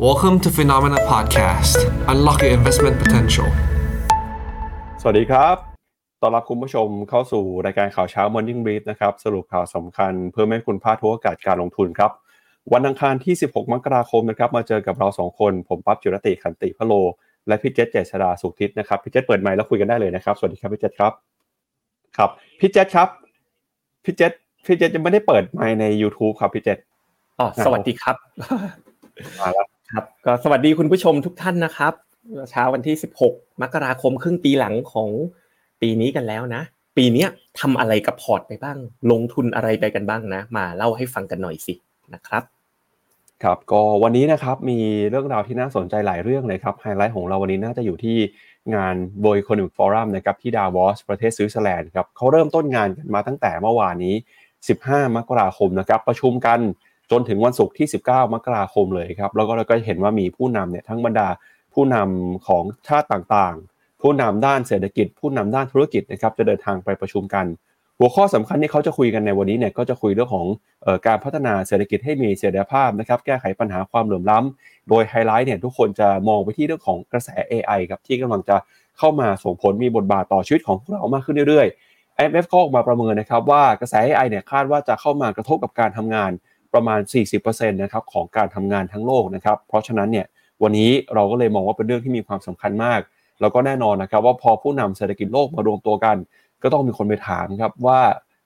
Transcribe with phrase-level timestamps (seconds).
[0.00, 1.76] Welcome to Phenomena Podcast.
[2.08, 3.48] Unlock your investment potential.
[5.00, 5.56] สวัสดีครับ
[6.20, 12.10] ต้อนรับคุณผู้ชมเข้าสู่รายการข่าวเช้า Morning Brief นะครับ สรุปข่าวสำคัญเพื่อไม่ให้คุณพลาดทุกโอกาสการลงทุนครับ
[12.72, 16.92] วันอังคารที่ 16 มกราคมนะครับ มาเจอกับเรา 2 คน ผมปั๊บจุรติขันติพะโล
[17.48, 21.12] และพี่เจษเจษดาสุขทิศนะครับ พี่เจษเปิดไมค์แล้วคุยกันได้เลยนะครับ สวัสดีครับพี่เจษครับ
[22.16, 22.30] ครับ
[22.60, 23.08] พี่เจษครับ
[24.04, 24.32] พี่เจษ
[24.66, 26.78] พี่เจษยังไม่ได้เปิดไมค์ใน YouTube ครับพี่เจษ
[27.40, 28.16] อ๋อ สวัสดีครับ
[29.40, 31.92] มาแล้ว ครับก็สวัสดีคุณผู้ชมทุกท่านนะครับ
[32.50, 35.10] เช้าวันที่ 16 มกราคมครึ่งปีหลังของ
[35.80, 36.62] ปีนี้กันแล้วนะ
[36.96, 37.26] ปีนี้
[37.60, 38.78] ทำอะไรกับพอร์ตไปบ้าง
[39.10, 41.74] ลงทุนอะไรไปกันบ้างนะ มาเล่าให้ฟังกันหน่อยสิ
[42.14, 42.42] นะครับ
[43.42, 44.78] ครับก็วันนี้นะครับมี
[45.10, 48.16] เรื่องราวที่น่าสนใจหลายเรื่องเลยครับไฮไลท์ของเราวันนี้น่าจะอยู่ที่
[48.74, 54.14] งาน World Economic Forum นะครับที่ดาวอสประเทศสวิตเซอร์แลนด์ครับเขาเริ่มต้นงานกันมาตั้งแต่เมื่อวานนี้
[54.64, 56.60] 15 มกราคมนะครับประชุมกัน
[57.18, 61.28] นถึงวันศุกร์ที่ 19 มกราคมเลยครับ แล้วก็เราก็เห็นว่ามีผู้นำเนี่ยทั้งบรรดา
[61.74, 67.46] ผู้นำของชาติต่างๆ ผู้นำด้านเศรษฐกิจ ผู้นำด้านธุรกิจนะครับจะเดินทางไปประชุมกัน
[67.98, 70.46] หัวข้อสำคัญที่เขาจะคุยกันในวันนี้เนี่ยก็จะคุยเรื่องของ
[70.86, 78.56] ออการพัฒนาเศรษฐกิจให้มีเสถียรภาพนะครับแก้ไขปัญหาความเหลื่อมล้ำโดยไฮไลท์เนี่ยทุกคนจะมองไปที่เรื่องของกระแส AI ครับที่กำลังจะ
[78.98, 86.30] เข้ามาส่งผลมีบทบาทต่อชีวิตของพวกเรามากขึ้นเรื่อยๆ IMF ก็ออกมาประเมินนะครับว่ากระแส AI เนี่ยคาดว่าจะเข้ามากระทบกับการทำงาน
[86.74, 87.00] ประมาณ
[87.40, 90.26] 40%นะครับของการทำงานทั้งโลกนะครับ เพราะฉะนั้นเนี่ย
[90.62, 93.00] วันนี้เราก็เลยมองว่าเป็นเรื่องที่มีความสำคัญมาก
[93.40, 96.16] แล้วก็แน่นอนนะครับว่าพอผู้นำเศรษฐกิจโลกมารวมตัวกัน
[96.62, 98.00] ก็ต้องมีคนไปถามครับว่า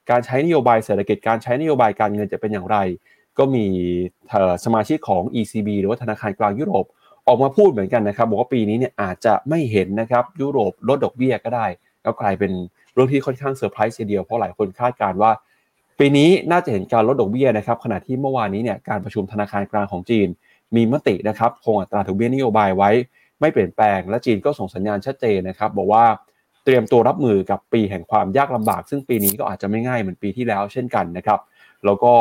[0.09, 2.77] การใช้นโยบายเศรษฐกิจการใช้นโยบายการเงินจะเป็นอย่างไร
[3.37, 3.65] ก็มี
[4.65, 6.85] สมาชิกของ ECB หรือว่าธนาคารกลางยุโรป
[7.27, 11.65] ออกมาพูดเหมือนกันนะครับบอกว่าปีนี้เนี่ยอาจจะไม่เห็นนะครับยุโรปลดดอกเบี้ยก็ได้
[12.01, 12.51] แล้วกลายเป็น
[12.93, 15.31] เรื่องที่ค่อนข้างเซอร์ไพรส์ทีเดียวเพราะหลายคนคาดการณ์ว่า
[16.01, 20.27] ปีนี้น่าจะเห็นการลดดอกเบี้ยนะครับขณะที่เมื่อวานนี้เนี่ยการประชุมธนาคารกลางของจีน
[20.75, 22.89] มีมตินะครับคงอัตราดอกเบี้ยนโยบายไว้
[23.39, 26.05] ไม่เปลี่ยนแปลง และจีนก็ส่งสัญญาณชัดเจนนะครับบอกว่า
[26.63, 31.39] เตรียมตัวรับมือกับปีแห่งความยากลำบาก ซึ่งปีนี้ก็อาจจะไม่ง่ายเหมือนปีที่แล้วเช่นกันนะครับ
[31.85, 32.13] แล้วก็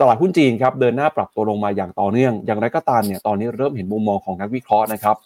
[0.00, 5.16] ตลาดหุ้นจีนครับเดินหน้าปรับตัวลงมาอย่างต่อเนื่อง อย่างไรก็ตามเนี่ยตอนนี้เริ่มเห็นมุมมองของนักวิเคราะห์นะครับ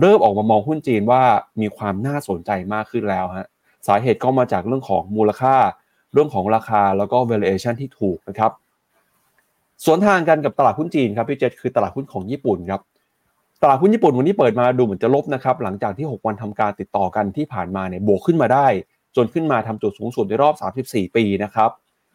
[0.00, 1.22] เริ่มออกมามองหุ้นจีนว่า
[1.60, 3.48] มีความน่าสนใจมากขึ้นแล้วฮะ
[3.86, 5.54] สาเหตุก็มาจากเรื่องของมูลค่า
[6.12, 8.52] เรื่องของราคาแล้วก็ valuation ที่ถูกนะครับ
[9.84, 12.80] สวนทางกันกับตลาดหุ้นจีนครับพี่เจษคือตลาดหุ้นของญี่ปุ่นครับ
[13.62, 18.66] ตลาดหุ้นญี่ปุ่นวันนี้เปิดมาดูเหมือนจะลบนะครับหลังจากที่ 6 วันทำการติดต่อกันที่ผ่านมาเนี่ยบวกขึ้นมาได้
[19.16, 20.54] จนขึ้นมาทำจุดสูงสุดในรอบ
[20.86, 21.70] 34 ปีนะครับ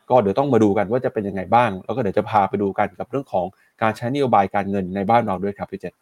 [0.10, 3.46] ก็เดี๋ยวต้องมาดูกันว่าจะเป็นยังไงบ้าง แล้วก็เดี๋ยวจะพาไปดูกันกับเรื่องของ
[3.82, 5.94] การใช้นโยบายการเงินในบ้านเราด้วยครับพี่เจษ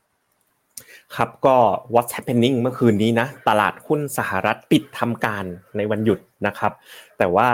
[1.16, 1.56] ครับก็
[1.94, 5.46] what's happening เมื่อคืนนี้นะตลาดหุ้นสหรัฐปิดทำการ
[5.78, 6.72] ในวันหยุดนะครับ
[7.18, 7.50] แต่ว่า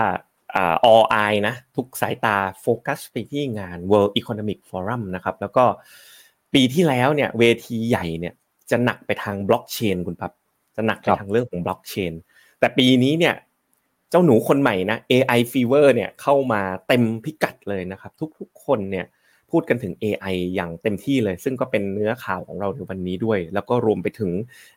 [0.92, 5.66] all eye นะ ทุกสายตาโฟกัสไปที่งาน World Economic Forum นะครับ แล้วก็
[6.54, 8.34] ปีที่แล้วเนี่ยเวทีใหญ่เนี่ย
[8.70, 10.32] จะหนักไปทางบล็อกเชนคุณพับ
[10.76, 12.14] จะหนักไปทางเรื่องของบล็อกเชน
[12.60, 13.36] แต่ปีนี้เนี่ย
[14.10, 19.06] เจ้าหนูคนใหม่นะ AI fever เนี่ยเข้ามาเต็มพิกัดเลยนะครับ ทุกๆคนเนี่ย
[19.52, 24.31] พูดกันถึง AI อย่างเต็มที่เลย ซึ่งก็เป็นเนื้อข่าวของเราในวันนี้ด้วย แล้วก็รวมไปถึง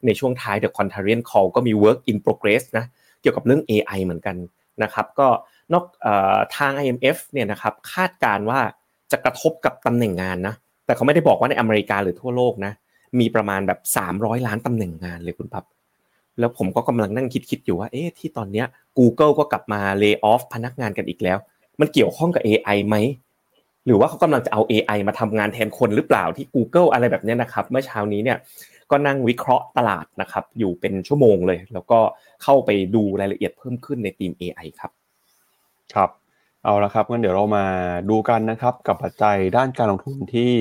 [0.06, 2.84] ในช่วงท้าย The Contrarian Call ก็มี work in progress นะ
[3.20, 4.36] เกี่ยวกับเรื่อง AI เหมือนกัน
[4.82, 5.28] นะครับ ก็
[5.72, 5.84] นอก
[6.56, 8.60] ทาง IMF เนี่ยนะครับคาดการว่า
[9.12, 10.54] จะกระทบกับตำแหน่งงานนะ
[10.86, 12.72] แต่เขาไม่ได้บอกว่าในอเมริกาหรือทั่วโลกนะ
[13.20, 13.80] มีประมาณแบบ
[14.12, 15.64] 300 ล้านตำแหน่งงานเลยคุณพับ
[16.38, 18.66] แล้วผมก็กำลังนั่งคิดๆอยู่ว่าเอ๊ะที่ตอนเนี้ย
[18.98, 21.38] Google ก็กลับมา lay off พนักงานกันอีกแล้ว
[21.80, 22.96] มันเกี่ยวข้องกับ AI ไหม
[23.86, 28.38] หรือว่าเขากำลังจะเอา AI มาทำงานแทนคนหรือเปล่าที่ Google อะไรแบบนี้นะครับ เมื่อเช้านี้เนี่ย
[28.90, 31.98] ก็นั่งวิเคราะห์ตลาดนะครับ อยู่เป็นชั่วโมงเลย แล้วก็
[32.42, 34.92] เข้าไปดูรายละเอียดเพิ่มขึ้นในทีม AI ครับ
[35.94, 36.10] ครับ
[36.64, 37.64] เอาละครับงั้นเดี๋ยวเรามา
[38.10, 40.52] ดูกันนะครับกับปัจจัยด้านการลงทุนที่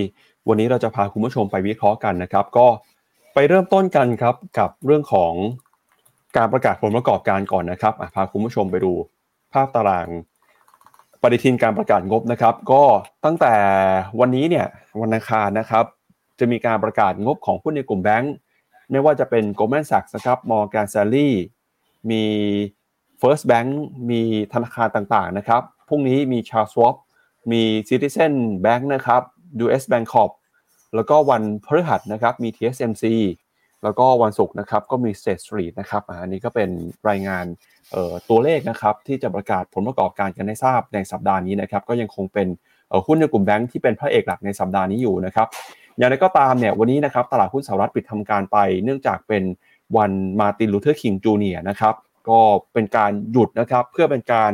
[0.47, 2.67] วันนี้เราจะพาคุณผู้ชมไปวิเคราะห์กันนะครับ ก็
[3.33, 5.33] ไปเริ่มต้นกันครับกับเรื่องของ
[6.37, 8.93] การประกาศผลประกอบการก่อนนะครับพาคุณผู้ชมไปดู
[9.53, 10.07] ภาพตาราง
[11.21, 12.83] ปฏิทินการประกาศงบนะครับ ก็
[13.25, 13.53] ตั้งแต่
[14.19, 14.67] วันนี้เนี่ย
[15.01, 15.85] วันอังคารนะครับ
[16.39, 18.33] จะมีการประกาศงบของหุ้นในกลุ่มแบงก์
[18.91, 21.29] ไม่ว่าจะเป็น Goldman Sachs นะครับ Morgan Stanley
[22.09, 22.23] มี
[23.21, 23.69] First Bank
[24.09, 24.21] มี
[24.53, 26.95] ธนาคารต่างๆนะครับพรุ่งนี้มี Charles Schwab
[27.51, 28.33] มี Citizen
[28.65, 29.21] Bank นะครับ
[29.63, 30.31] US Bank Corp
[30.95, 33.05] แล้วก็วันพฤหัสนะครับมี TSMC
[33.83, 36.69] แล้วก็วันศุกร์นะครับก็มี State Street นะครับอันนี้ก็เป็น
[37.09, 37.45] รายงาน
[38.29, 42.47] ตัวเลขนะครับที่จะประกาศผลประกอบการกันให้ทราบในสัปดาห์นี้นะครับก็ยังคงเป็น
[43.07, 45.47] หุ้นในกลุ่มแบงค์ที่เป็นพระเอกหลักในสัปดาห์นี้อยู่นะครับ
[45.97, 49.43] อย่างไรก็ตามเนี่ยวันนี้นะครับตลาดหุ้นสหรัฐปิดทำการไป เนื่องจากเป็น
[49.97, 51.95] วันมาร์ตินลูเธอร์คิงจูเนียร์นะครับ
[52.29, 52.39] ก็
[52.73, 54.51] เป็นการหยุดนะครับเพื่อเป็นการ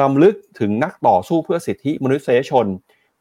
[0.00, 2.66] รำลึกถึงนักต่อสู้เพื่อสิทธิมนุษยชน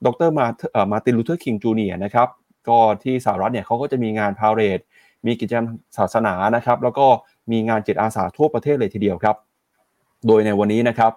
[0.06, 0.46] ดรมา
[0.92, 2.28] มาร์ตินลูเธอร์คิงจูเนียร์นะครับ
[2.68, 4.80] ก็ที่สหรัฐเนี่ยเขาก็จะมีงาน parade
[5.26, 5.68] มีกิจกรรม
[5.98, 7.08] ศาสนานะครับ แล้วก็
[7.52, 9.36] มีงานจิตอาสาทั่วประเทศเลยทีเดียวครับ
[10.28, 11.12] โดยในวันนี้นะครับ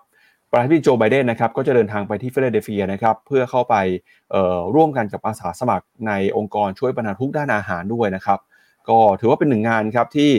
[0.50, 3.74] ประธานาธิบดีโจไบเดนนะครับก็จะเดินทางไปที่ฟิลาเดลเฟียนะครับเพื่อเข้าไป
[4.74, 8.40] ร่วมกันกับอาสาสมัครในองค์กรช่วยบรรเทาทุกข์ด้านอาหารด้วยนะครับ
[8.88, 10.30] ก็ถือว่าเป็นหนึ่งงานครับที่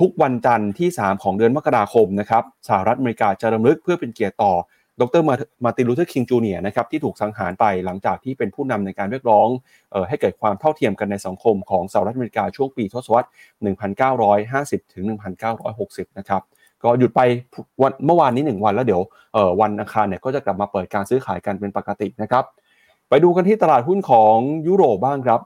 [0.00, 4.52] ทุกวันจันทร์ที่ 3 ของเดือนมกราคมนะครับสหรัฐอเมริกาจะรำลึกเพื่อเป็นเกียรติต่อ
[5.00, 5.22] ดร.
[5.64, 9.48] มาร์ตินลูเธอร์คิงจูเนียร์นะครับที่ถูกสังหารไปหลังจากที่เป็นผู้นำในการเรียกร้อง
[9.94, 13.28] ออให้เกิดความเท่าเทียมกันในสังคมของสหรัฐอเมริกาช่วงปีทศวรรษ
[14.30, 15.04] 1950 ถึง
[15.60, 16.42] 1960 นะครับ
[16.82, 17.20] ก็หยุดไป
[17.82, 19.02] วันเมื่อวานนี้ 1 วันแล้วเดี๋ยว
[19.60, 22.44] วันอังคารเนี่ยก็จะกลับมาเปิดการซื้อขายกันเป็นปกตินะครับ
[23.08, 24.36] ไปดูกันที่ตลาดหุ้นของ
[24.66, 25.40] ยุโรปบ้างครับ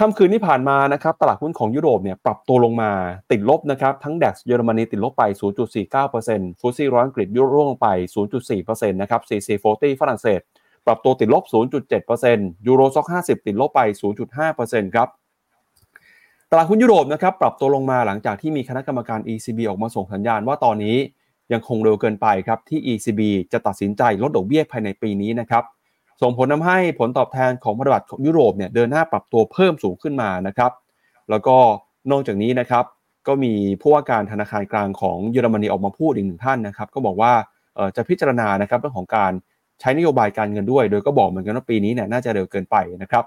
[0.00, 2.90] ค่ำคืนที่ผ่านมานะครับตลาดหุ้นของยุโรปเนี่ยปรับตัวลงมา
[3.30, 5.22] ติดลบนะครับทั้ง DAX เยอรมนีติดลบไป
[5.92, 7.88] 0.49% FTSE ร้อยอังกฤษยุโรปลงไป
[8.44, 10.40] 0.4%นะครับ CAC 40 ฝรั่งเศส
[10.86, 11.42] ปรับตัวติดลบ
[12.04, 13.80] 0.7% Euro Stoxx 50 ติดลบไป
[14.38, 15.08] 0.5%ครับ
[16.50, 20.96] ตลาดหุ้นยุโรปนะครับปรับตัวลงมาหลังจากที่มีคณะกรรมการ ECB ออกมาส่งสัญญาณว่าตอนนี้
[21.52, 23.20] ยังคงเร็วเกินไปครับที่ ECB
[23.52, 25.64] จะตัดสินใจลดดอกเบี้ยภายในปีนี้นะครับ
[26.22, 30.72] ส่งผลทำให้ผลตอบแทนของพันธบัตรของยุโรปเนี่ยเดินหน้าปรับตัวเพิ่มสูงขึ้นมานะครับ
[31.30, 31.56] แล้วก็
[32.10, 32.84] นอกจากนี้นะครับ
[33.26, 37.32] ก็มีผู้ว่าการธนาคารกลางของเยอรมนีออกมาพูดอีกหนึ่งท่านนะครับ ก็บอกว่า
[37.96, 39.32] จะพิจารณานะครับเรื่องของการ
[39.80, 43.24] ใช้นโยบายการเงินด้วย โดยก็บอกเหมือนกันว่าปีนี้เนี่ยน่าจะเร็วเกินไปนะครับ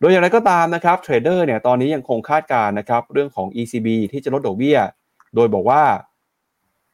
[0.00, 4.78] โดยอย่างไรก็ตามนะครับเทรดเดอร์เนี่ยตอนนี้ยังคงคาดการณ์นะครับเรื่องของ ECB ที่จะลดดอกเบี้ย
[5.34, 5.82] โดยบอกว่า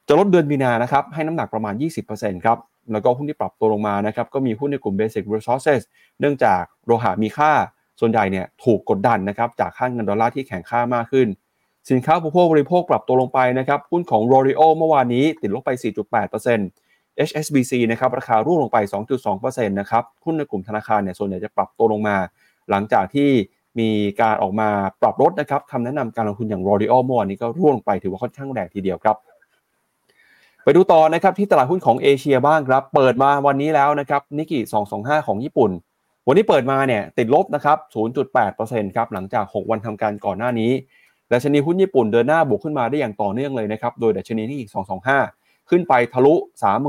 [0.09, 1.75] จะลดเดือนมีนานะครับให้น้ำหนักประมาณ
[2.11, 2.59] 20%ครับ
[2.93, 5.81] แล้วก็หุ้นที่ปรับตัวลงมานะครับก็มีหุ้นในกลุ่ม Basic Resources
[6.21, 7.53] เนื่องจากโลหะมีค่า
[8.01, 11.29] ส่วนใหญ่เนี่ยถูกกดดันนะครับจากค่างเงินดอลลาร์ที่แข็งค่ามากขึ้น
[11.91, 15.71] สินค้าผู้บริโภคปรับตัวลงไปนะครับหุ้นของ r o r i o เมื่อวานนี้ติดลบไป
[16.51, 18.79] 4.8% HSBC นะครับราคาร่วงลงไป
[19.23, 22.17] 2.2%นะครับหุ้นในกลุ่มธนาคารเนี่ยส่วนใหญ่จะปรับตัวลงมา
[22.71, 23.31] หลังจากที่
[23.79, 23.89] มี
[24.21, 24.69] การออกมา
[25.03, 29.17] ปรับลดนะครับคำแนะนำการลงทุนอย่าง r o r i o เมื่อวานนี้ก็ร่วงลงไปถือว่าค่อนข้างแรงทีเดียวครับ
[30.67, 34.63] ไปดูต่อนะครับที่ตลาดหุ้นของเอเชียบ้างครับ เปิดมาวันนี้แล้วนะครับนิกกี้
[34.97, 35.71] 225 ของญี่ปุ่น
[36.27, 37.79] วันนี้เปิดมาเนี่ยติดลบนะครับ
[38.37, 40.71] 0.8%ครับหลังจาก 6 วันทำการก่อนหน้านี้
[41.33, 44.69] ดัชนีหุ้นญี่ปุ่นเดินหน้าบวกขึ้นมาได้อย่างต่อเนื่องเลยนะครับ โดยดัชนีนิกกี้
[45.19, 46.35] 225 ขึ้นไปทะลุ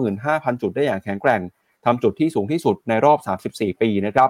[0.03, 1.41] 35,000 จุดได้อย่างแข็งแกร่ง
[1.85, 3.19] ทำจุดที่สูงที่สุดในรอบ
[3.51, 4.29] 34 ปีนะครับ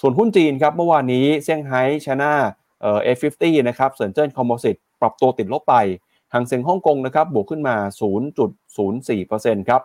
[0.00, 2.30] ส่วนหุ้นจีนครับเมื่อวานนี้เซี่ยงไฮ้ชนะ
[2.80, 5.74] เอ่อ F50 นะครับเซินเจิ้นคอมโพสิตปรับตัวติดลบไป
[6.34, 7.76] หางเซ็งฮ่องกงนะครับบวกขึ้นมา
[8.48, 9.82] 0.04%ครับ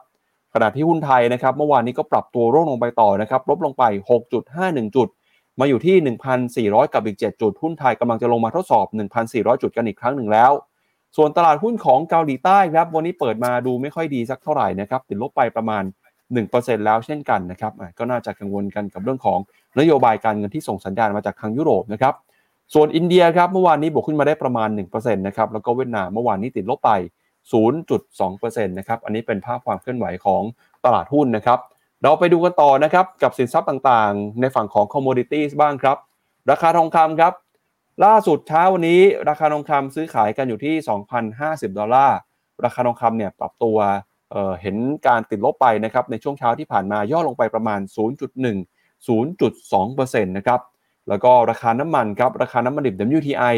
[0.54, 3.84] ขณะที่หุ้นไทยนะครับเมื่อวานนี้ก็ปรับตัวร่วงลงไปต่อนะครับลบลงไป
[4.40, 5.08] 6.51 จุด
[5.60, 8.86] มาอยู่ที่ 1,400 กับอีก 7 จุด หุ้นไทยกำลังจะลงมาทดสอบ
[9.24, 10.52] 1,400 จุดกันอีกครั้งหนึ่งแล้ว
[11.18, 15.84] ส่วนตลาดหุ้นของเกาหลีใต้ครับวันนี้เปิดมาดูไม่ค่อยดีสักเท่าไหร่นะครับติดลบไปประมาณ
[16.36, 19.40] 1%แล้วเช่นกันนะครับก็น่าจะกังวลกันกับเรื่องของ
[19.80, 22.14] นโยบายการเงินที่ส่งสัญญาณมาจากทางยุโรปนะครับ
[22.74, 26.92] ส่วนอินเดียครับเมื่อวานนี้บวกขึ้นมาได้ประมาณ1%นะครับแล้วก็เวียดนามเมื่อวานนี้ติดลบไป
[27.80, 30.44] 0.2%นะครับอันนี้เป็นภาพความเคลื่อนไหวของ
[30.86, 31.60] ตลาดหุ้นนะครับ
[32.02, 35.98] เราไปดูกันต่อนะครับกับสินทรัพย์ต่างๆ ในฝั่งของ commodities บ้างครับ
[36.52, 37.34] ราคาทองคำครับ
[38.06, 40.76] ล่าสุดเช้าวันนี้ราคาทองคำซื้อขายกันอยู่ที่
[41.28, 42.18] 2,050 ดอลลาร์
[42.66, 43.78] ราคาทองคำเนี่ยปรับตัว
[44.32, 44.76] เเห็น
[45.08, 50.60] การติดลบไปนะครับในช่วงเช้าที่ผ่านมาย่อลงไปประมาณ 0.1 0.2%นะครับ
[51.10, 53.56] แล้วก็ราคาน้ำมันครับราคาน้ำมันดิบ WTI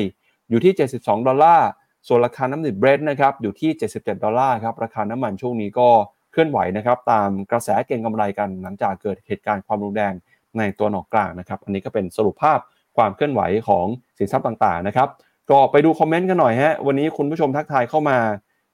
[0.50, 1.70] อยู่ที่ 72 ดอลลาร์
[2.08, 5.88] ส่วนราคาน้ำมันดิบเบรนท์นะครับอยู่ที่ 77 ดอลลาร์ครับราคาน้ำมันช่วงนี้ก็
[6.32, 10.14] เคลื่อนไหวนะครับตามกระแสเก็งกำไรกันหลังจากเกิดเหตุการณ์ความรุนแรง
[10.58, 12.60] ในตะวันออกกลางนะครับอันนี้ก็เป็นสรุปภาพ
[12.98, 13.86] ความเคลื่อนไหวของ
[14.18, 15.08] สินทรัพย์ต่างๆนะครับ
[15.52, 18.18] ก็ไปดูคอมเมนต์กันหน่อยฮะวันนี้คุณผู้ชมทักทายเข้ามา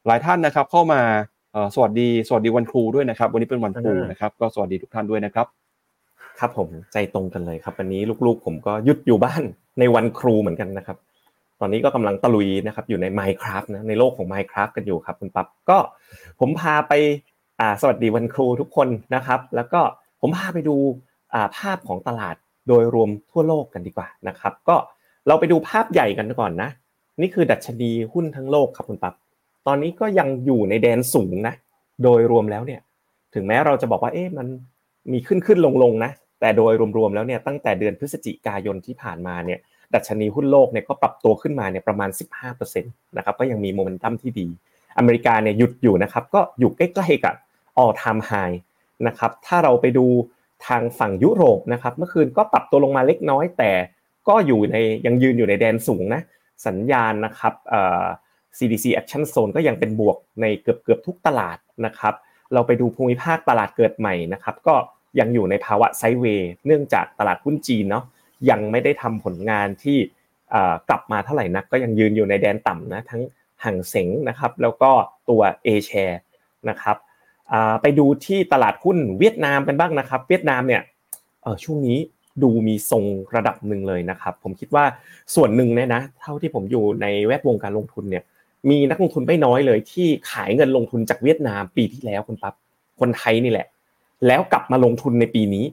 [0.07, 1.01] หลายท่านนะครับเข้ามา
[1.75, 5.47] สวัสดีสวัสดีวันครูด้วยนะครับ วันนี้เป็นวันครูนะครับ ก็สวัสดีทุกท่านด้วยนะครับ
[6.39, 9.43] ครับผมใจตรงกันเลยครับวันนี้ลูกๆ ผมก็หยุดอยู่บ้าน
[9.79, 10.97] ในวันครูเหมือนกันนะครับ
[11.59, 15.77] ตอนนี้ก็กำลังตะลุยนะครับอยู่ใน Minecraft นะในโลกของ Minecraft กันอยู่ครับคุณปั๊บก็
[16.39, 16.93] ผมพาไป
[17.59, 19.81] อ่าสวัสดีวันครูทุกคนนะครับ แล้วก็
[20.21, 20.75] ผมพาไปดู
[21.33, 22.35] อ่าภาพของตลาด
[22.67, 24.75] โดยรวมทั่วโลกกันดีกว่านะครับ ก็
[25.27, 26.69] เราไปดูภาพใหญ่กันก่อนนะ
[27.21, 29.13] นี่คือดัชนีหุ้นทั้งโลกครับคุณปั๊บ
[29.67, 31.55] ตอนนี้ก็ยังอยู่ในแดนสูงนะ
[32.03, 32.81] โดยรวมแล้วเนี่ย
[33.33, 34.47] ถึงแม้เราจะบอกว่าเอ๊ะมัน
[35.11, 39.59] มีขึ้นขึ้นลงลงนะ แต่โดยรวมๆแล้วเนี่ยตั้งแต่เดือนพฤศจิกายนที่ผ่านมาเนี่ย
[39.93, 42.09] ดัชนีหุ้นโลกเนี่ยก็ปรับตัวขึ้นมาเนี่ยประมาณ
[42.43, 44.47] 15%นะครับก็ยังมีโมเมนตัมที่ดี
[44.97, 47.35] อเมริกาเนี่ยหยุดอยู่นะครับก็อยู่ใกล้ๆกับ
[47.81, 48.55] all time high
[49.07, 50.05] นะครับถ้าเราไปดู
[50.67, 53.71] ทางฝั่งยุโรปนะครับเมื่อคืนก็ปรับตัวลงมาเล็กน้อย แต่
[54.27, 54.75] ก็อยู่ใน
[55.05, 56.21] ยังยืนอยู่ในแดนสูงนะ
[56.67, 57.53] สัญญาณนะครับ
[58.57, 62.13] CDC Action Zone ก็ยังเป็นบวกในเกือบเกือบทุกตลาดนะครับ
[62.53, 64.75] เราไปดูภูมิภาคตลาดเกิดใหม่นะครับ ก็
[65.19, 68.05] ยังอยู่ในภาวะไซด์เวย์เนื่องจากตลาดหุ้นจีนเนาะ
[68.49, 69.97] ยังไม่ได้ทำผลงานที่
[70.89, 73.21] กลับมาเท่าไหร่นักก็ยังยืนอยู่ในแดนต่ำนะทั้ง
[73.63, 74.91] ห่างเสงนะครับแล้วก็
[75.29, 76.17] ตัว A share
[76.69, 76.97] นะครับ
[77.81, 80.81] ไปดูที่ตลาดหุ้นเวียดนามกันบ้างนะครับ เวียดนามเนี่ย
[81.63, 81.97] ช่วงนี้
[82.43, 83.03] ดูมีทรง
[83.35, 84.85] ระดับหนึ่งเลยนะครับ ผมคิดว่า
[85.35, 88.23] ส่วนหนึ่งเนี่ยนะ เท่าที่ผมอยู่ในแวดวงการลงทุนเนี่ย
[88.69, 92.53] มีนักลงทุนไม่น้อยเลยที่ขายเงินลงทุนจากเวียดนามปีที่แล้วคุณปั๊บ
[92.99, 93.67] คนไทยนี่แหละ
[94.27, 95.65] แล้วกลับมาลงทุนในปีนี้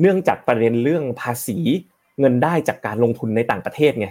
[0.00, 1.58] เนื่องจากประเด็นเรื่องภาษี
[2.20, 4.08] เงินได้จากการลงทุนในต่างประเทศไง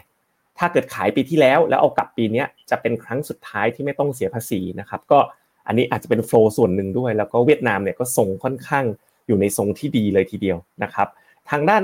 [0.58, 5.20] ถ้าเกิดขายปีที่แล้วแล้วเอากลับปีนี้จะเป็นครั้งสุดท้ายที่ไม่ต้องเสียภาษีนะครับก็
[5.68, 8.86] อันนี้อาจจะเป็นโฟล์ส่วนหนึ่งด้วย แล้วก็เวียดนามเนี่ยก็ทรงค่อนข้าง
[9.28, 11.08] อยู่ในทรงที่ดีเลยทีเดียวนะครับ
[11.50, 11.84] ทางด้าน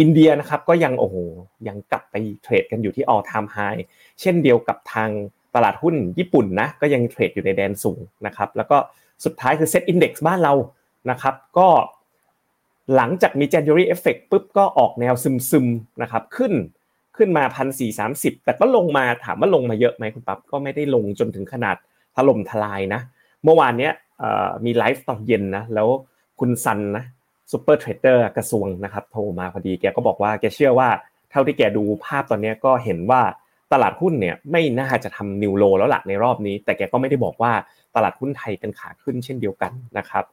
[0.00, 1.16] อินเดียนะครับก็ยังโอ้โห
[1.68, 3.80] ยังกลับไปเทรดกันอยู่ที่ all time high
[4.20, 5.10] เช่นเดียวกับทาง
[5.54, 8.78] ตลาดหุ้นญี่ปุ่นนะก็ยังเทรดอยู่ในแดนสูงนะครับ แล้วก็
[9.24, 10.54] สุดท้ายคือ Set Index บ้านเรา
[11.10, 11.68] นะครับ ก็
[12.96, 15.14] หลังจากมี January Effect ปุ๊บก็ออกแนว
[15.50, 16.52] ซึมๆนะครับขึ้น
[17.16, 21.76] ขึ้นมาพันสี่สามสิบแต่ก็ลงมาถามว่าลงมาเยอะไหมคุณปั๊บก็ไม่ได้ลงจนถึงขนาด
[22.16, 23.00] ถล่มทลายนะ
[23.44, 23.92] เมื่อวานเนี้ย
[24.64, 25.88] มีไลฟ์ตอนเย็นนะแล้ว
[26.40, 27.04] คุณซันนะ
[27.52, 30.88] super trader กระทรวงนะครับโทรมาพอดีแกก็บอกว่าแกเชื่อว่า
[31.30, 33.22] เท่าที่แกดูภาพตอนนี้ก็เห็นว่า
[33.72, 37.52] ตลาดหุ้นเนี่ยไม่น่าจะทำ new low แล้วล่ะในรอบนี้ แต่แกก็ไม่ได้บอกว่า
[37.96, 40.24] ตลาดหุ้นไทยเป็นขาขึ้นเช่นเดียวกันนะครับ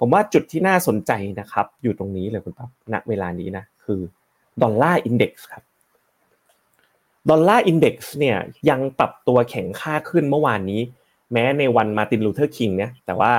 [0.00, 4.00] ผมว่าจุดที่น่าสนใจนะครับ อยู่ตรงนี้เลยคุณปั๊บณเวลานี้นะคือ
[4.62, 5.64] dollar index ครับ
[7.30, 8.36] dollar index เนี่ย
[8.70, 10.80] ยังปรับตัวแข็งค่าขึ้นเมื่อวานนี้
[11.32, 13.32] แม้ในวันมาร์ตินลูเธอร์คิงเนี่ยแต่ว่า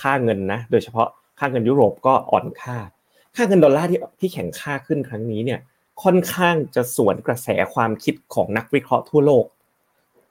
[0.00, 1.08] ค่าเงินนะโดยเฉพาะ
[1.38, 2.76] ค่าเงินยุโรปก็อ่อนค่า
[3.36, 5.60] ค่าเงินดอลลาร์ที่ที่แข็งค่าขึ้นครั้งนี้เนี่ย
[6.02, 9.44] ค่อนข้างจะสวนกระแสความคิดของนักวิเคราะห์ทั่วโลก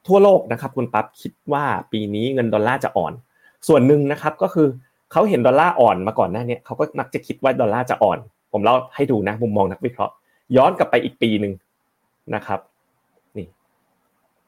[0.07, 3.13] ทั่วโลกนะครับคุณปั๊บคิดว่าปีนี้เงินดอลลาร์จะอ่อน
[3.67, 4.67] ส่วนหนึ่งนะครับก็คือ
[5.11, 8.17] เขาเห็นดอลลาร์อ่อนมาก่อนหน้านี้เขาก็มักจะคิดว่าดอลลาร์จะอ่อน
[8.51, 10.13] ผมเล่าให้ดูนะมุมมองนักวิเคราะห์
[10.55, 11.53] ย้อนกลับไปอีกปีหนึ่ง
[12.35, 12.59] นะครับ
[13.37, 13.47] นี่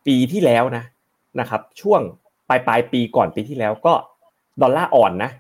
[0.06, 0.84] ปีที่แล้วนะ
[1.40, 2.02] นะครับช่วง
[2.50, 3.94] ปลายปลายปีก่อนปีที่แล้วก็
[4.62, 5.32] ดอลลาร์อ่อนนะ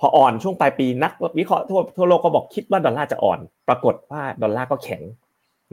[0.00, 5.02] พออ่อนช่วงปลายปีนักวิเคราะห์ทั่วทั่วโลกก็บอกคิดว่าดอลลาร์จะอ่อน ปรากฏว่าดอลลาร์ก็แข็ง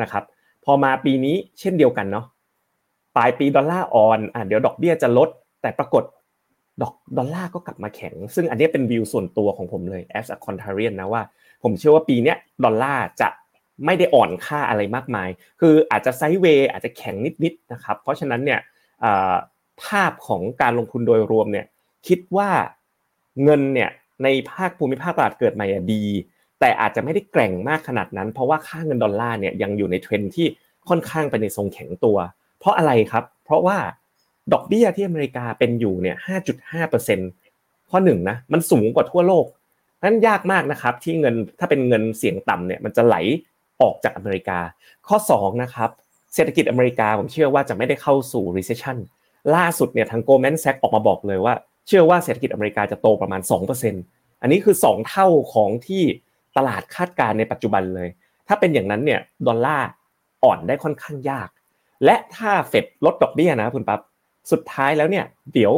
[0.02, 0.24] นะครับ
[0.66, 2.26] พอมาปีนี้เช่นเดียวกันเนาะ
[3.16, 5.30] ปลายปีดอลลาร์อ่อนอะเดี๋ยวดอกเบี้ยจะลด
[5.62, 6.04] แต่ปรากฏ
[6.82, 11.22] ดอกดอลลาร์ก็กลับมาแข็ง ซึ่งอันนี้เป็นวิวส่วนตัวของผมเลย as a contrarian นะว่า
[11.64, 13.30] ผมเชื่อว่าปีนี้ดอลลาร์จะ
[13.86, 15.30] ไม่ได้อ่อนค่าอะไรมากมาย
[15.60, 18.60] คืออาจจะ sideway อาจจะแข็งนิดๆนะครับ เพราะฉะนั้นเนี่ย
[19.84, 21.66] ภาพของการลงทุนโดยรวมเนี่ย
[22.08, 22.50] คิดว่า
[23.44, 23.90] เงินเนี่ย
[24.24, 26.04] ในภาคภูมิภาคตลาดเกิดใหม่ดี
[26.60, 30.48] แต่อาจจะไม่ได้แกร่งมากขนาดนั้น เพราะว่าค่าเงินดอลลาร์เนี่ยยังอยู่ในเทรนที่
[30.90, 32.18] ค่อนข้างไปในทรงแข็งตัว
[32.64, 33.78] เพราะอะไรครับ เพราะว่า
[34.54, 36.18] ดอกเบี้ยที่อเมริกาเป็นอยู่เนี่ย
[36.84, 39.46] 5.5%ข้อหนึ่งนะมันสูงกว่าทั่วโลก
[40.04, 43.16] นั้นยากมากนะครับที่เงินถ้าเป็นเงินเสี่ยงต่ำเนี่ยมันจะไหล
[43.82, 44.60] ออกจากอเมริกา
[45.08, 45.90] ข้อ2นะครับ
[46.34, 48.98] เศรษฐกิจอเมริกาผมเชื่อว่าจะไม่ได้เข้าสู่ recession
[49.56, 51.54] ล่าสุดเนี่ยทาง Goldman Sachs ออกมาบอกเลยว่า
[51.88, 53.42] เชื่อว่าเศรษฐกิจอเมริกาจะโตประมาณ
[53.92, 56.04] 2%อันนี้คือ 2 เท่าของที่
[56.58, 58.10] ตลาดคาดการณ์ในปัจจุบันเลย
[58.48, 59.88] ถ้าเป็นอย่างนั้นเนี่ยดอลลาร์
[60.44, 61.50] อ่อนได้ค่อนข้างยาก
[62.06, 64.00] และถ้าเฟดลดดอกเบี้ยนะคุณปั๊บ
[64.52, 65.74] สุดท้ายแล้วเนี่ย เดี๋ยว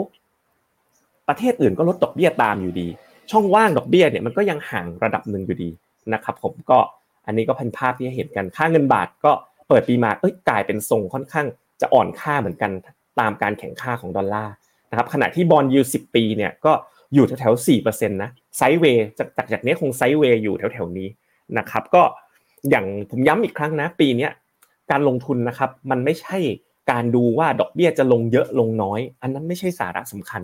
[1.28, 2.88] ประเทศอื่นก็ลดดอกเบี้ยตามอยู่ดี
[3.32, 5.70] ช่องว่างดอกเบี้ยเนี่ยมันก็ยังห่างระดับหนึ่งอยู่ดี
[6.14, 6.80] นะครับผมก็
[7.26, 9.32] อันนี้ก็พันภาพที่เห็นกันค่าเงินบาทก็
[9.68, 11.48] เปิดปีมาเอ้ยกลายเป็นทรงค่อนข้าง
[11.82, 12.72] จะอ่อนค่าเหมือนกัน
[13.20, 14.54] ตามการแข่งค่าของดอลลาร์
[14.90, 16.72] นะครับขณะที่บอลยูสิบปีเนี่ยก็
[17.14, 21.08] อยู่แถวๆสี่เปอร์เซ็นต์นะไซด์เวย์จากจากจากนี้คงไซด์เวย์อยู่แถวๆนี้
[21.58, 22.04] นะครับก็
[22.70, 24.28] อย่างผมย้ำอีกครั้งนะ ปีนี้
[24.92, 26.38] การลงทุนนะครับ มันไม่ใช่
[26.92, 30.44] การดูว่าดอกเบี้ยจะลงเยอะลงน้อย อันนั้นไม่ใช่สาระสำคัญ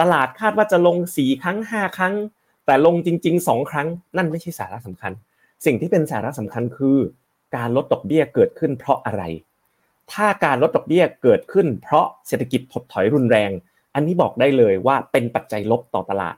[0.00, 2.14] ตลาดคาดว่าจะลงสี่ครั้งห้าครั้ง
[2.66, 5.12] แต่ลงจริงๆสองครั้ง นั่นไม่ใช่สาระสำคัญ
[5.64, 6.98] สิ่งที่เป็นสาระสำคัญคือ
[7.56, 9.22] การลดดอกเบี้ยเกิดขึ้นเพราะอะไร
[10.12, 13.50] ถ้าการลดดอกเบี้ยเกิดขึ้น เพราะเศรษฐกิจถดถอยรุนแรง
[13.94, 16.36] อันนี้บอกได้เลยว่าเป็นปัจจัยลบต่อตลาด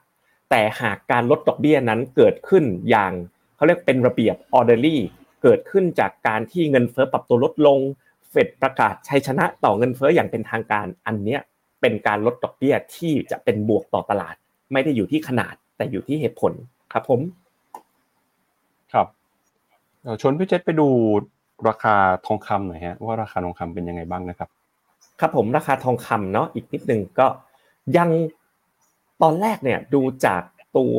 [0.50, 3.12] แต่หากการลดดอกเบี้ยนั้นเกิดขึ้นอย่าง
[3.56, 4.96] เขาเรียกเป็นระเบียบ orderly
[5.42, 7.78] เกิดขึ้นจากการที่เงินเฟ้อปรับตัวลดลง
[8.30, 11.40] เฟดประกาศชัยชนะต่อเงินเฟ้ออย่างเป็นทางการอันเนี้ย
[11.80, 14.34] เป็นการลดดอกเบี้ยที่จะเป็นบวกต่อตลาด
[14.72, 16.52] ไม่ได้อยู่ที่ขนาดแต่อยู่ที่เหตุผล
[16.92, 17.20] ครับผม
[18.92, 19.06] ครับ
[20.20, 20.88] ชวนพี่เจษไปดู
[21.68, 21.94] ราคา
[22.26, 24.48] ทองคำหน่อยฮะว่าราคาทองคำเป็นยังไงบ้างนะครับ
[25.20, 27.26] ครับผมราคาทองคำเนาะอีกนิดนึงก็
[27.96, 28.10] ยัง
[29.22, 30.42] ตอนแรกเนี่ยดูจาก
[30.76, 30.96] ตัว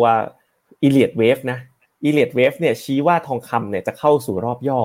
[0.81, 1.59] อีเลียดเวฟนะ
[2.03, 4.81] อีเลียดเวฟเนี่ยชี้ว่าทองคำเนี่ยจะเข้าสู่รอบย่อ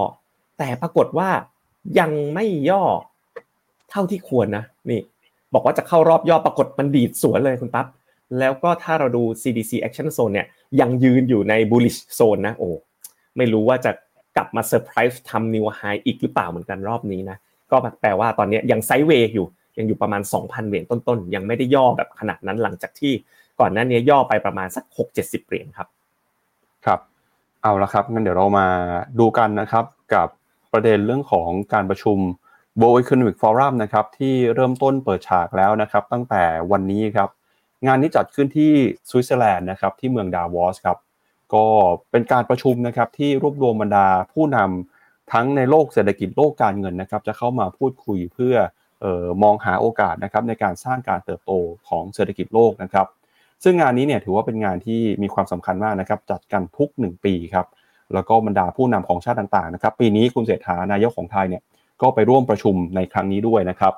[0.59, 1.31] แต่ปรากฏว่า
[1.99, 2.85] ยังไม่ย่อ
[3.91, 5.01] เท่าที่ควรนะนี่
[5.55, 7.87] บอกว่าจะเข้ารอบย่อปรากฏมันดีดสวนเลยคุณปั๊บ
[8.39, 10.47] แล้วก็ถ้าเราดู CDC Action Zone เนี่ย
[10.81, 12.69] ยังยืนอยู่ใน bullish zone นะโอ้
[13.37, 13.91] ไม่รู้ว่าจะ
[14.37, 17.37] กลับมาเซอร์ไพรส์ทำนิวไฮอีกหรือเปล่าเหมือนกันรอบนี้นะ
[17.71, 19.47] ก็แปลว่าตอนนี้ยังไซด์เวย์อยู่
[19.79, 23.13] ยังอยู่ประมาณ 2,000 เหรียญต้นๆ ยังไม่ได้ย่อแบบขนาดนั้นหลังจากที่
[23.61, 24.85] ก่อนหน้านี้ย่อไปประมาณสัก
[25.17, 25.89] 6-70 เหรียญครับ
[26.87, 27.01] ครับ
[27.63, 28.67] เอาละครับงั้นเดี๋ยวเรามา
[29.19, 30.29] ดูกันนะครับกับ
[30.73, 32.19] ประเด็นเรื่องของการประชุม
[32.81, 36.43] World Economic Forum นะครับที่เริ่มต้นเปิดฉากแล้วนะครับ ตั้งแต่
[36.73, 37.29] วันนี้ครับ
[37.87, 38.73] งานนี้จัดขึ้นที่
[39.09, 40.99] สวิตเซอร์แลนด์นะครับที่เมืองดาวอสครับ
[41.55, 41.65] ก็
[42.11, 48.55] เป็นการประชุมนะครับที่รวบรวมบรรดาผู้นำทั้งในโลกเศรษฐกิจโลกการเงินนะครับ จะเข้ามาพูดคุยเพื่อ
[49.05, 51.53] ออมองหาโอกาสนะครับในการสร้างการเติบโต
[51.89, 53.07] ของเศรษฐกิจโลกนะครับ
[53.65, 57.67] ซึ่งงานนี้เนี่ยถือว่าเป็นงานที่มีความสำคัญมากนะครับจัดกันทุก 1 ปีครับ
[58.15, 61.63] แล้วก็บรรดาผู้นำของชาติต่างๆนะครับปีนี้คุณเศรษฐานายกของไทยเนี่ย
[62.03, 63.93] ก็ไปร่วมประชุมในครั้งนี้ด้วยนะครับ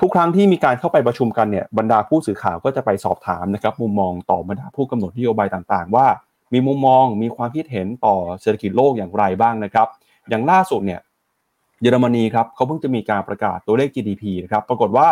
[0.00, 6.06] ทุกครั้งที่มีการเข้าไปประชุมกันเนี่ยบรรดาผู้สื่อข่าวก็จะไปสอบถามนะครับมุมมองต่อบรรดาผู้กำหนดนโยบายต่างๆ ว่า
[6.52, 9.88] มีมุมมองมีความคิดเห็นต่อเศรษฐกิจโลกอย่างไรบ้างนะครับ
[10.28, 11.00] อย่างล่าสุดเนี่ย
[11.82, 15.08] เยอรมนีครับเขาเพิ่งจะมีการประกาศตัวเลข GDP นะครับปรากฏว่า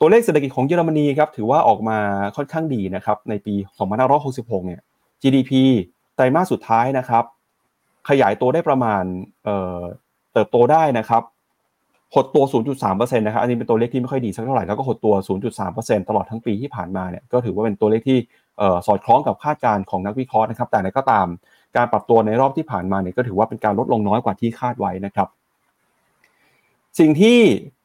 [0.00, 1.98] ตัวเลขเศรษฐกิจของเยอรมนีครับถือว่าออกมา
[2.36, 3.54] ค่อนข้างดีนะครับในปี
[4.10, 4.80] 2566 เนี่ย
[5.22, 5.52] GDP
[6.14, 7.24] ไตรมาสสุดท้ายนะครับ
[8.08, 9.04] ขยายตัวได้ประมาณ
[9.44, 11.22] เเติบโตได้นะครับ
[12.14, 12.44] หดตัว
[12.80, 15.14] 0.3%นะครับอันนี้เป็นตัวเลขที่ไม่ค่อยดีสักเท่าไหร่แล้วก็หดตัว
[15.62, 18.18] 0.3%ตลอดทั้งปีที่ผ่านมาเนี่ยก็ถือว่าเป็นตัวเลขที่
[18.86, 21.26] สอดคล้องกับคาดการณ์ของนักวิเคราะห์นะครับ แต่ในก็ตาม
[21.76, 25.28] การปรับตัวในรอบที่ผ่านมาเนี่ยก็ถือว่าเป็นการลดลงน้อยกว่าที่คาดไว้นะครับ
[26.98, 27.38] สิ่งที่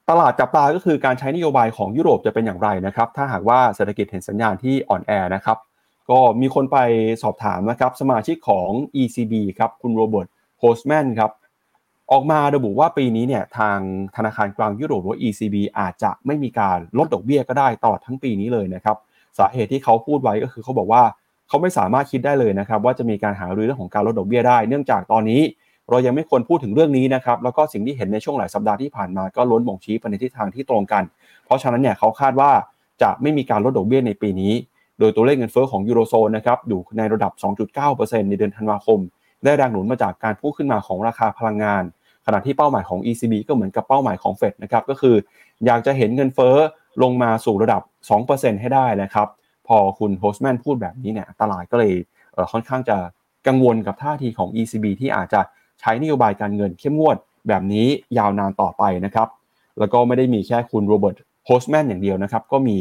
[0.10, 5.58] ตลาดจับตาก็คือการใช้นโยบายของยุโรปจะเป็นอย่างไรนะครับ ถ้าหากว่าเศรษฐกิจเห็นสัญญาณที่อ่อนแอนะครับ
[6.10, 6.78] ก็มีคนไป
[7.24, 8.70] สอบถามนะครับ สมาชิกของ
[9.02, 10.28] ECB ครับ คุณโรเบิร์ต
[10.60, 11.32] โฮลซ์แมนครับ
[12.12, 13.78] ออกมาระบุว่าปีนี้เนี่ยทาง
[14.16, 18.98] ธนาคารกลางยุโรปหรือ ECB อาจจะไม่มีการลดดอกเบี้ยก็ได้ตลอดทั้งปีนี้เลยนะครับ
[19.38, 21.04] สาเหตุที่เขาพูดไว้ก็คือเขาบอกว่า
[21.48, 25.42] เขาไม่สามารถคิดได้เลยนะครับ ว่าจะมีการหารือเรื่องของการลดดอกเบี้ยได้ เนื่องจากตอนนี้
[25.89, 31.04] เรายังไม่ควรพูดถึงเรื่องนี้นะครับแล้วก็สิ่งที่เห็นในช่วงหลายสัปดาห์ที่ผ่านมาก็ล้นบ่งชี้ไปในทิศทางที่ตรงกัน
[31.45, 32.52] เพราะฉะนั้นเนี่ยเขาคาดว่า
[33.02, 34.54] จะไม่มีการลดดอกเบี้ยในปีนี้
[35.00, 37.32] โดยตัวเลขเงินเฟ้อของยูโรโซนนะครับอยู่ในระดับ
[37.82, 39.00] 2.9%ในเดือนธันวาคม
[39.43, 41.84] ได้แรงหนุนมาจากการพุ่งขึ้นมาของราคาพลังงาน
[42.26, 45.15] ขณะที่เป้าหมายของ ECB ก็เหมือนกับเป้าหมายของเฟดนะครับก็คือ
[45.65, 46.56] อยากจะเห็นเงินเฟ้อ
[47.04, 47.82] ลงมาสู่ระดับ
[48.21, 49.28] 2%ให้ได้นะครับ
[49.67, 51.93] พอคุณโฮสแมนพูดแบบนี้เนี่ยตลาดก็เลย
[52.52, 52.98] ค่อนข้างจะ
[53.48, 55.41] กังวลกับท่าทีของ ECB ที่อาจจะ
[55.86, 57.17] ใช้นโยบายการเงินเข้มงวด
[57.48, 59.28] แบบนี้ยาวนานต่อไปนะครับ
[59.80, 62.78] แล้วก็ไม่ได้มีแค่คุณโรเบิร์ตโฮลซ์แมนอย่างเดียวนะครับก็มี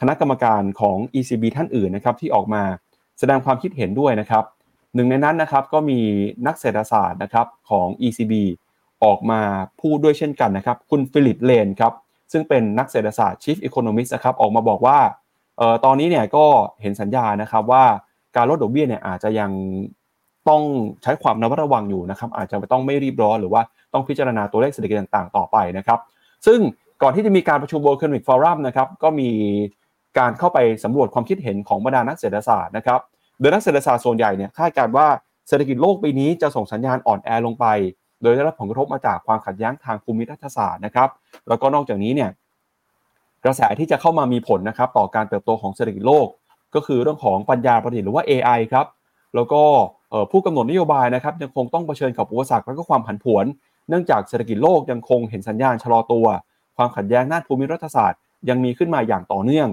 [0.00, 2.62] คณะกรรมการของ ECB ท่านอื่นนะครับที่ออกมา
[3.18, 4.44] แสดงความคิดเห็นด้วยนะครับ
[4.94, 6.00] หนึ่งในนั้นนะครับก็มี
[6.46, 8.32] นักเศรษฐศาสตร์นะครับของ ECB
[9.04, 9.40] ออกมา
[9.80, 11.92] พูดด้วยเช่นกันนะครับ คุณฟิลิปเลนครับ
[12.32, 14.98] ซึ่งเป็นนักเศรษฐศาสตร์ Chief Economist นะครับออกมาบอกว่า
[15.60, 16.44] ออตอนนี้เนี่ยก็
[16.82, 17.84] เห็นสัญญานะครับว่า
[18.36, 19.50] การลดดอกเบี้ยเนี่ยอาจจะยัง
[20.48, 20.62] ต้อง
[21.02, 25.98] ใช้ความระมัดระวังอยู่นะครับ อาจจะต้องไม่รีบร้อนหรือว่าต้องพิจารณาตัวเลขเศรษฐกิจต่างๆ ต่อไปนะครับ
[26.46, 26.58] ซึ่ง
[27.02, 29.30] ก่อนที่จะมีการประชุม World Economic Forum นะครับ ก็มี
[30.18, 33.00] การเข้าไปสำรวจความคิดเห็นของบรรดานักเศรษฐศาสตร์นะครับ
[33.40, 35.06] โดยนักเศรษฐศาสตร์ส่วนใหญ่เนี่ยคาดการณ์ว่า
[35.48, 37.66] เศรษฐกิจโลกปีนี้จะส่งสัญญาณอ่อนแอลงไป
[38.22, 41.08] โดยได้รับผลกระทบมาจากความขัดแย้งทางภูมิรัฐศาสตร์นะครับ
[41.48, 42.30] แล้วก็นอกจากนี้เนี่ย
[43.44, 46.26] กระแสที่จะเข้ามามีผลนะครับต่อการเติบโตของเศรษฐกิจโลก
[46.74, 48.86] ก็คือเรื่องของปัญญาประดิษฐ์หรือว่า AI ครับ
[49.34, 49.62] แล้วก็
[50.30, 53.44] ผู้กำหนดนโยบายนะครับยังคงต้องเผชิญกับอุปสรรคและก็ความผันผวน
[53.88, 56.26] เนื่องจากเศรษฐกิจโลกยังคงเห็นสัญญาณชะลอตัว
[56.76, 59.68] ความขัดแย้งด้านภูมิรัฐศาสตร์ ยังมีขึ้นมาอย่างต่อเนื่อง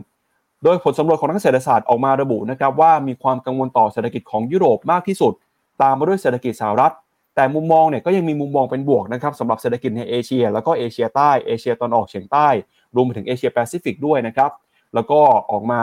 [0.63, 5.33] โดยผลสำรวจของนักเศรษฐศาสตร์ออกมาระบุนะครับว่ามีความกังวลต่อเศรษฐกิจของยุโรปมากที่สุด
[5.81, 6.93] ตามมาด้วยเศรษฐกิจสหรัฐ
[7.35, 12.47] แต่มุมมองเนี่ยก็ยังมีมุมมองเป็นบวกนะครับสำหรับเศรษฐกิจในเอเชีย แล้วก็เอเชียใต้เอเชียตะวันออกเฉียงใต้
[12.95, 14.51] รวมไปถึงเอเชียแปซิฟิกด้วยนะครับ
[14.93, 15.19] แล้วก็
[15.51, 15.81] ออกมา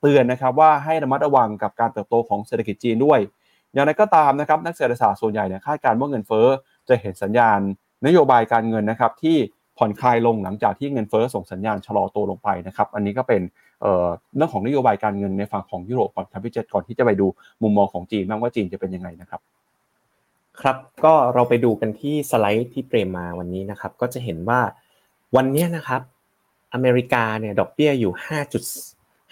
[0.00, 3.18] เตือนนะครับว่าให้ระมัดระวังกับการเติบโตของเศรษฐกิจจีนด้วย
[3.74, 6.46] อย่างไรก็ตามนะครับนักเศรษฐศาสตร์ส่วนใหญ่เนี่ยคาดการณ์ว่าเงินเฟ้อ
[6.88, 7.58] จะเห็นสัญญาณ
[8.06, 9.36] นโยบายการเงินนะครับที่
[9.78, 13.42] ผ่อนคลายลงหลังจากที่เงินเฟ้อส่งสัญญาณชะลอตัวลงไปนะครับอันนี้ก็เป็น
[14.36, 17.26] เรื่องของนโยบายการเงินในฝั่งของยุโรปก่อนครับพี่เจษก่อนที่จะไปดู
[17.62, 19.40] มุมมองของจีนบ้างว่าจีนจะเป็นยังไงนะครับ
[20.60, 24.60] ครับก็เราไปดูกันที่สไลด์ที่เตรียมมาวันนี้นะครับก็จะเห็นว่า
[25.36, 26.00] วันนี้นะครับ
[26.74, 28.12] อเมริกาเนี่ยดอกเบี้ยอยู่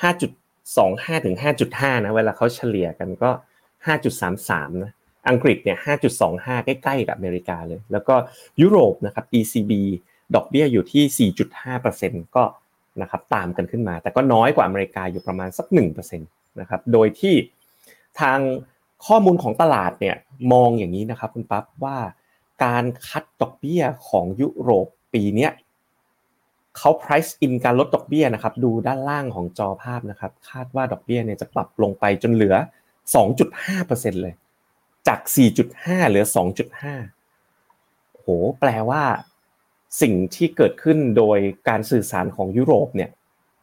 [0.02, 1.36] 5.5.25ถึง
[1.70, 3.30] 5.5นะเวลาเขาเฉลี่ยกันก็
[3.90, 4.92] 5.33 นะ
[5.28, 5.78] อังกฤษเนี่ย
[6.22, 8.14] 5.25 ใกล้ๆกับอเมริกาเลย แล้วก็
[8.62, 9.72] ยุโรปนะครับ ECB
[10.34, 11.30] ดอกเบี้ยอยู่ที่
[11.84, 12.44] 4.5%ก็
[13.02, 17.34] นะครับตามกันขึ้นมา แต่ก็น้อยกว่าอเมริกาอยู่ประมาณสัก1%นะครับ โดยที่
[18.20, 18.38] ทาง
[19.06, 20.16] ข้อมูลของตลาดเนี่ย
[20.52, 21.98] มองอย่างนี้นะครับคุณปั๊บว่า
[22.64, 25.48] การคัดดอกเบี้ยของยุโรปปีนี้
[26.78, 32.54] เขา price in การลดดอกเบี้ยนะครับ ดูด้านล่างของจอภาพนะครับ คาดว่าดอกเบี้ยเนี่ยจะปรับลงไปจนเหลือ
[33.10, 34.34] 2.5%เลย
[35.08, 35.20] จาก
[35.64, 36.26] 4.5 เหลือ
[37.20, 38.26] 2.5 โห
[38.60, 39.02] แปลว่า
[40.02, 41.38] สิ่งที่เกิดขึ้นโดย
[41.68, 43.10] การสื่อสารของยุโรปเนี่ย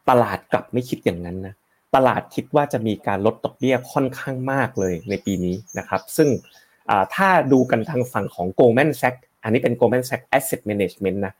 [0.08, 1.54] ตลาดกลับไม่คิดอย่างนั้นนะ
[1.94, 6.28] ตลาดคิดว่าจะมีการลดดอกเบี้ยค่อนข้างมากเลยในปีนี้นะครับ ซึ่ง
[7.14, 11.34] ถ้าดูกันทางฝั่งของ Goldman Sachs อันนี้เป็น Goldman Sachs Asset Management นะ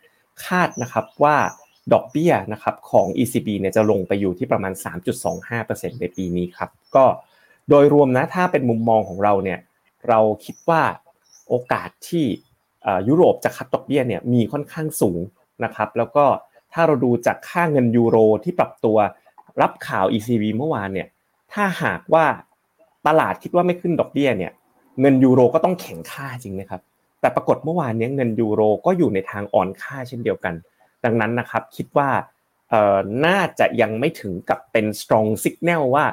[0.44, 1.36] คาดนะครับว่า
[1.92, 4.72] ดอกเบี้ยนะครับของ ECB เนี่ยจะลงไปอยู่ที่ประมาณ
[5.36, 7.04] 3.25%ในปีนี้ครับ ก็
[7.70, 9.58] โดยรวมนะถ้าเป็นมุมมองของเราเนี่ย
[10.08, 10.82] เราคิดว่า
[11.48, 12.24] โอกาสที่
[13.08, 15.20] ยุโรปจะคัดดอกเบี้ยเนี่ยมีค่อนข้างสูง
[15.64, 16.24] นะครับ แล้วก็
[16.72, 18.96] ถ้าเราดูจากค่าเงินยูโรที่ปรับตัว
[19.62, 21.08] รับข่าว ECB เมื่อวานเนี่ย
[21.52, 22.24] ถ้าหากว่า
[23.06, 24.52] ตลาดคิดว่าไม่ขึ้นดอกเบี้ยเนี่ย
[25.00, 26.82] เงินยูโรก็ต้องแข็งค่าจริงนะครับ
[27.20, 30.54] แต่ปรากฏเมื่อวานนี้เงินยูโรก็อยู่ในทางอ่อนค่าเช่นเดียวกัน
[31.04, 32.10] ดังนั้นนะครับคิดว่า
[33.26, 36.06] น่าจะยังไม่ถึงกับเป็น strong signal ว่า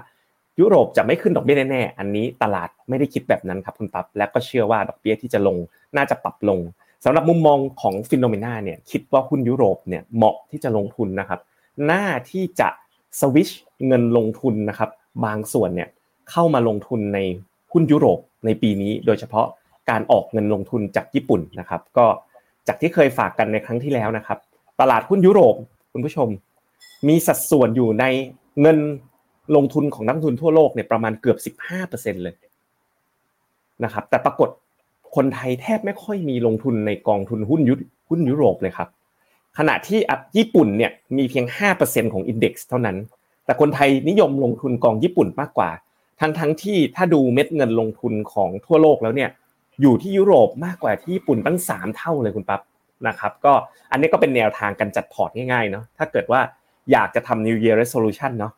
[0.60, 5.58] ยุโรปจะไม่ขึ้นดอกเบี้ยแน่ๆ อันนี้ตลาดไม่ได้คิดแบบนั้นครับคุณปั๊บ และก็เชื่อว่าดอกเบี้ยที่จะลง
[5.98, 6.60] น่าจะปรับลง
[7.06, 11.40] สำหรับมุมมองของฟิโนเมนาเนี่ยคิดว่าหุ้นยุโรปเนี่ยเหมาะที่จะลงทุนนะครับ
[11.92, 12.70] น่าที่จะ
[13.20, 13.50] สวิช
[13.88, 14.90] เงินลงทุนนะครับ
[15.26, 15.90] บางส่วนเนี่ย
[16.32, 17.20] เข้ามาลงทุนใน
[17.72, 19.48] หุ้นยุโรปในปีนี้ โดยเฉพาะ
[19.90, 22.06] การออกเงินลงทุนจากญี่ปุ่นนะครับ ก็
[22.68, 24.40] จากที่เคยฝากกันในครั้งที่แล้วนะครับ
[24.82, 25.56] ตลาดหุ้นยุโรป
[25.92, 26.28] คุณผู้ชม
[27.08, 28.06] มีสัดส่วนอยู่ใน
[28.62, 28.78] เงิน
[29.56, 31.56] ลงทุนของนักทุนทั่วโลกเนี่ยประมาณเกือบ
[31.86, 32.36] 15%เลย
[33.84, 34.50] นะครับ แต่ปรากฏ
[35.16, 37.74] คนไทยแทบไม่ค่อยมีลงทุนในกองทุนหุ้นยุ
[38.10, 38.90] หุ้นยุโรปเลยครับ
[39.58, 40.00] ขณะที่
[40.38, 41.46] ญี่ปุ่นเนี่ยมีเพียง
[41.80, 42.98] 5%ของอินเด็กซ์เท่านั้น
[43.46, 45.70] แต่คนไทยนิยมลงทุนกองญี่ปุ่นมากกว่า
[46.20, 49.30] ทั้งทั้งที่ถ้าดูเม็ดเงินลงทุนของทั่วโลกแล้วเนี่ย
[49.82, 52.62] อยู่ที่ยุโรปมากกว่าที่ญี่ปุ่นตั้ง 3 เท่าเลยคุณปั๊บ
[53.08, 53.54] นะครับก็
[53.92, 56.42] อันนี้ก็เป็นแนวทางการจัดพอร์ตง่ายๆเนาะถ้าเกิดว่า
[56.92, 58.54] อยากจะทำ New Year Resolution เนาะ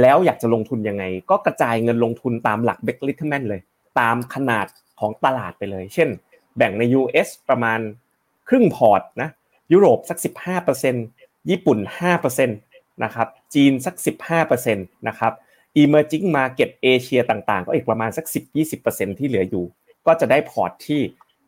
[0.00, 3.60] แล้วอยากจะลงทุนยังไง ก็กระจายเงินลงทุนตามหลัก Black-Litterman เลย
[4.00, 4.66] ตามขนาด
[5.00, 6.08] ของตลาดไปเลย เช่น
[6.56, 7.80] แบ่งใน US ประมาณ
[8.48, 9.30] ครึ่งพอร์ตนะ
[9.72, 10.18] ยุโรปสัก
[10.84, 11.78] 15%ญี่ปุ่น
[12.20, 13.94] 5%นะครับจีนสัก
[14.36, 15.32] 15%นะครับ
[15.82, 18.26] emerging market เอเชียต่างๆ ก็อีกประมาณสัก
[18.72, 19.64] 10-20%ที่เหลืออยู่
[20.06, 21.00] ก็จะได้พอร์ตที่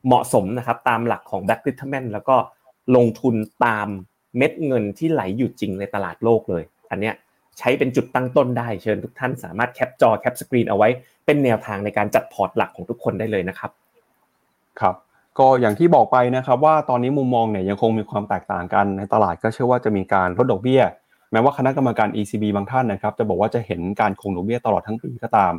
[0.07, 2.37] เหมาะสมนะครับตามหลักของ b a c k l i t m a n แล้วก็
[2.97, 3.35] ลงทุน
[3.67, 3.89] ตาม
[4.37, 7.15] เม็ดเงินที่ไหลอยู่จริงในตลาดโลกเลย อันเนี้ย
[7.59, 10.89] ใช้เป็นจุดตั้งต้นได้เชิญทุกท่านสามารถแคปจอ cap screen เอาไว้
[11.27, 13.71] เป็นแนวทางในการจัดพอร์ตหลักของทุกคนได้เลยนะครับ
[14.81, 14.95] ครับ
[15.39, 20.83] ก็อย่างที่บอกไปนะครับว่าตอนนี้มุมมองเนี่ยยังคงมีความแตกต่างกันในตลาดก็เชื่อว่าจะมีการลดดอกเบี้ย
[21.33, 25.53] แม้ว่าคณะกรรมการ ECB บางท่านนะครับ จะบอกว่าจะเห็นการคงดอกเบี้ยตลอดทั้งปีก็ตาม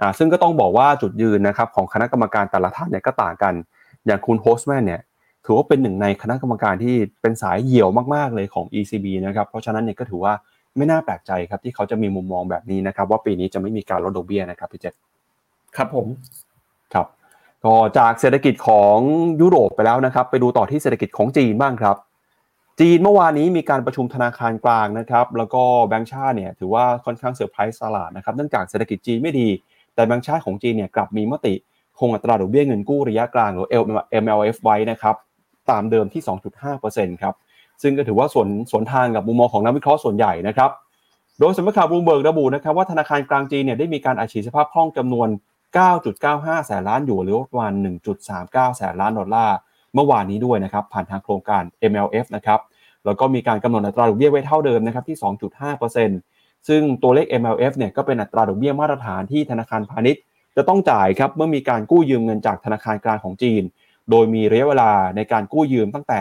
[0.00, 3.54] อ่าซึ่งก็ต้องบอกว่าจุดยืนนะครับของคณะกรรมการแต่ละท่านเนี่ยก็ต่างกัน
[4.06, 5.00] อย่างคุณ Holzmann เนี่ย
[5.44, 10.32] ถือว่าเป็นหนึ่งในคณะกรรมการที่เป็นสายเหี่ยวมากๆเลยของ ECB นะครับเพราะฉะนั้นเนี่ยก็ถือว่า
[10.76, 14.94] ไม่น่าแปลกใจครับที่เขาจะมีมุมมองแบบนี้นะครับว่าปีนี้จะไม่มีการลดดอกเบี้ยนะครับพี่เจษ
[15.76, 16.06] ครับผม
[16.94, 17.06] ครับ
[17.64, 18.96] ก็จากเศรษฐกิจของ
[19.40, 21.96] ยุโรปไปแล้วนะครับ ไปดูต่อที่เศรษฐกิจของจีนบ้างครับ
[22.80, 29.48] จีนเมื่อวานนี้มีการประชุมธนาคารกลางนะครับแล้วก็แบงก์ชาติเนี่ยถือว่าค่อนข้างเซอร์ไพรส์ตลาดนะครับเนื่องจากเศรษฐกิจจีนไม่ดี
[29.94, 31.54] แต่แบงก์ชาติของจีนเนี่ยกลับมีมติ
[31.98, 33.74] คงอัตราดอกเบี้ยเงินกู้ระยะกลางหรือ
[34.24, 35.16] MLF ไว้นะครับ
[35.70, 36.22] ตามเดิมที่
[36.72, 37.34] 2.5%ครับ
[37.82, 40.70] ซึ่งก็ถือว่าส่วนสวนทางกับมุมมองของนักวิเคราะห์ส่วนใหญ่นะครับ
[41.40, 45.28] โดยสำนักข่าวบลูเบิร์กระบุนะครับว่าธนาคารกลางจีนเนี่ยได้มีการอัดฉีดสภาพคล่องจำนวน
[45.96, 47.72] 9.95 แสนล้านหยวนหรือประมาณ
[48.24, 49.56] 1.39 แสนล้านดอลลาร์
[49.94, 52.60] เมื่อวานนี้ด้วยนะครับผ่านทางโครงการ MLF นะครับ
[53.04, 55.18] แล้วก็มีการกำหนดอัตราดอกเบี้ยไว้เท่าเดิมนะครับที่
[55.92, 60.22] 2.5%ซึ่งตัวเลข MLF เนี่ยก็เป็นอัตราดอกเบี้ยมาตรฐานที่ธนาคารพาณิชย์
[60.56, 63.62] จะต้องจ่ายครับเมื่อมีการกู้ยืมเงินจากธนาคารกลางของจีน
[64.10, 66.20] โดยมีระยะเวลาในการกู้ยืมตั้งแต่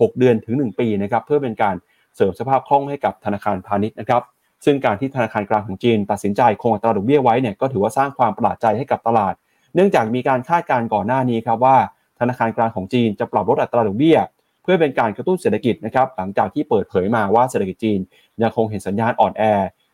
[0.00, 1.74] 6 เดือนถึง 1 ปีนะครับเพื่อเป็นการ
[2.16, 4.22] เสริมสภาพคล่องให้กับธนาคารพาณิชย์นะครับ
[4.64, 9.34] ซึ่งการที่ธนาคารกลางของจีน ตัดสินใจคงอัตราดอกเบี้ยไว้เนี่ยก็ถือว่าสร้างความประหลาดใจให้กับตลาด
[9.74, 11.76] เนื่องจากมีการคาดการณ์ก่อนหน้านี้ครับว่า
[12.20, 14.18] ธนาคารกลางของจีนจะปรับลดอัตราดอกเบี้ย
[14.62, 17.98] เพื่อเป็นการกระตุ้นเศรษฐกิจนะครับหลังจากที่เปิดเผยมาว่าเศรษฐกิจจีน
[18.42, 19.42] ยังคงเห็นสัญญาณอ่อนแอ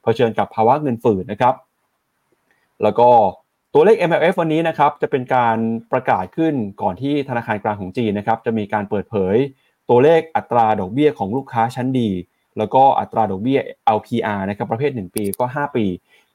[0.02, 1.54] เผชิญกับภาวะเงินฝืดนะครับ
[2.82, 3.08] แล้วก็
[3.74, 5.58] ตัวเลข MLF วันนี้นะครับจะเป็นการ
[5.92, 9.36] ประกาศขึ้นก่อนที่ธนาคารกลางของจีนนะครับจะมีการเปิดเผย
[9.90, 12.10] ตัวเลขอัตราดอกเบี้ยของลูกค้าชั้นดี
[12.58, 13.58] แล้วก็อัตราดอกเบี้ย
[13.98, 15.84] LPR นะครับประเภท 1 ปีก็ 5 ปี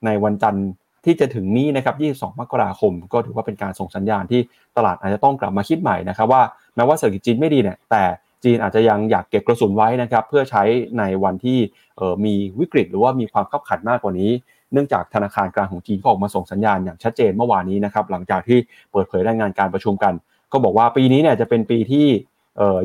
[0.06, 0.68] ในวันจันทร์
[1.06, 1.96] ที่จะถึงนี้นะครับ
[2.32, 4.42] 22 มกราคม ก็ถือว่าเป็นการส่งสัญญาณที่
[4.78, 6.42] ตลาดอาจจะต้องกลับมาคิดใหม่นะครับว่า
[6.76, 8.04] แม้ว่าเศรษฐกิจจีนไม่ดีเนี่ยแต่
[8.44, 10.64] จีนอาจจะยังอยากเก็บกระสุนไว้นะครับเพื่อใช้
[11.00, 11.60] ในวันที่
[12.26, 14.32] มีวิกฤต หรือว่ามีความขับขันมากกว่านี้
[14.74, 18.60] เนื่องจากธนาคารกลางของจีนก็ออกมาส่งสัญญาณอย่างชัดเจนเมื่อวานนี้นะครับหลังจากที่
[18.92, 20.14] เปิดเผยรายงานการประชุมกัน
[20.52, 22.08] ก็บอกว่าปีนี้เนี่ยจะเป็นปีที่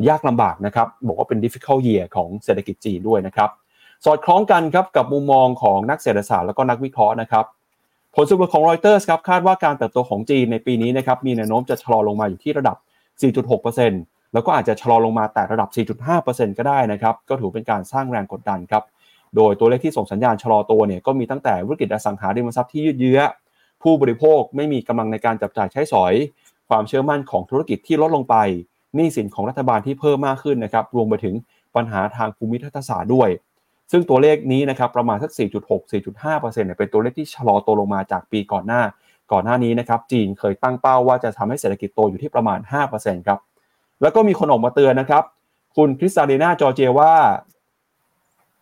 [0.09, 3.49] ยากลำบากนะครับ บอกว่าเป็น difficult year ของเศรษฐกิจจีนด้วยนะครับ
[4.05, 7.45] สอดคล้องกันครับกับมุมมองของนักเศรษฐศาสตร์แล้วก็นักวิเคราะห์นะครับ
[8.15, 12.77] ผลสำรวจของ Reuters ครับคาดว่าการเติบโตของจีนในปีนี้นะครับมีแนวโน้มจะชะลอลงมาอยู่ที่ระดับ
[13.35, 15.69] 4.6%แล้วก็อาจจะชะลอลงมาแต่ระดับ
[16.13, 18.83] 4.5%ก็ได้นะครับก็ถือเป็นการสร้างแรงกดดันครับ
[19.35, 23.19] โดยตัวเลขที่ส่งสัญญาณชะลอตัวเนี่ยก็มีตั้งแต่วิกฤตอสังหาริมทรัพย์ที่ยืดเยื้อ
[23.81, 26.13] ผู้บริโภคไม่มีกำลังในการจับจ่ายใช้สอย
[26.69, 28.35] ความเชื่อมั่นของธุรกิจที่ลดลงไป
[28.95, 31.35] หนี้สินของรัฐบาลที่เพิ่มมากขึ้นนะครับรวมไปถึง
[31.75, 33.29] ปัญหาทางภูมิทัศศาสตร์ด้วย
[33.91, 38.81] ซึ่งตัวเลขนี้นะครับประมาณสัก 4.6 4.5%เนี่ยเป็นตัวเลขที่ชะลอตัวลงมาจากปีก่อนหน้า
[39.31, 42.59] ก่อนหน้านี้นะครับจีนเคยตั้งเป้าว่าจะทำให้เศรษฐกิจโตอยู่ที่ประมาณ
[42.93, 43.39] 5%ครับ
[44.01, 45.23] แล้วก็มีคนออกมาเตือนนะครับ
[45.75, 47.13] คุณคริสตาลีนาจอเจว่า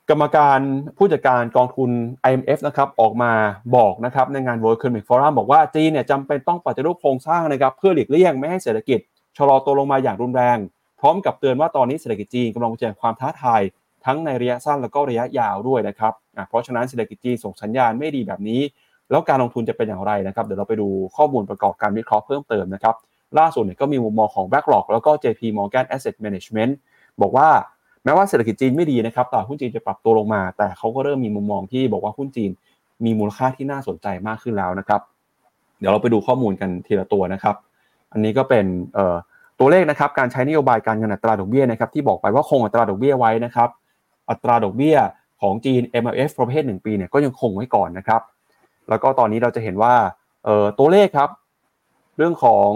[0.09, 0.59] กรรมการ
[0.97, 1.89] ผู้จัดการกองทุน
[2.29, 3.31] IMF นะครับออกมา
[3.75, 8.99] บอกนะครับในงาน World Economic Forum บอกว่าจีนเนี่ยจำเป็นต้องปฏิรูปโครงสร้างนะครับเพื่อหลีกเลี่ยงไม่ให้เศรษฐกิจ
[9.37, 10.57] ชะลอตัวลงมาอย่างรุนแรง
[10.99, 13.61] พร้อมกับเตือนว่าตอนนี้เศรษฐกิจจีนกำลังเผชิญความท้าทาย
[14.05, 16.13] ทั้งในระยะสั้นแล้วก็ระยะยาวด้วยนะครับ
[16.49, 18.61] เพราะฉะนั้นเศรษฐกิจจีนส่งสัญญาณไม่ดีแบบนี้
[19.09, 22.95] แล้วการลงทุนจะเป็นอย่างไรนะครับเดี๋ยวเราไปดูข้อมูลประกอบการวิเคราะห์เพิ่มเติมนะครับ
[23.39, 26.71] ล่าสุดเนี่ยก็มีมุมมองของ BlackRock แล้วก็ JP Morgan Asset Management
[27.21, 27.49] บอกว่า
[28.03, 32.51] แม้ว่าเศรษฐกิจจีนไม่ดีนะครับตลาดหุ้นจีนจะปรับตัวลงมา แต่เขาก็เริ่มมีมุมมองที่บอกว่าหุ้นจีน
[33.05, 35.01] มีมูลค่าที่น่าสนใจมากขึ้นแล้วนะครับ
[35.79, 37.55] เดี๋ยวเราไปดูข้อมูลกันทีละตัวนะครับ
[38.11, 38.65] อันนี้ก็เป็น
[39.59, 43.69] ตัวเลขนะครับการใช้นโยบายการเงินอัตราดอกเบี้ยนะครับที่บอกไปว่าคงอัตราดอกเบี้ยไว้นะครับ
[44.29, 44.97] อัตราดอกเบี้ย
[45.41, 48.21] ของจีน MLF ประเภท 1 ปีเนี่ยก็ยังคงไว้ก่อนนะครับ
[48.89, 49.93] แล้วก็ตอนนี้เราจะเห็นว่า
[50.79, 51.29] ตัวเลขครับ
[52.17, 52.69] เรื่องของ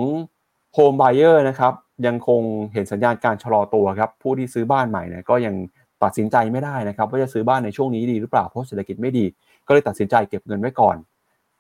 [0.76, 1.74] Home Buyer นะครับ
[2.08, 2.42] ยังคง
[2.74, 5.56] เห็นสัญญาณการชะลอตัวครับผู้ที่ซื้อบ้านใหม่เนี่ยก็ยัง
[6.04, 9.26] ตัดสินใจไม่ได้นะครับว่าจะซื้อบ้านในช่วงนี้ดีหรือเปล่าเพราะเศรษฐกิจไม่ดี
[9.68, 10.96] ก็เลยตัดสินใจเก็บเงินไว้ก่อน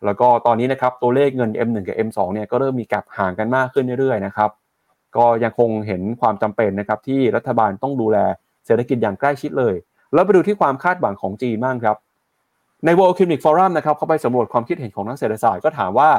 [0.05, 4.49] แล้วก็ตอนนี้นะครับตัวเลขเงิน M1 กับ M2 เนี่ยก็เริ่มมีกลบห่างกันมากขึ้นเรื่อยๆนะครับ
[5.17, 8.17] ก็ยังคงเห็นความจำเป็นนะครับที่รัฐบาลต้องดูแล
[8.65, 9.75] เศรษฐกิจอย่างใกล้ชิดเลย
[10.13, 11.97] แล้วไปดูที่ความคาดหวังของจีนบ้างครับ
[12.85, 16.09] ใน World Economic Forum นะครับเขาไปสำรวจความคิดเห็นของนักเศรษฐศาสตร์ก็ถามว่า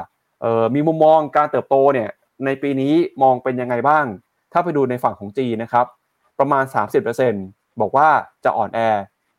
[0.75, 2.09] มีมุมมองการเติบโตเนี่ย
[2.44, 4.05] ในปีนี้มองเป็นยังไงบ้าง
[4.53, 5.87] ถ้าไปดูในฝั่งของจีนนะครับ
[6.38, 6.64] ประมาณ
[7.22, 8.09] 30%บอกว่า
[8.44, 8.81] จะอ่อนแอ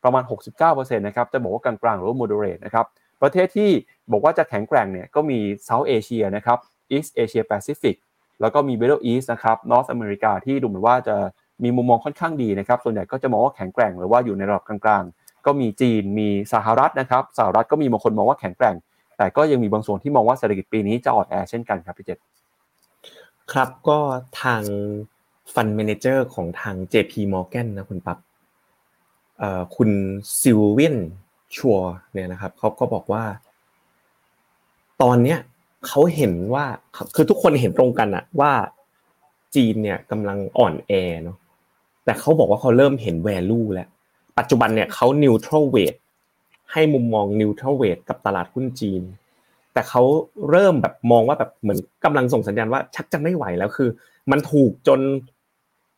[0.03, 0.23] ประมาณ
[0.65, 2.86] 69%นะครับจะบอกว่ากลางๆหรือว่า moderate นะครับ
[3.21, 3.69] ประเทศที่
[4.12, 6.58] บอกว่าจะแข็งแกร่งเนี่ยก็มี South Asia นะครับ
[6.95, 7.95] East Asia Pacific
[8.41, 11.15] แล้วก็มี Middle East นะครับ North America ที่ดูเหมือนว่าจะ
[11.63, 18.75] มีมุมมองค่อนข้างดีนะครับ ส่วนใหญ่ก็จะมองว่าแข็งแกร่งหรือว่าอยู่ในระดับกลางๆ ก็มีจีน มีสหรัฐนะครับ สหรัฐก็มีบางคนมองว่าแข็งแกร่ง
[19.17, 22.19] แต่ก็ยังมีบางส่วนที่มองว่าเศรษฐกิจปีนี้จะอ่อนแอเช่นกันครับพี่เจษ
[23.51, 23.99] ครับก็
[24.41, 24.62] ทาง
[25.54, 28.17] Fund Manager ของทาง JP Morgan นะคุณปั๊บ
[29.75, 29.89] คุณ
[30.41, 30.97] ซิลเวียน
[31.55, 31.77] ชัว
[32.13, 33.23] เนี่ยนะครับเขาก็บอกว่า
[35.01, 35.39] ตอนเนี้ย
[35.88, 36.65] เขาเห็นว่า
[37.15, 38.51] คือทุกคนเห็นตรงกันอะว่า
[39.55, 40.91] จีนเนี่ยกำลังอ่อนแอ
[41.23, 41.38] เนาะ
[42.05, 43.88] แต่เขาบอกว่าเขาเริ่มเห็น value แล้ว
[44.38, 45.95] ปัจจุบันเนี่ยเขา neutral weight
[46.71, 49.01] ให้มุมมอง neutral weight กับตลาดหุ้นจีน
[49.73, 50.01] แต่เขา
[50.49, 53.89] เริ่มแบบมองว่าแบบเหมือนกำลังส่งสัญญาณว่าชักจะไม่ไหวแล้วคือ
[54.31, 54.99] มันถูกจน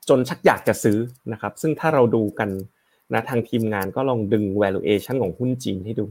[0.09, 0.97] จนชักอยากจะซื้อ
[1.31, 2.49] นะครับ ซึ่งถ้าเราดูกัน
[3.13, 6.05] นะทางทีมงานก็ลองดึง valuation ของหุ้นจีนให้ดู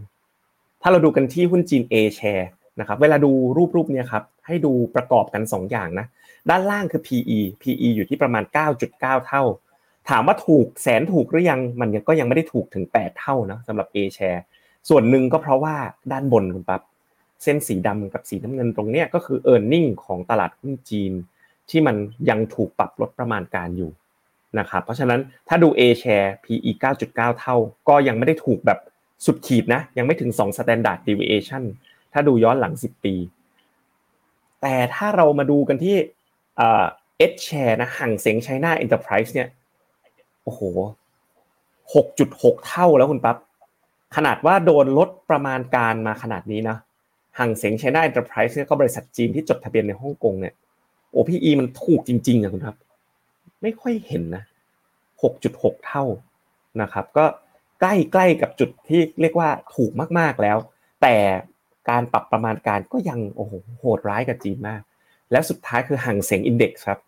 [0.83, 2.47] ถ้าเราดูกันที่หุ้นจีน A share
[2.81, 6.07] นะครับเวลาดูรูปรูปเนี้ครับให้ดูประกอบกัน 2 อย่างนะ
[6.51, 8.45] ด้านล่างคือ PE PE อยู่ที่ประมาณ
[8.85, 9.43] 9.9 เท่า
[10.09, 14.41] ถามว่าถูกแสนถูกหรือยังมันก็ยังไม่ได้ถูกถึง 8 เท่านะสำหรับ A share
[14.89, 15.75] ส่วนหนึ่งก็เพราะว่า
[16.13, 16.83] ด้านบนคุณปั๊บ
[17.43, 21.13] เส้นสีดำกับสีน้ำเงินตรงเนี้ยก็คือ e a r n i n g ของตลาดหุ้นจีน
[21.71, 21.97] ที่มัน
[22.31, 23.91] ยังถูกปรับลดประมาณการอยู่
[24.59, 26.71] นะครับเพราะฉะนั้นถ้าดู A share PE
[27.07, 27.57] 9.9 เท่า
[27.89, 28.79] ก็ยังไม่ได้ถูกแบบ
[29.27, 31.63] สุดขีดนะยังไม่ถึง 2 standard deviation
[32.13, 33.15] ถ้าดูย้อนหลัง 10 ปี
[34.63, 35.97] แต่ถ้าเรามาดูกันที่
[36.57, 36.85] เอ่อ
[37.33, 39.49] H share นะห่างเสียงไชน่า Enterprise เนี่ย
[40.45, 40.61] โอ้โห
[41.95, 43.37] 6.6 เท่าแล้วคุณปั๊บ
[44.17, 46.77] ขนาดว่าโดนลดประมาณการมาขนาดนี้นะ
[47.38, 50.55] Hang Seng China Enterprises เนี่ยก็บริษัทจีนที่จดทะเบียนในฮ่องกงเนี่ย
[51.13, 52.77] โอ้ P/E มันถูกจริงๆอะคุณครับ
[53.62, 54.44] ไม่ค่อยเห็นนะ
[55.23, 56.05] หกจุดหกเท่า
[56.83, 57.27] นะครับ ก็
[57.81, 60.59] ใกล้ใกล้กับจุดที่เรียกว่าถูกมากๆแล้ว
[61.03, 61.16] แต่
[61.90, 64.83] การปรับประมาณการก็ยังโอ้โหโหดร้ายกับจีนมาก
[65.33, 67.01] แล้วสุดท้ายคือ Hang Seng Index ครับ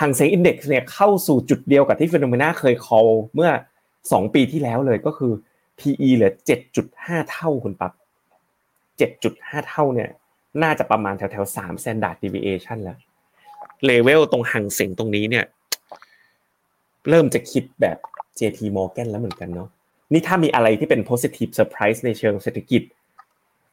[0.00, 3.50] ห่างเสียงอินเด็กซ์เนี่ยเข้าสู่จุดเดียวกับที่ฟิโนเมนาเคย call เมื่อ
[3.92, 5.32] 2 ปีที่แล้วเลยก็คือ
[5.78, 6.32] PE เหลือ
[6.80, 7.92] 7.5 เท่าคุณปั๊บ
[9.00, 10.10] 7.5 เท่าเนี่ย
[10.62, 12.98] น่าจะประมาณแถวๆ3 standard deviation แล้ว
[13.84, 15.44] เลเวลตรงหังเสียงตรงนี้เนี่ย
[17.08, 17.98] เริ่มจะคิดแบบ
[18.38, 19.68] JP Morgan แล้วเหมือนกันเนาะ
[20.12, 22.82] นี่ถ้ามีอะไรที่เป็น positive surprise ในเชิงเศรษฐกิจ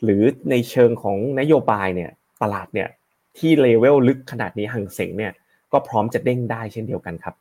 [0.04, 2.12] หรือในเชิงของนโยบายเนี่ย
[2.42, 2.90] ตลาดเนี่ย
[3.38, 5.34] ที่เลเวลลึกขนาดนี้หังเสงเนี่ย
[5.72, 7.36] ก็พร้อมจะเด้งได้เช่นเดียวกันครับ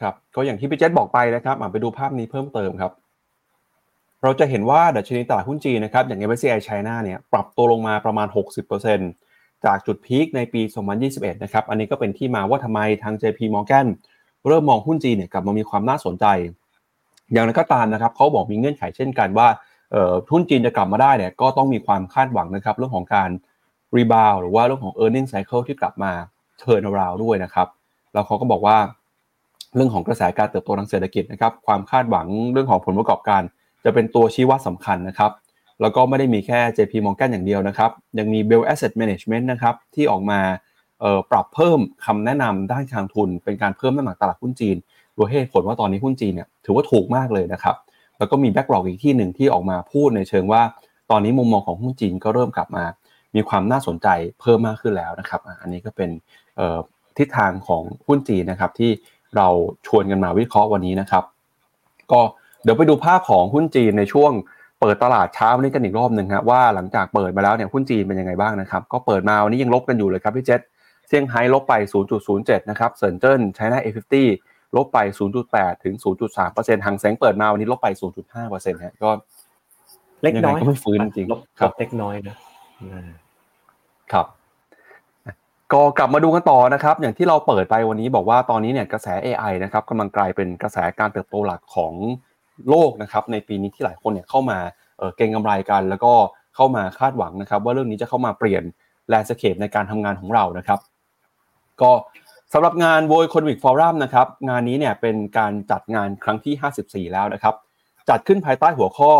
[0.00, 2.92] ครับก็อย่างที่พี่เจษบอกไปนะครับไปดูภาพนี้เพิ่มเติมครับ
[4.22, 8.28] เราจะเห็นว่าดัชนีตลาดหุ้นจีนนะครับอย่าง MSCI China เนี่ยปรับตัวลงมาประมาณ
[8.96, 10.60] 60%จากจุดพีคในปี
[11.02, 13.86] 2021 นะครับอันนี้ก็เป็นที่มาว่าทำไมทาง JP Morgan
[14.46, 16.26] เริ่มมองหุ้นจีนเนี่ยกลับมามีความน่าสนใจ
[17.32, 19.48] อย่างไรก็ตามนะครับเขาบอกมีเงื่อนไขเช่นกันว่า
[20.32, 23.30] หุ้นจีนจะกลับมาได้เนี่ยก็ต้องมีความคาดหวังนะครับ เรื่องของการ
[23.96, 26.12] รีบาวหรือว่าเรื่องของ e a r n i n g cycle ที่กลับมา
[26.58, 27.68] เทิร์นราวด้วยนะครับ
[28.12, 28.76] แล้วเขาก็บอกว่า
[29.74, 33.42] เรื่องของกระแสการเติบโตทางเศรษฐกิจนะครับความคาดหวังเรื่องของผลประกอบการ
[33.84, 35.32] จะเป็นตัวชี้วัดสำคัญนะครับ
[35.80, 40.40] แล้วก็ไม่ได้มีแค่ JP Morgan อย่างเดียวนะครับ ยังมี Bell Asset Management นะครับที่ออกมา
[41.30, 44.76] ปรับเพิ่มคำแนะนำด้านการทุน เป็นการเพิ่มน้ำหนักตลาดหุ้นจีน
[45.14, 47.76] โดยเหตุผลว่าตอนนี้หุ้นจีนเนี่ยถือว่าถูกมากเลยนะครับ
[48.18, 50.62] แล้วก็มี BlackRock อีกที่หนึ่งที่ออกมาพูดในเชิงว่า
[51.10, 52.84] ตอนนี้มุมมองของหุ้นจีนก็เริ่มกลับมา
[53.34, 54.08] มีความน่าสนใจ
[54.40, 56.10] เพิ่มมากขึ้นแล้วนะครับ อันนี้ก็เป็น
[57.18, 58.90] ทิศทางของหุ้นจีนนะครับที่
[59.36, 59.48] เรา
[59.86, 61.24] ชวนกันมาวิเคราะห์วันนี้นะครับ
[62.12, 62.20] ก็
[62.62, 64.32] เดี๋ยวไปดูภาพของหุ้นจีนในช่วง
[64.80, 70.60] เปิดตลาดเช้าวันนี้กันอีกรอบหนึ่งครับว่าหลังจากเปิดมาแล้วเนี่ยหุ้นจีนเป็นยังไงบ้างนะครับ ก็เปิดมาวันนี้ยังลบกันอยู่เลยครับพี่เจษ
[71.08, 71.74] เซี่ยงไฮ้ลบไป
[72.22, 74.14] 0.07 นะครับเซินเจิ้นไชน่า A50
[74.76, 74.98] ลบไป
[75.42, 75.94] 0.8 ถึง
[76.40, 77.88] 0.3%หังแสงเปิดมาวันนี้ลบไป
[78.32, 79.10] 0.5%ฮะก็
[80.22, 81.26] เล็กน้อยก็ไม่ฟื้นจริง
[81.58, 82.36] ครับเล็กน้อยนะ
[84.12, 84.26] ครับ
[85.72, 91.92] ก็กลับมาดูกันต่อนะครับ อย่างที่เราเปิดไปวันนี้บอกว่าตอนนี้เนี่ยกระแส AI นะครับกำลังกลายเป็นกระแสการเติบโตหลักของ
[92.68, 94.58] โลกนะครับ ในปีนี้ที่หลายคนเนี่ยเข้ามา
[95.16, 96.12] เก่งกำไรกัน แล้วก็
[96.56, 98.62] เข้ามาคาดหวังนะครับ ว่าเรื่องนี้จะเข้ามาเปลี่ยน
[99.08, 100.78] แลนด์สเคปในการทำงานของเรานะครับ
[101.82, 101.92] ก็
[102.52, 107.54] สำหรับงาน World Economic Forum นะครับงานนี้เนี่ยเป็นการจัดงานครั้งที่ 54 แล้วนะครับ
[108.08, 109.12] จัดขึ้นภายใต้หัวข้อ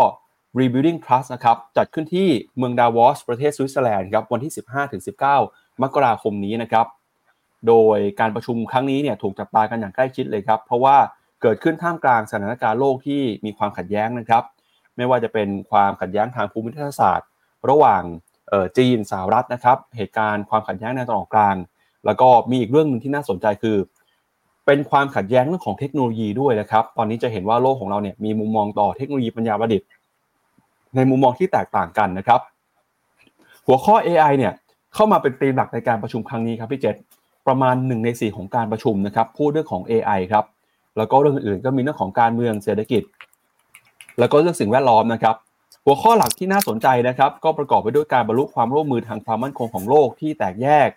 [0.59, 4.53] Rebuilding Trust นะครับจัดขึ้นที่เมืองดาวอสประเทศสวิตเซอร์แลนด์ครับวันที่
[5.17, 6.87] 15-19 มกราคมนี้นะครับ
[7.67, 10.97] โดยการประชุมครั้งนี้เนี่ยถูกจับตากันอย่างใกล้ชิดเลยครับ เพราะว่า
[11.41, 14.43] เกิดขึ้นท่ามกลางสถานการณ์โลกที่มีความขัดแย้งนะครับ
[14.97, 17.27] ไม่ว่าจะเป็นความขัดแย้งทางภูมิรัฐศาสตร์
[17.69, 18.03] ระหว่าง
[18.77, 21.55] จีนสหรัฐนะครับ เหตุการณ์ความขัดแย้งในตะวันออกกลาง
[22.05, 23.77] แล้วก็มีอีกเรื่องนึงที่น่าสนใจคือ
[24.65, 29.87] เป็นความขัดแย้งเรื่องของเทคโนโลยีด้วยนะครับ ตอนนี้จะเห็นว่าโลกของเราเนี่ยมีมุมมองต่อเทคโนโลยีปัญญาประดิษฐ์
[30.95, 32.39] ในมุมมองที่แตกต่างกันนะครับ
[33.67, 34.53] หัวข้อ AI เนี่ย
[34.93, 36.95] เข้ามาเป็นธีมหลักในการประชุมครั้งนี้ครับพี่เจษ
[37.47, 40.45] ประมาณ1ใน4 ของการประชุมนะครับพูดเรื่องของ AI ครับ
[40.97, 43.03] แล้วก็เรื่องอื่นก็มีเรื่องของการเมืองเศรษฐกิจ
[44.19, 45.35] แล้วก็เรื่องสิ่งแวดล้อมนะครับ
[45.85, 50.89] หัวข้อหลักที่น่าสนใจนะครับ ก็ประกอบไปด้วยการบรรลุความร่วมมือทางความมั่นคงของโลกที่แตกแยก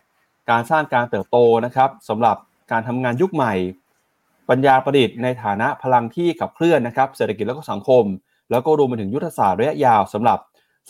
[0.50, 2.36] การสร้างการเติบโตนะครับสำหรับ
[2.70, 3.54] การทำงานยุคใหม่
[4.50, 8.04] ปัญญาประดิษฐ์ในฐานะพลังที่ขับเคลื่อนนะครับเศรษฐกิจแล้วก็สังคม
[8.50, 10.38] แล้วก็รวมไปถึงยุทธศาสตร์ระยะยาวสำหรับ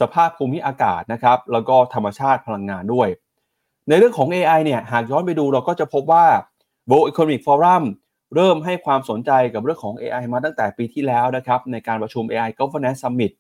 [0.01, 3.09] สภาพภูมิอากาศนะครับแล้วก็ธรรมชาติพลังงานด้วย
[3.89, 6.25] ในเรื่องของ AI เนี่ยหากย้อนไปดูเราก็จะพบว่า
[6.91, 7.83] World Economic Forum
[8.35, 13.33] เริ่มให้ความสนใจกับเรื่องของ AI มาตั้งแต่ปีที่แล้วนะครับในการประชุม AI Governance Summit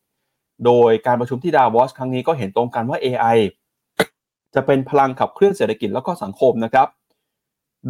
[0.64, 3.38] โดยการประชุมที่ดาวอสครั้งนี้ก็เห็นตรงกันว่า AI
[4.54, 6.88] จะเป็นพลังขับเคลื่อนเศรษฐกิจแล้วก็สังคมนะครับ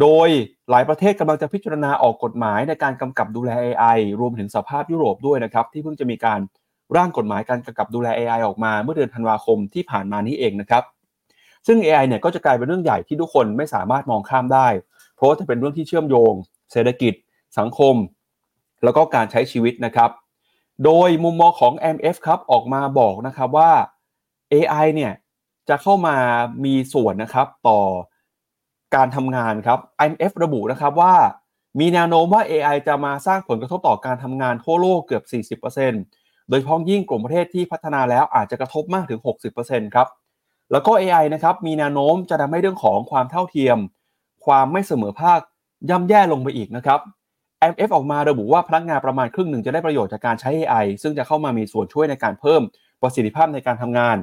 [0.01, 0.29] โดย
[0.69, 6.39] หลายประเทศกำลังจะพิจารณาออกกฎหมายในการกำกับดูแล AI รวมถึงสภาพยุโรปด้วยนะครับที่เพิ่งจะมีการ
[6.97, 10.83] ร่างกฎหมายการกำกับดูแล AI ออกมาเมื่อเดือนธันวาคมที่ผ่านมานี้เองนะครับ
[11.67, 14.67] ซึ่ง AI เนี่ยก็จะกลายเป็นเรื่องใหญ่ที่ทุกคนไม่สามารถมองข้ามได้
[15.15, 16.33] เพราะว่าจะเป็นเรื่องที่เชื่อมโยง
[16.71, 17.13] เศรษฐกิจ
[17.59, 17.95] สังคม
[18.83, 20.09] แล้วก็การใช้ชีวิตนะครับ
[20.85, 23.71] โดยมุมมองของ MF ครับออกมาบอกนะครับว่า
[24.53, 25.11] AI เนี่ย
[25.69, 26.15] จะเข้ามา
[26.65, 27.79] มีส่วนนะครับต่อ
[28.95, 31.13] การทำงานครับ IMF ระบุนะครับว่า
[31.79, 35.21] มีแนวโน้มว่า AI จะมาสร้างผลกระทบต่อการทำงานทั่วโลกเกือ
[35.57, 35.59] บ
[36.01, 39.19] 40%โดยพ้องยิ่งกลุ่มประเทศที่พัฒนาแล้วอาจจะกระทบมากถึง
[39.57, 40.07] 60%ครับ
[40.71, 43.77] แล้วก็ AI นะครับมีแนวโน้มจะทำให้เรื่องของความเท่าเทียม
[44.45, 45.39] ความไม่เสมอภาค
[45.89, 46.99] ย่ำแย่ลงไปอีกนะครับ
[47.63, 52.61] IMF ออกมาระบุว่าพนักงานประมาณครึ่งหนึ่งจะได้ประโยชน์จากการใช้ AI ซึ่งจะเข้ามามีส่วนช่วยในการเพิ่ม
[53.01, 54.17] ประสิทธิภาพในการทำงาน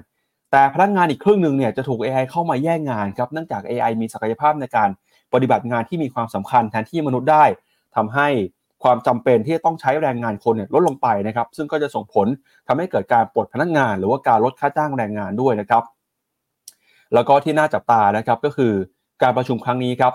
[0.50, 4.88] แต่พนักงานอีกครึ่งหนึ่งเนี่ยจะถูก AI เข้ามาแย่งงานครับเนื่องจาก AI มีศักยภาพในการ
[5.32, 7.44] ปฏิบัติงานที่มีความสำคัญแทนที่มนุษย์ได้
[7.96, 8.28] ทำให้
[8.82, 12.26] ความจำเป็นที่จะต้องใช้แรงงานคนเนี่ยลดลงไปนะครับ ซึ่งก็จะส่งผล
[12.66, 15.82] ทำให้เกิดการปลดพนักงาน หรือว่าการลดค่าจ้างแรงงานด้วยนะครับ
[17.14, 18.72] แล้วก็ที่น่าจับตานะครับก็คือ
[19.22, 20.12] การประชุมครั้งนี้ครับ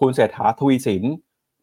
[0.00, 1.04] คุณเศรษฐาทวีสิน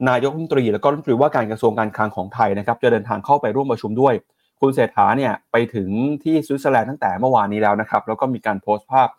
[0.10, 4.14] นายกรัฐมนตรี แล้วก็รัฐมนตรีว่าการกระทรวงการคลังของไทยนะครับ จะเดินทางเข้าไปร่วมประชุมด้วย
[4.60, 5.90] คุณเศรษฐาเนี่ยไปถึง
[6.24, 9.10] ที่สวิตเซอร์แลนด์ตั้งแต่เมื่อวานนี้แล้วนะครับ แล้วก็มีการโพสต์ภาพ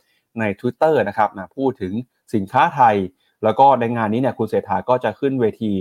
[0.41, 1.93] ใน Twitter นะครับนะพูดถึง
[2.34, 2.97] สินค้าไทย
[3.45, 5.72] แล้วก็ในงานนี้เนี่ยคุณเศรษฐาก็จะขึ้นเวที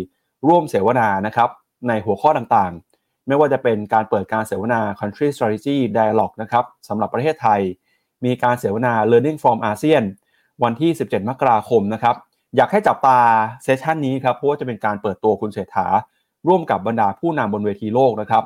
[0.48, 1.50] ร่วมเสวนานะครับ
[1.88, 7.62] ในหัวข้อต่างๆ ไม่ว่าจะเป็นการเปิดการเสวนา Country Strategy Dialogue นะครับสำหรับประเทศไทย
[8.26, 10.06] มีการเสวนา Learning from ASEAN
[10.64, 12.16] วันที่ 17 มกราคมนะครับ
[12.56, 13.18] อยากให้จับตา
[13.64, 15.88] เซสชันนี้ครับเพราะว่าจะเป็นการเปิดตัวคุณเศรษฐา
[16.48, 18.44] ร่วมกับบรรดาผู้นำบนเวทีโลกนะครับ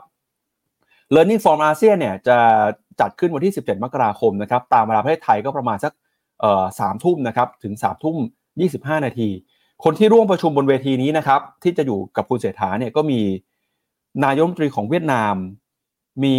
[1.16, 2.38] Learning from ASEAN เนี่ยจะ
[3.00, 5.94] จัดขึ้นวันที่ 17 มกราคมนะครับตามเวลาประเทศไทยก็ประมาณสัก
[6.80, 8.16] สามทุ่มนะครับถึง3ามทุ่ม
[8.60, 9.30] 25 นาที
[9.84, 13.20] คนที่ร่วมประชุมบนเวทีนี้นะครับที่จะอยู่กับคุณเศรษฐาเนี่ยก็มี
[14.26, 15.36] นายกรัฐมนตรีของเวียดนาม
[16.24, 16.36] มี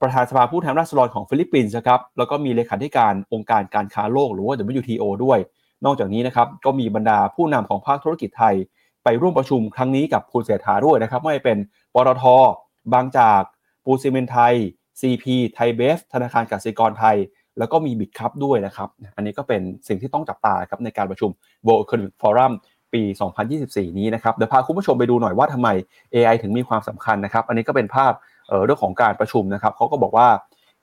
[0.00, 5.38] ประธานสภาผู้แทนราษฎรของฟิลิปปินส์นะครับแล้วก็มีเลขาธิการองค์การการค้าโลกหรือว่า WTO ด้วย
[5.84, 8.54] นอกจากนี้นะครับก็มีบรรดาผู้นำของภาคธุรกิจไทย
[9.04, 11.58] ไปร่วมประชุมครั้งนี้กับคุณเศรษฐาด้วยนะครับไม่ว่าจะเป็น
[11.94, 12.24] ปตท
[12.94, 13.40] บางจาก
[13.86, 14.54] ปูนซีเมนต์ไทย
[15.00, 15.24] CP
[15.54, 17.16] ไทยเบฟธนาคารกสิกรไทย
[17.58, 21.30] แล้วก็มีบิตคัพด้วยนะครับ อันนี้ก็เป็นสิ่งที่ต้องจับตาครับในการประชุม
[21.66, 22.52] World Economic Forum
[22.92, 23.02] ปี
[23.50, 25.68] 2024 นี้นะครับ เดี๋ยวพาคุณผู้ชมไปดูหน่อยว่าทำไม
[26.14, 28.12] AI ถึงมีความสำคัญนะครับ อันนี้ก็เป็นภาพ
[28.48, 30.28] เอ่อเรื่องของการประชุมนะครับเขาก็บอกว่า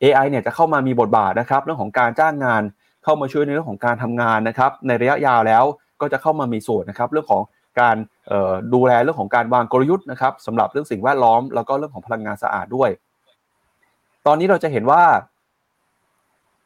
[0.03, 2.63] AI เนี่ยจะเข้ามามีบทบาทนะครับ เรื่องของการจ้างงาน
[3.03, 5.63] เข้ามาช่วยในเรื่องของการทำงานนะครับ ในระยะยาวแล้ว
[6.01, 7.41] ก็จะเข้ามามีส่วนนะครับ เรื่องของ
[7.79, 7.95] การ
[8.73, 12.89] ดูแลเรื่องของการวางกลยุทธ์นะครับสำหรับเรื่องสิ่งแวดล้อมแล้วก็เรื่องของพลังงานสะอาดด้วย
[14.27, 15.03] ตอนนี้เราจะเห็นว่า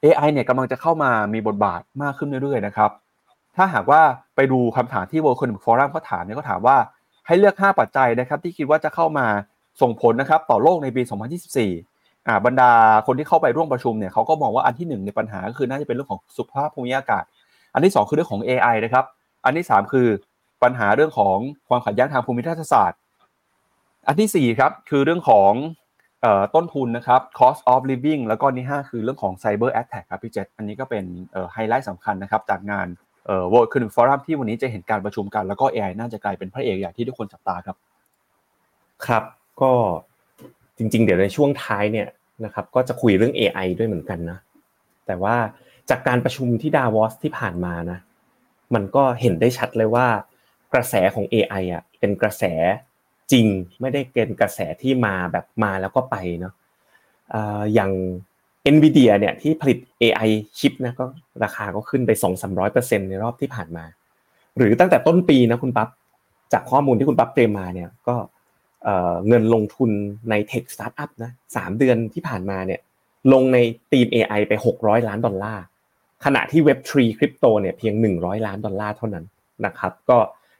[0.03, 2.91] AI เนี่ยกำลังจะเข้ามามีบทบาทมากขึ้นเรื่อยๆนะครับ
[3.55, 4.01] ถ้าหากว่า
[4.35, 6.77] ไปดูคำถามที่ World Economic Forum เขาถามเนี่ยเขาถามว่า
[7.27, 9.25] ให้เลือก 5 ปัจจัยนะครับ ที่คิดว่าจะเข้ามา
[9.81, 11.01] ส่งผลนะครับ ต่อโลกในปี
[11.63, 12.71] 2024อ่าบรรดา
[13.07, 17.23] คนที่เข้าไปร่วมประชุมเนี่ยเขาก็มองว่าอันที่หนึ่งในปัญหาก็คือน่าจะเป็นเรื่องของสุขภาพภูมิอากาศ
[17.73, 19.05] อันที่สองคือเรื่องของ AI นะครับ
[19.45, 20.07] อันที่สามคือ
[20.63, 21.37] ปัญหาเรื่องของ
[21.69, 22.99] ความขัดแย้งทางภูมิทัศศาสตร์
[24.07, 25.51] อันที่สี่ครับคือเรื่องของ
[26.25, 31.03] ออต้นทุนนะครับ cost of living แล้วก็นี่ห้าคือเรื่องของ cyber attack ครับพี่เจษอันนี้ก็เป็น
[31.53, 32.87] ไฮไลท์สำคัญนะครับจากงาน
[33.25, 37.77] เอ่อ World Economic Forum ที่วันนี้จะเห็นการประชุมกัน แล้วก็ AI น่าจะกลายเป็นพระเอกอย่างที่ทุกคนจับตาครับ
[39.05, 39.23] ครับ
[39.61, 39.71] ก็
[40.77, 42.07] จริง ๆ เดี๋ยวในช่วงท้ายเนี่ย
[42.45, 44.37] นะครับก็จะคุยเรื่อง AI ด้วยเหมือนกันนะ
[45.07, 45.35] แต่ว่า
[45.89, 47.99] จากการประชุมที่ดาวอสที่ผ่านมานะ
[48.73, 50.07] มันก็เห็นได้ชัดเลยว่า
[50.73, 52.43] กระแสของ AI อะเป็นกระแส
[53.31, 53.47] จริง
[53.81, 56.53] ไม่ได้เป็นกระแสที่มาแบบมาแล้วก็ไปเนาะ
[57.73, 57.91] อย่าง
[58.75, 61.05] NVIDIA เนี่ยที่ผลิต AI ชิปนะก็
[61.43, 62.11] ราคาก็ขึ้นไป
[62.61, 63.85] 2-300%ในรอบที่ผ่านมา
[64.57, 65.89] หรือตั้งแต่ต้นปีนะคุณปั๊บ
[66.53, 68.15] จากข้อมูลที่คุณปั๊บเตรียมมาเนี่ยก็
[69.27, 69.91] เงินลงทุน
[70.29, 72.79] ในเทคสตาร์ทอัพนะสามเดือนที่ผ่านมาเนี่ย
[73.33, 73.57] ลงใน
[73.91, 75.63] ทีม AI ไป 600 ล้านดอลลาร์
[76.25, 79.25] ขณะที่ Web3 คริปโตเนี่ยเพียง 100 ล้านดอลลาร์เท่านั้น
[79.65, 80.17] นะครับก็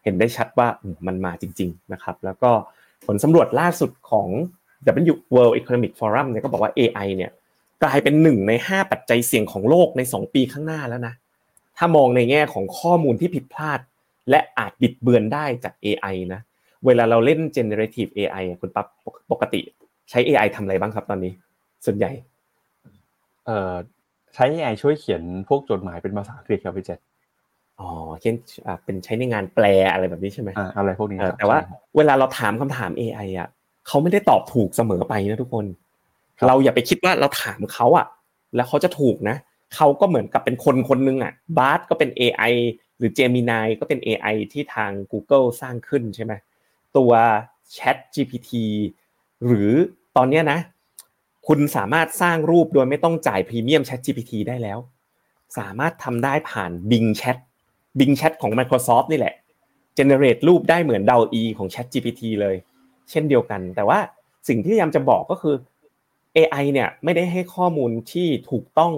[0.08, 0.68] เห็นได้ชัดว่า
[1.08, 2.52] มันมาจริง ๆนะครับ แล้วก็
[3.06, 4.28] ผลสำรวจล่าสุดของ
[5.12, 7.32] W World Economic Forum เนี่ยก็บอกว่า AI เนี่ย
[7.84, 11.14] กลายเป็นหนึ่งใน 5 ปัจจัยเสี่ยงของโลกใน 2 ปีข้างหน้าแล้วนะ
[11.78, 13.80] ถ้ามองในแง่ของข้อมูลที่ผิดพลาด
[14.30, 16.42] และอาจบิดเบือนได้จาก AI นะ
[16.86, 18.88] เวลาเราเล่น generative AI คุณปั๊บ
[19.32, 19.62] ปกติ
[20.10, 21.34] ใช้ AI ทำอะไรบ้างครับตอนนี้
[21.86, 22.12] ส่วนใหญ่
[23.46, 23.76] เอ่อ
[24.36, 27.00] ใช้ AI ช่วยเขียนพวกจดหมายเป็นภาษาอังกฤษครับพี่เจษ
[27.80, 27.90] อ๋อ
[28.22, 28.36] เช่น
[28.84, 31.60] เป็นใช้ในงานแปลอะไรแบบนี้ใช่ไหมอ่าอะไรพวกนี้แต่ว่า
[31.98, 33.50] เวลาเราถามคำถาม AI อะ
[33.88, 35.66] เขาไม่ได้ตอบถูกเสมอไปนะทุกคน
[36.48, 38.06] เราอย่าไปคิดว่าเราถามเขาอะ
[38.56, 39.38] แล้วเขาจะถูกนะ
[39.76, 42.54] เขาก็เหมือนกับเป็นคนคนนึงอะบาร์ก็เป็น AI
[42.98, 46.34] หรือ Gemini ก็เป็น AI ที่ทาง Google สร้างขึ้นใช่ไหม
[46.98, 47.12] ตัว
[47.76, 48.52] Chat GPT
[49.46, 49.72] หรือ
[50.18, 50.60] ตอนนี้นะ
[51.48, 54.80] คุณสามารถสร้างรูปโดยไม่ต้องจ่ายพรีเมียม Chat GPT ได้แล้ว
[55.58, 57.38] สามารถทำได้ผ่าน Bing Chat
[58.00, 59.36] Bing Chat ของ Microsoft นี่แหละ
[59.98, 62.56] generate รูปได้เหมือน DALL-E ของ Chat GPT เลย
[63.12, 64.00] เช่นเดียวกัน แต่ว่า
[64.48, 65.56] สิ่งที่พยายามจะบอกก็คือ
[66.38, 68.94] AI เนี่ยไม่ได้ให้ข้อมูลที่ถูกต้อง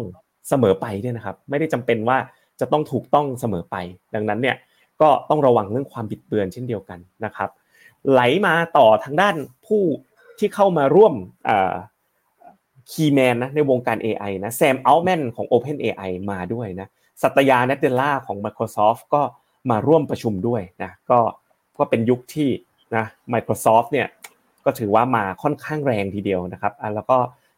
[0.50, 2.18] เสมอไปด้วยนะครับ ไม่ได้จำเป็นว่า
[2.60, 3.76] จะต้องถูกต้องเสมอไป
[4.16, 4.58] ดังนั้นเนี่ย
[5.02, 7.50] ก็ต้องระวังเรื่องความบิดเบือนเช่นเดียวกันนะครับ
[8.12, 9.36] ไหลมาต่อทางด้าน
[9.66, 9.84] ผู้
[10.40, 11.14] ที่เข้ามาร่วม
[12.92, 16.88] คีย์แมนนะในวงการ AI นะแซมอัลแมนของ Open AI มาด้วยนะ
[17.22, 19.22] สัตยาเนตเดล่าของ Microsoft ก็
[19.70, 21.20] มาร่วมประชุมด้วยนะก็
[21.78, 22.50] ก็เป็นยุคที่
[22.96, 24.08] นะ Microsoft เนี่ย
[24.66, 27.18] ก็ถือว่ามาค่อนข้างแรงทีเดียวนะครับแล้วก็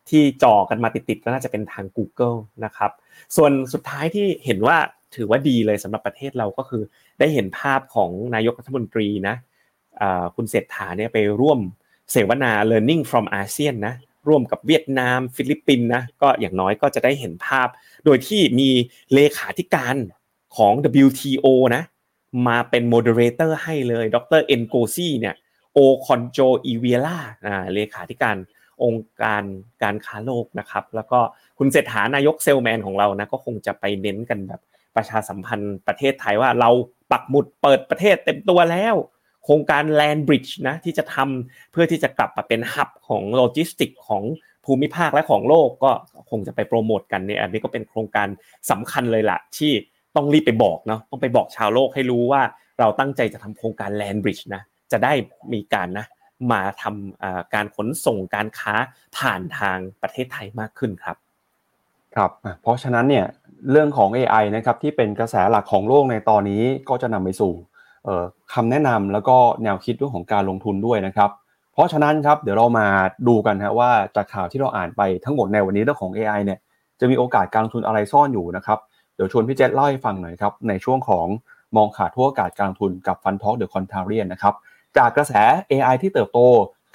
[0.10, 2.92] ที่จอกันมาติดๆก็น่าจะเป็นทาง Google นะครับ
[3.36, 4.78] ส่วนสุดท้ายที่เห็นว่า
[5.16, 6.84] ถือว่าดีเลยสำหรับประเทศเราก็คือ
[7.20, 9.36] ได้เห็นภาพของนายกรัฐมนตรีนะ
[10.36, 11.60] คุณเศรษฐาเนี่ยไปร่วม
[12.12, 13.96] เสวนา learning from ASEAN นะ
[14.28, 17.68] ร่วมกับเวียดนาม ฟิลิปปินส์นะก็อย่างน้อยก็จะได้เห็นภาพ
[18.06, 18.70] โดยที่มี
[19.14, 19.96] เลขาธิการ
[20.58, 20.74] ของ
[21.06, 21.84] WTO นะ
[22.48, 25.36] มาเป็น moderator ให้เลย ดร Ngozi เนี่ย
[25.74, 27.20] Okonjo-Iweala
[27.74, 28.36] เลขาธิการ
[28.84, 29.44] องค์การ
[29.84, 31.20] การค้าโลกนะครับ แล้วก็
[31.58, 34.62] คุณเศรษฐานายกเซลแมนของเรานะก็คงจะไปเน้นกันแบบ
[34.96, 36.70] ประชาสัมพันธ์ประเทศไทยว่าเรา
[37.12, 38.96] ปักหมุดเปิดประเทศเต็มตัวแล้ว
[39.44, 44.24] โครงการ Land Bridge นะที่จะทำเพื่อที่จะกลับมาเป็น hub ของโลจิสติกของ
[44.66, 45.92] ภูมิภาคและของโลกก็
[46.30, 48.28] คงจะไปโปรโมทกันเนี่ยอันนี้ก็เป็นโครงการ
[48.72, 49.72] สำคัญเลยล่ะที่
[50.16, 52.42] ต้องรีบไปบอกเนาะต้องไปบอกชาวโลกให้รู้ว่า
[52.80, 54.62] เราตั้งใจจะทำโครงการ Land Bridge นะ
[54.92, 55.14] จะได้
[55.54, 56.06] มีการนะ
[56.52, 58.74] มาทำการขนส่งการค้า
[59.18, 61.18] ผ่านทางประเทศไทยมากขึ้นครับ
[62.16, 62.32] ครับ
[62.62, 63.26] เพราะฉะนั้นเนี่ย
[63.72, 67.54] เรื่องของ AI นะครับที่เป็นกระแสหลักของโลกในตอนนี้ก็จะนำไปสู่
[68.54, 71.30] คำแนะนำแล้วก็แนวคิดเรื่องของการลงทุนด้วยนะครับ
[71.74, 72.88] เพราะฉะนั้นครับเดี๋ยวเรามา
[73.28, 76.60] ดูกันนะว่าจากข่าวที่เราอ่านไปทั้งหมดในวันนี้เรื่องของ AI เนี่ย
[77.00, 78.80] จะมีโอกาสการลงทุนอะไรซ่อนอยู่นะครับ
[79.16, 81.28] เดี๋ยวชวนพี่เจษเล่าให้ฟังหน่อยครับในช่วงของ
[81.76, 84.54] มองขาดทั่วอากาศการลงทุนกับฟันทอกเดอะคอนทาเรียนนะครับ
[84.98, 85.34] จากกระแส
[85.72, 86.40] AI ที่เติบโต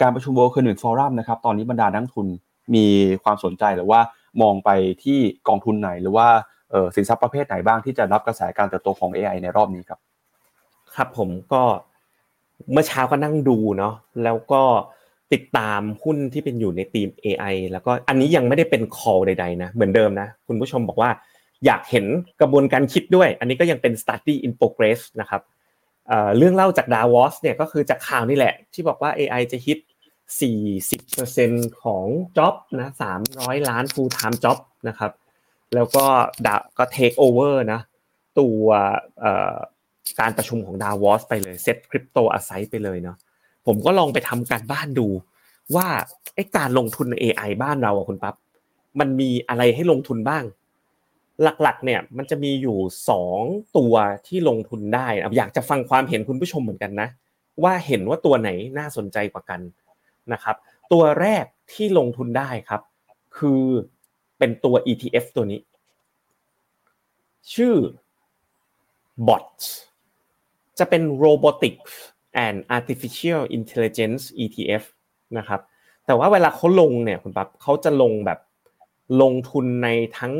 [0.02, 2.26] การประชุม World Economic Forum นะครับตอนนี้บรรดานักทุน
[2.74, 2.86] มี
[3.24, 4.00] ความสนใจหรือว่า
[4.42, 4.70] มองไป
[5.04, 6.26] ที่กองทุนไหนหรือว่า
[6.96, 10.00] สินทรัพย์ประเภทไหนบ้างที่จะรับกระแสการเติบโตของ AI ในรอบนี้ครับ
[10.96, 11.62] ครับผมก็
[12.72, 13.94] เมื่อเช้าก็นั่งดูเนาะ
[14.24, 14.62] แล้วก็
[15.32, 21.10] ติดตามหุ้นที่เป็นอยู่ในทีม AI แล้วก็อันนี้ยังไม่ได้เป็น call ใดๆนะเหมือนเดิมนะคุณผู้ชมบอกว่า
[21.66, 22.06] อยากเห็น
[22.40, 25.42] กระบวนการคิดด้วย อันนี้ก็ยังเป็น study in progress นะครับ
[26.36, 29.78] เรื่องเล่าจากดาวอสเนี่ยก็คือจากข่าวนี่แหละ ที่บอกว่า AI จะฮิต
[31.00, 32.04] 40%ของ
[32.36, 32.88] job นะ
[33.28, 35.12] 300 ล้าน full time job นะครับ
[35.74, 36.04] แล้วก็
[36.46, 37.80] ดาก็ take over นะ
[38.38, 38.64] ตัว
[40.20, 43.16] การประชุมของดาวอสไปเลยเซ็ตคริปโตอาศัยไปเลยเนาะ
[43.66, 45.08] ผมก็ลองไปทำการบ้านดู
[45.76, 45.88] ว่า
[46.34, 48.34] ไอ้การลงทุนใน AI บ้านเราอะคุณปั๊บ
[49.00, 50.44] มันมีอะไรให้ลงทุนบ้าง
[51.62, 52.78] หลักๆ เนี่ยมันจะมีอยู่
[53.08, 53.40] สอง
[53.76, 53.94] ตัว
[54.26, 57.08] ที่ลงทุนได้อยากจะฟังความเห็นคุณผู้ชมเหมือนกันนะ
[57.62, 59.60] ว่าเห็นว่าตัวไหนน่าสนใจกว่ากัน
[60.32, 60.56] นะครับ
[60.92, 62.80] ตัวแรกที่ลงทุนได้ครับ
[63.38, 63.62] คือ
[64.38, 65.60] เป็นตัว ETF ตัวนี้
[67.54, 67.74] ชื่อ
[69.28, 69.66] bots
[70.78, 71.92] จะเป็น robotics
[72.44, 74.84] and artificial intelligence ETF
[75.38, 75.60] นะครับ
[76.06, 78.38] แต่ว่าเวลาเขาลงเนี่ยคุณปั๊บเขาจะลงแบบ
[79.22, 80.34] ลงทุนในทั้ง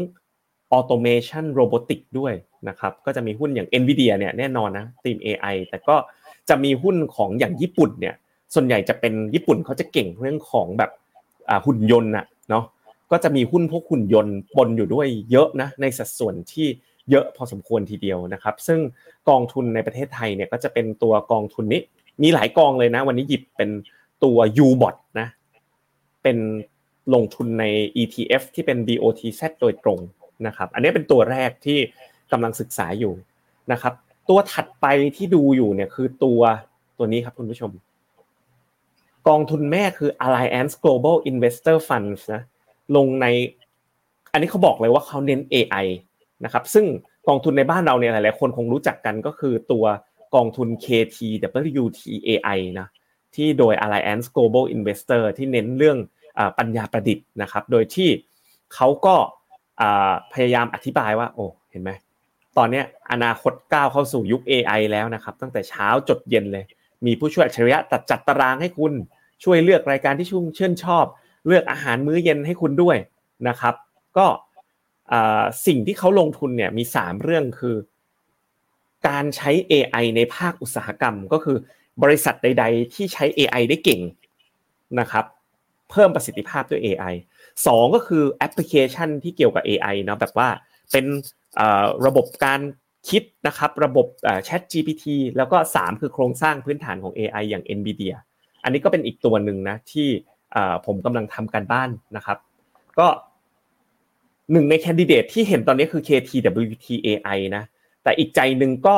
[0.76, 2.34] automation robotic ด้วย
[2.68, 5.96] นะครับ ก็จะมีหุ้นอย่าง NVIDIA เนี่ยแน่นอนนะทีม AI แต่ก็
[6.48, 8.14] จะมีหุ้นของอย่างญี่ปุ่นเนี่ย
[8.54, 10.90] ส่วนใหญ่จะเป็นญี่ปุ่นเขาจะเก่งเรื่องของแบบ
[11.66, 12.64] หุ่นยนต์อะเนาะ
[13.10, 16.66] ก็จะมีหุ้นพวกหุ่นยนต์ปนอยู่ด้วยเยอะนะในสัดส่วนที่
[17.10, 18.80] เยอะพอสมควรทีเดียวนะครับ ซึ่ง
[19.28, 21.80] กองทุนในประเทศไทยเนี่ยก็จะเป็นตัวกองทุนนี้
[22.22, 23.70] มีหลายกองเลยนะ วันนี้หยิบเป็น
[24.24, 25.28] ตัว U-bot นะ
[26.22, 26.38] เป็น
[27.14, 27.64] ลงทุนใน
[28.02, 29.98] ETF ที่เป็น BOTZ โดยตรง
[30.46, 31.78] นะครับ อันนี้เป็นตัวแรกที่
[32.32, 33.12] กำลังศึกษาอยู่
[33.72, 33.92] นะครับ
[34.28, 34.86] ตัวถัดไป
[35.16, 36.40] ที่ดูอยู่เนี่ยคือตัว
[36.98, 37.70] ตัวนี้ครับคุณผู้ชม
[39.28, 42.42] กองทุนแม่คือ Alliance Global Investor Funds นะ
[42.96, 43.26] ลงใน
[44.32, 45.86] อันนี้เขาบอกเลยว่าเขาเน้น AI
[46.44, 46.86] นะครับซึ่ง
[47.28, 49.84] กองทุนในบ้านเราเนี่ยหลายๆคนคงรู้จักกันก็คือตัว
[50.34, 52.88] กองทุน KTWTAI นะ
[53.34, 55.98] ที่โดย Alliance Global Investor ที่เน้นเรื่อง
[56.58, 58.08] ปัญญาประดิษฐ์นะครับ โดยที่
[58.74, 59.14] เขาก็
[60.32, 61.90] พยายามอธิบายว่าโอ้เห็นไหม
[62.56, 62.82] ตอนนี้
[63.12, 66.64] อนาคตก้าวเข้าสู่ยุค AI แล้วนะครับ ตั้งแต่เช้าจดเย็นเลย
[67.06, 68.92] มีผู้ช่วยอัจฉริยะตัดจัดตารางให้คุณ
[69.44, 71.04] ช่วยเลือกรายการที่ชุ่มเชื่นชอบ
[71.46, 72.96] เลือกอาหารมื้อเย็นให้คุณด้วย
[73.48, 73.74] นะครับ
[74.18, 74.26] ก็
[75.66, 77.76] สิ่งที่เขาลงทุนเนี่ยมี 3 เรื่องคือ
[79.08, 81.56] การใช้ AI ในภาคอุตสาหกรรมก็คือ
[82.02, 84.00] บริษัทใด ๆ ที่ใช้ AI ได้เก่ง
[85.00, 85.24] นะครับ
[85.90, 87.14] เพิ่มประสิทธิภาพด้วย AI
[87.54, 90.48] 2 ก็คือแอปพลิเคชันที่เกี่ยวกับ AI นะแบบว่า
[90.92, 91.04] เป็น
[92.06, 92.60] ระบบการ
[93.08, 94.06] คิดนะครับ ระบบ
[94.48, 95.04] Chat GPT
[95.36, 98.14] แล้วก็ 3 คือโครงสร้างพื้นฐานของ AI อย่าง NVIDIA
[98.64, 100.08] อันนี้ก็เป็นอีกตัวหนึ่งนะที่
[100.86, 102.38] ผมกำลังทำการบ้านนะครับ
[102.98, 103.08] ก็
[104.52, 107.64] หนึ่งในแคนดิเดตที่เห็นตอนนี้คือ KTWTAI นะ
[108.02, 108.94] แต่อีกใจหนึ่งก็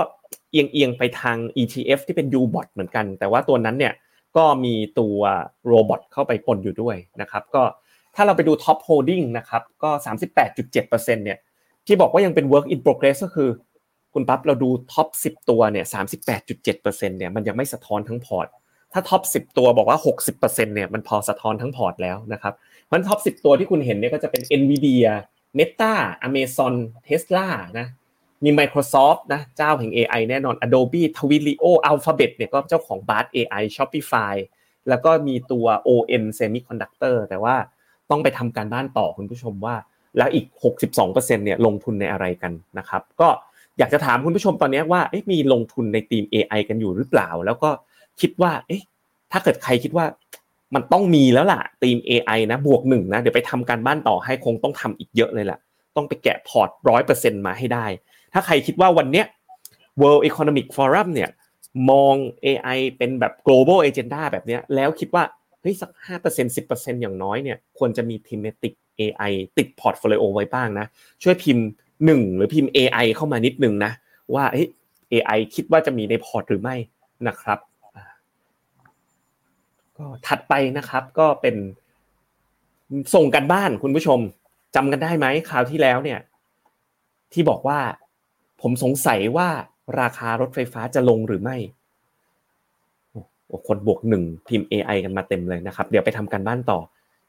[0.51, 3.95] เอียงเอียงไปทาง ETF ที่เป็น U-bot เหมือนกัน แต่ว่าตัวนั้นเนี่ย
[4.37, 5.19] ก็มีตัว
[5.67, 7.63] โรบอทเข้าไปปนอยู่ด้วยนะครับ ก็
[8.15, 9.91] ถ้าเราไปดู Top Holding นะครับ ก็
[10.47, 11.39] 38.7%เนี่ย
[11.87, 13.51] ที่บอกว่ายังเป็น work in progress ก็คือ
[14.15, 15.87] คุณปั๊บเราดูท็อป10 ตัวเนี่ย
[16.37, 18.47] 38.7%เนี่ยมันยังไม่สะท้อนทั้งพอร์ต
[18.93, 19.99] ถ้า top 10 ตัวบอกว่า
[20.37, 22.55] 60%เนี่ยมันพอสะท้อนทั้งพอร์ตแล้วนะครับ
[22.93, 25.09] มัน top 10 ตัวที่คุณเห็นเนี่ยก็จะเป็น NVIDIA
[25.57, 25.95] Meta
[26.27, 26.75] Amazon
[27.07, 27.87] Tesla นะ
[28.45, 34.35] มี Microsoft นะเจ้าแห่ง AI แน่นอน Adobe Twilio Alphabet เนี่ยก็เจ้าของ Bard AI Shopify
[34.89, 37.57] แล้วก็มีตัว ON Semiconductor แต่ว่า
[38.11, 39.77] ต้องไปทำการบ้านต่อคุณผู้ชมว่า
[40.17, 40.47] แล้วอีก
[40.95, 43.29] 62%เนี่ยลงทุนในอะไรกันนะครับ ก็
[43.79, 45.01] อยากจะถามคุณผู้ชมตอนนี้ว่า
[45.33, 47.71] มีลงทุนในทีม AI กันอยู่หรือเปล่า แล้วก็
[48.21, 48.83] คิดว่าเอ๊ะ
[49.33, 50.07] ถ้าเกิดใครคิดว่า
[50.75, 55.59] มันต้องมีแล้วล่ะทีม AI นะบวกหนึ่งนะเดี๋ยวไปทำการบ้านต่อให้คงต้องทำอีกเยอะเลยล่ะ
[55.97, 57.87] ต้องไปแกะพอร์ตร้อยเปอร์เซ็นต์มาให้ได้
[58.33, 59.27] ถ้าใครคิดว่าวันเนี้ย
[60.01, 61.31] World Economic Forum เนี่ย
[61.91, 62.15] มอง
[62.45, 65.25] AI เป็นแบบ global agenda แบบเนี้ยแล้วคิดว่า
[65.61, 70.87] เฮ้ยสักห้าเปอร์เซ็นสิบเปอร์เซ็นอย่างน้อยเนี่ยควรจะมี thematic AI ติด portfolio ไว้บ้างนะ
[71.23, 71.67] ช่วยพิมพ์
[72.05, 73.93] หนึ่งหรือพิมพ์ AI เข้ามานิดนึงนะ
[74.35, 74.69] ว่าเฮ้ย
[75.13, 76.77] AI คิดว่าจะมีในพอร์ตหรือไม่
[77.29, 77.59] นะครับ
[79.99, 81.57] ก็ถัดไปนะครับก็เป็น
[83.15, 84.19] ส่งการบ้านคุณผู้ชม
[84.75, 86.21] จำกันได้ไหมคราวที่แล้วเนี่ย
[87.33, 87.79] ที่บอกว่า
[88.61, 89.49] ผมสงสัยว่า
[90.01, 91.57] ราคารถไฟฟ้าจะลงหรือไม่
[93.47, 96.79] โอ้คนบวกหนึ่งพิมพ์ AI กันมาเต็มเลยนะครับ เดี๋ยวไปทำการบ้านต่อ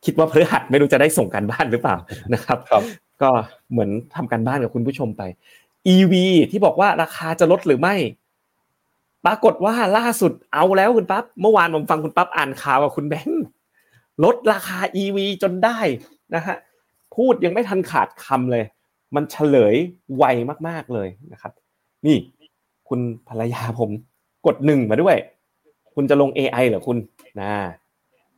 [0.06, 1.98] คิดว่าพฤหัสไม่รู้จะได้ส่งการบ้านหรือเปล่า
[2.34, 2.84] นะครับครับ
[3.22, 3.30] ก็
[3.72, 5.24] เหมือนทำการบ้านกับคุณผู้ชมไป
[5.94, 6.14] EV
[6.52, 7.96] ที่บอกว่าราคาจะลดหรือไม่
[9.26, 13.44] ปรากฏว่าล่าสุดเอาแล้วคุณปั๊บเมื่อวานผมฟังคุณปั๊บอ่านข่าวกับคุณแบงค์
[14.24, 15.78] ลดราคา EV จนได้
[16.36, 16.58] นะฮะ
[17.16, 18.64] พูดยังไม่ทันขาดคำเลย
[19.16, 19.76] มันเฉลย
[20.18, 20.24] ไว
[20.68, 21.52] มากๆเลยนะครับ
[22.06, 22.18] นี่
[22.90, 23.00] คุณ
[23.30, 23.90] ภรรยาผม
[24.46, 25.16] กดหนึ่งมาด้วย
[25.94, 26.98] คุณจะลง AI เหรอคุณ
[27.42, 27.52] นะ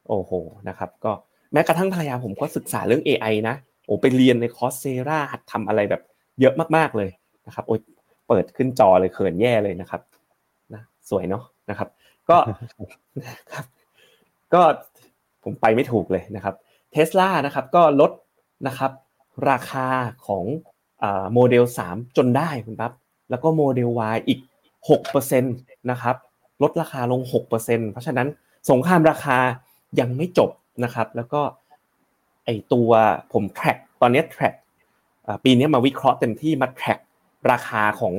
[0.07, 0.31] โอ้โห
[0.69, 1.11] นะครับ ก็
[1.53, 3.55] แม้กระทั่งภรรยาผมก็ศึกษาเรื่อง AI นะ
[3.85, 6.01] โอ้ไปเรียนในคอร์สเซราหัดทำอะไรแบบ
[6.41, 7.09] เยอะมากๆเลย
[7.47, 7.79] นะครับโอ้ย
[8.27, 10.01] เปิดขึ้นจอเลยเขินแย่เลยนะครับ
[11.11, 11.89] สวยเนาะนะครับ
[12.29, 12.37] ก็
[13.53, 13.65] ครับ
[14.53, 14.61] ก็
[15.43, 16.55] ผมไปไม่ถูกเลยนะครับ
[16.91, 18.11] เทสลานะครับก็ลด
[18.67, 18.91] นะครับ
[19.49, 19.87] ราคา
[20.27, 20.45] ของ
[21.33, 22.91] โมเดล 3 จนได้คุณปั๊บ
[23.29, 24.39] แล้วก็โมเดล Y อีก
[24.89, 26.15] 6%นะครับ
[26.63, 27.49] ลดราคาลง 6%
[27.91, 28.27] เพราะฉะนั้น
[28.69, 29.37] สงครามราคา
[29.99, 30.49] ยังไม่จบ
[30.83, 31.41] นะครับ แล้วก็
[32.45, 32.89] ไอตัว
[33.33, 34.53] ผมแทร็กตอนนี้แทร็ก
[35.43, 36.99] ปีนี้มาวิเคราะห์เต็มที่มาแทร็ก
[37.51, 38.13] ราคาของ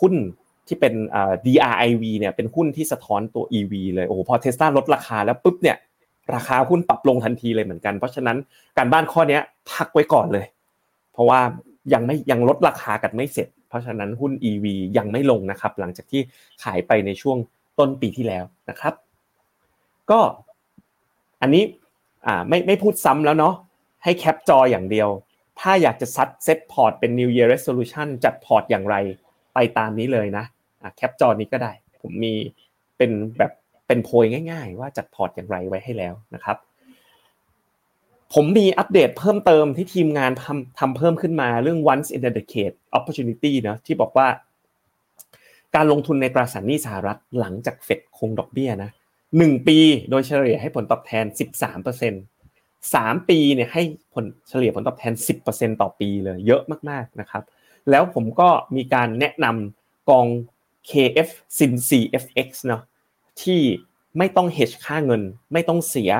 [0.00, 0.14] หุ้น
[0.68, 0.94] ที่เป็น
[1.46, 5.76] DRIV เนี่ยเป็นหุ้นที่สะท้อนตัว EV เลยโอ้โหพอเทสลาลดราคาแล้วปุ๊บเนี่ย
[6.34, 8.36] ราคาหุ้นปรับลงทันทีเลยเหมือนกัน เพราะฉะนั้น
[8.76, 9.38] การบ้านข้อนี้
[9.72, 10.46] พักไว้ก่อนเลย
[11.12, 11.40] เพราะว่า
[11.92, 14.66] ยังไม่ยังลดราคากันไม่เสร็จ เพราะฉะนั้นหุ้น EV
[14.98, 16.20] ยังไม่ลงนะครับ หลังจากที่
[16.62, 17.36] ขายไปในช่วง
[17.78, 18.94] ต้นปีที่แล้วนะครับ
[20.10, 20.20] ก็
[21.42, 21.64] อันนี้
[22.26, 23.54] อ่าไม่ไม่พูดซ้ำแล้วเนาะ
[24.04, 25.08] ให้แคปจออย่างเดียว
[25.60, 28.96] ถ้าอยากจะจัดเซตพอร์ตเป็น New Year Resolution จัดพอร์ตอย่างไร
[29.54, 30.44] ไปตามนี้เลยนะ
[30.94, 32.34] แคปจอนี้ก็ได้ ผมมี
[32.96, 33.52] เป็นแบบ
[33.86, 36.56] เป็นโพยง่าย ๆ ว่าจัดพอร์ตอย่างไรไว้ให้แล้วนะครับ
[38.34, 44.28] ผมมีอัปเดตเพิ่มเติมที่ทีมงานทำทำเพิ่มขึ้นมาเรื่อง once in a decade opportunity นะที่บอกว่า
[45.74, 48.90] การลงทุนในตราสารหนี้สหรัฐหลังจากเฟดคงดอกเบี้ยนะ
[49.38, 49.78] หนึ่งปี
[50.10, 51.24] โดยเฉลี่ยให้ผลตอบแทน
[51.56, 52.22] 13เปอร์เซ็นต์
[52.94, 53.82] สามปีเนี่ยให้
[54.14, 55.12] ผลเฉลี่ยผลตอบแทน
[55.46, 57.42] 10%ต่อปีเลยเยอะมากๆนะครับ
[57.90, 60.26] แล้วผมก็มีการแนะนำกอง
[60.90, 61.28] KF
[61.58, 62.82] Sin CFX เนาะ
[63.42, 63.60] ที่
[64.18, 65.22] ไม่ต้อง hedge ค่าเงิน
[65.52, 66.10] ไม่ต้องเสีย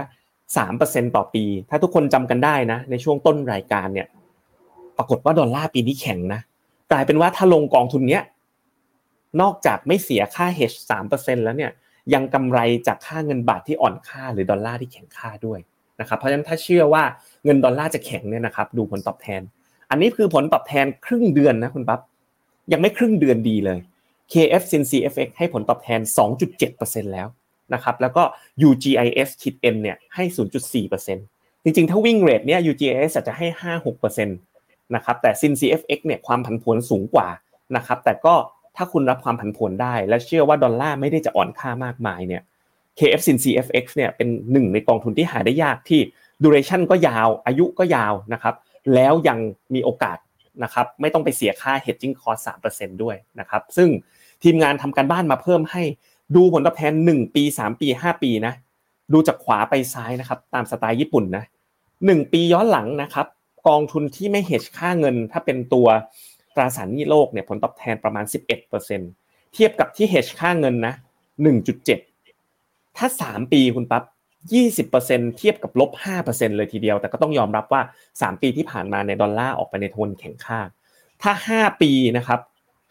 [0.54, 4.06] 3%ต่อปี ถ้าทุกคนจำกันได้นะ ในช่วงต้นรายการเนี่ย
[4.96, 6.40] ปรากฏว่าดอลลาร์ปีนี้แข็งนะ
[6.92, 8.22] กลายเป็นว่าถ้าลงกองทุนเนี้ย
[9.40, 10.76] นอกจากไม่เสียค่า hedge
[11.10, 11.72] 3%แล้วเนี่ย
[12.14, 15.60] ยังกำไรจากค่าเงินบาทที่อ่อนค่า หรือดอลลาร์ที่แข็งค่าด้วย
[16.00, 17.02] นะครับ เพราะฉะนั้นถ้าเชื่อว่า
[17.44, 19.40] เงินดอลลาร์จะแข็งเนี่ยนะครับ ดูผลตอบแทน
[19.90, 22.00] อันนี้คือผลตอบแทนครึ่งเดือนนะคุณปั๊บ
[22.72, 23.78] ยังไม่ครึ่งเดือนดีเลย
[24.32, 26.00] KF Sin CFX ให้ผลตอบแทน
[26.56, 27.28] 2.7%แล้ว
[27.74, 28.22] นะครับแล้วก็
[28.68, 30.24] UGIS คิด N เนี่ยให้
[30.74, 33.46] 0.4%จริงๆ ถ้าวิ่งเรทเนี่ย UGIS อาจจะให้
[33.96, 37.28] 5-6%นะครับแต่ Sin CFX เนี่ยความผันผวนสูงกว่า
[37.76, 38.34] นะครับแต่ก็
[38.76, 42.42] ถ้าคุณรับความผันผวนได้ และเชื่อว่าดอลลาร์ไม่ได้จะอ่อนค่ามากมายเนี่ย
[42.98, 46.00] KF Sin CFX เนี่ยเป็นหนึ่งในกองทุนที่หาได้ยากที่
[46.42, 48.54] duration ก็ยาวอายุก็ยาวนะครับ
[48.94, 49.38] แล้วยัง
[49.74, 50.18] มีโอกาส
[50.62, 52.40] นะครับไม่ต้องไปเสียค่า hedging cost
[52.72, 53.88] 3%ด้วยนะครับซึ่ง
[54.42, 55.82] ทีมงานทำการบ้านมาเพิ่มให้
[56.36, 58.54] ดูผลตอบแทน 1 ปี 3 ปี 5 ปีนะ
[59.12, 61.44] ดูจากขวาไปซ้ายนะครับ ตามสไตล์ญี่ปุ่นนะ
[61.92, 63.26] 1ปีย้อนหลังนะครับ
[63.68, 65.86] กองทุนที่ไม่ hedge ค่าเงิน ถ้าเป็นตัว
[66.54, 68.24] ตราสารหนี้โลกเนี่ยผลตอบแทนประมาณ
[68.88, 70.94] 11%เทียบกับที่ hedge ค่าเงินนะ
[72.14, 74.02] 1.7 ถ้า 3 ปีคุณปั๊บ
[74.70, 75.90] 20%เทียบกับลบ
[76.24, 77.82] 5%เลยทีเดียว แต่ก็ต้องยอมรับว่า
[78.12, 80.60] 3 ปีที่ผ่านมาในดอลลาร์ออกไปในโทนแข็งค่า
[81.22, 82.40] ถ้า 5 ปีนะครับ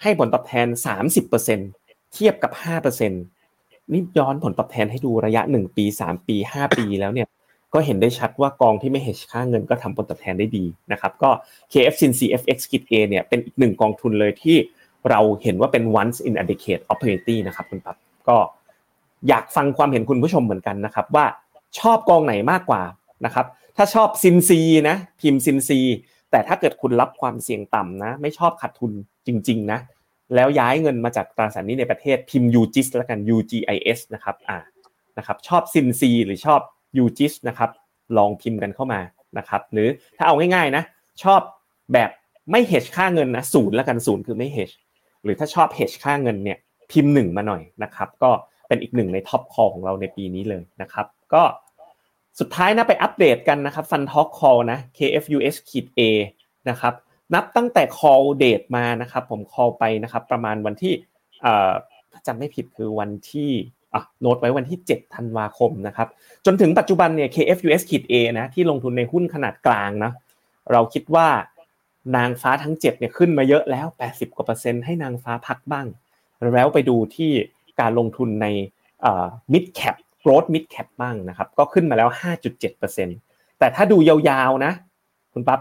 [0.01, 0.67] ให้ผลตอบแทน
[1.41, 7.27] 30%เทียบกับ 5%นี่ย้อนผลตอบแทนให้ดูระยะ 1 ปี 3 ปี 5 ปีแล้วเนี่ย
[7.73, 11.29] ก็เห็นได้ชัดว่ากองที่ไม่เฮชค่าเงินก็ทำผลตอบแทนได้ดีนะครับก็
[11.71, 14.57] KF Sin CFX ขีด A เนี่ยเป็นอีกหนึ่งกองทุนเลยที่
[15.09, 18.37] เราเห็นว่าเป็น once in a decade opportunity นะครับคุณปั๊บก็
[19.27, 21.25] อยากฟังความเห็นคุณผู้ชมเหมือนกันนะครับว่า
[21.79, 22.81] ชอบกองไหนมากกว่า
[23.25, 23.45] นะครับ
[23.77, 25.79] ถ้าชอบซินซีนะพิมพ์ซินซี
[26.31, 28.91] แต่ถ้าเกิดคุณรับความเสี่ยงต่ำนะ ไม่ชอบขาดทุน
[29.27, 29.79] จริง ๆ นะ
[30.35, 34.57] แล้วย้ายเงินมาจากตราสารหนี้ในประเทศพิมพ์ UGIS แล้วกัน UGIS นะครับอ่า
[35.17, 36.59] นะครับชอบซินซีหรือชอบ
[37.03, 37.69] UGIS นะครับ
[38.17, 39.01] ลองพิมพ์กันเข้ามา
[39.37, 40.83] นะครับหรือถ้าเอาง่ายๆนะ
[41.23, 41.41] ชอบ
[41.93, 42.09] แบบ
[42.51, 44.71] ไม่เฮชค่าเงินนะศูนย์แล้วกันศูนย์คือไม่เฮช
[45.23, 46.57] หรือถ้าชอบเฮชค่าเงินเนี่ย
[46.91, 48.31] พิมพ์หนึ่งมาหน่อยนะครับ ก็
[48.67, 51.43] เป็นอีกหนึ่งใน top call ของเราในปีนี้เลยนะครับ ก็
[52.39, 56.01] สุดท้ายนะไปอัปเดตกันนะครับ fund top call นะ KFUS ขีด A
[56.69, 56.93] นะครับ
[57.33, 60.93] นับตั้งแต่ call date มานะครับ ผม call ไปนะครับ ประมาณวันที่
[62.11, 63.51] ถ้าจำไม่ผิดคือวันที่
[63.93, 66.07] อะโน้ตไว้วันที่ 7 ธันวาคมนะครับ
[66.45, 70.11] จนถึงปัจจุบันเนี่ย KFUS ขีด A นะที่ลงทุนในหุ้นขนาดกลางนะ
[70.71, 71.27] เราคิดว่า
[72.15, 75.87] นางฟ้าทั้ง 7เนี่ยขึ้นมาเยอะแล้ว 80กว่าเปอร์เซ็นต์ให้นางฟ้าพักบ้าง
[76.53, 77.31] แล้วไปดูที่
[77.79, 78.47] การลงทุนใน
[79.53, 79.95] mid cap
[80.25, 82.09] growth mid cap บ้างนะครับ ก็ขึ้นมาแล้ว
[82.63, 84.73] 5.7%แต่ถ้าดูยาวๆนะ
[85.33, 85.59] คุณปั๊บ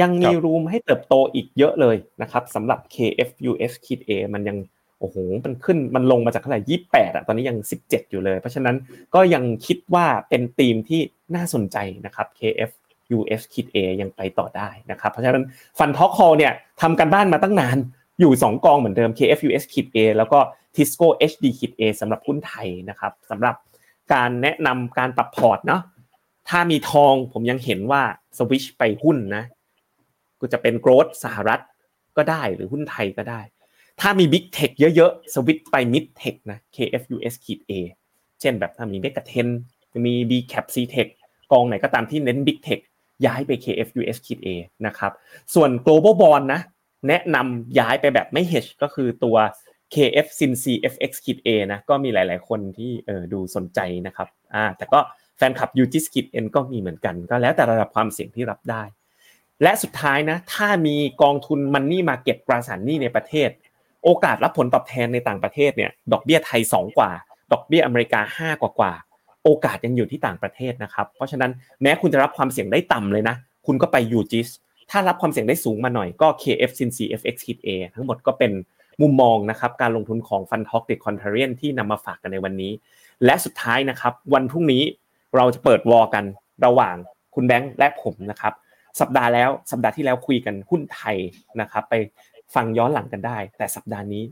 [0.00, 4.58] ยังมีรูมให้เติบโตอีกเยอะเลยนะครับสำหรับ KFUS ขีด A มันยัง
[5.00, 8.76] โอ้โหมันขึ้นมันลงมาจากเท่าไหร่ยี่แปดอะตอนนี้ยังสิบเจ็ดอยู่เลย เพราะฉะนั้น
[9.14, 11.00] ก็ยังคิดว่าเป็นธีมที่
[11.34, 11.76] น่าสนใจ
[12.06, 12.70] นะครับ KF
[13.16, 15.44] US คิด A ยังไปต่อได้นะครับ เพราะฉะนั้น
[15.78, 17.78] fund top call เนี่ยทำการบ้านมาตั้งนาน
[18.20, 20.38] อยู่2กองเหมือนเดิม KF US ขีด A แล้วก็
[20.74, 23.54] Tisco HD ขีด A สำหรับหุ้นไทยนะครับสำหรับ
[24.12, 25.82] การแนะนำการปรับพอร์ตเนาะ
[26.48, 28.02] ถ้ามีทองผมยังเห็นว่า
[28.38, 29.44] สวิชไปหุ้นนะ
[30.40, 31.60] ก็จะเป็นโกรดสหรัฐ
[32.16, 33.40] ก็ได้หรือหุ้นไทยก็ได้
[34.00, 37.72] ถ้ามี Big Tech เยอะๆ สวิตไป Mid Tech นะ KFUS ขีด A
[38.40, 39.48] เช่นแบบถ้ามี Mega Ten
[40.06, 41.08] มี B Cap C Tech
[41.52, 42.80] กองไหนก็ตามที่เน้น Big Tech
[43.26, 44.48] ย้ายไป KFUS ขีด A
[44.86, 45.12] นะครับ
[45.54, 46.60] ส่วน Global Bond นะ
[47.08, 49.36] แนะนำย้ายไปแบบไม่ hedge ก็คือตัว
[49.94, 55.00] KF Sin CFX ขีด A นะก็มีหลาย ๆ คนที่เออดูสนใจนะครับอ่าแต่ก็
[55.36, 58.82] แฟนคลับ u g i s ขีด N ก็มีเหมือนกัน ก็แล้วแต่ระดับความเสี่ยงที่รับได้
[59.62, 63.50] และสุดท้ายนะถ้ามีกองทุนมันนี่มาเก็ตราสารหนี้ในประเทศ
[64.04, 67.10] โอกาสรับผลตอบแทนในต่างประเทศเนี่ยดอกเบี้ยไทย 2 กว่า
[67.52, 68.92] ดอกเบี้ยอเมริกา 5 กว่ากว่า
[69.44, 71.50] โอกาสยังอยู่ที่ต่างประเทศนะครับ เพราะฉะนั้น
[71.82, 73.36] แม้คุณจะรับความเสี่ยงได้ต่ำเลยนะ
[73.66, 74.48] คุณก็ไปยูจิส
[74.92, 78.52] ถ้ารับความเสี่ยงได้สูงมาหน่อยก็ KF Sin CFX Hit A ทั้งหมดก็เป็น
[79.02, 82.72] มุมมองนะครับการลงทุนของ Fund Talk The Contrarian ที่นำมาฝากกันในวันนี้
[83.24, 84.82] และสุดท้ายนะครับวันพรุ่งนี้
[85.36, 86.24] เราจะเปิดวอกัน
[86.64, 86.96] ระหว่าง
[87.34, 88.52] คุณแบงค์และผมนะครับ
[89.00, 91.16] สัปดาห์แล้วสัปดาห์ที่แล้วคุยกันหุ้นไทย
[91.60, 91.94] นะครับไป
[92.54, 94.22] ฟังย้อนหลังกันได้ แต่สัปดาห์นี้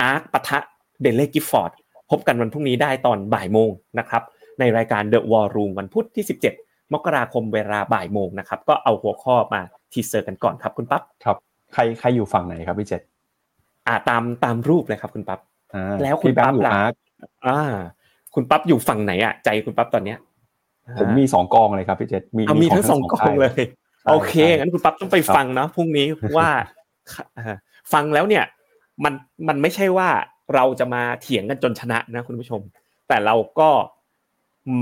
[0.00, 0.58] ARK ปะทะ
[1.02, 1.72] Baillie Gifford
[2.10, 4.22] พบกันวันพรุ่งนี้ได้ตอนบ่ายโมงนะครับ
[4.60, 9.60] ในรายการ The War Room วันพุธที่ 17 มกราคมเวลาบ่ายโมงนะครับ ก็เอาหัวข้อมา
[9.92, 11.36] teaser กันก่อนครับคุณปั๊บครับ
[11.74, 13.02] ใครใครอยู่ฝั่งไหนครับพี่เจษ
[13.86, 15.40] อ่าตามตามรูปเลยครับคุณปั๊บ
[16.02, 16.72] แล้วคุณปั๊บล่ะ
[17.46, 17.60] อ่า
[18.34, 20.18] คุณปั๊บอยู่ฝั่งไหนอะใจคุณปั๊บตอนเนี้ย
[21.00, 23.60] ผมมีสองกองเลยครับพี่เจษมีมีทั้งสองกองเลย
[24.10, 26.48] โอเคงั้นคุณปั๊บต้องไปฟังเนาะพรุ่งนี้ว่า
[27.92, 28.44] ฟังแล้วเนี่ย
[29.04, 29.14] มัน
[29.48, 30.08] มันไม่ใช่ว่า
[30.54, 32.60] เราจะมาเถียงกันจนชนะนะคุณผู้ชม
[33.08, 33.70] แต่เราก็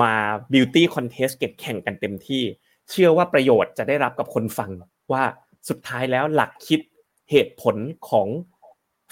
[0.03, 0.15] มา
[0.53, 2.43] beauty contest เก็บแข่งกันเต็มที่
[2.91, 4.71] เชื่อว่าประโยชน์จะได้รับกับคนฟัง
[5.13, 5.23] ว่า
[5.69, 6.81] สุดท้ายแล้วหลักคิด
[7.31, 7.77] เหตุผล
[8.11, 8.29] ของ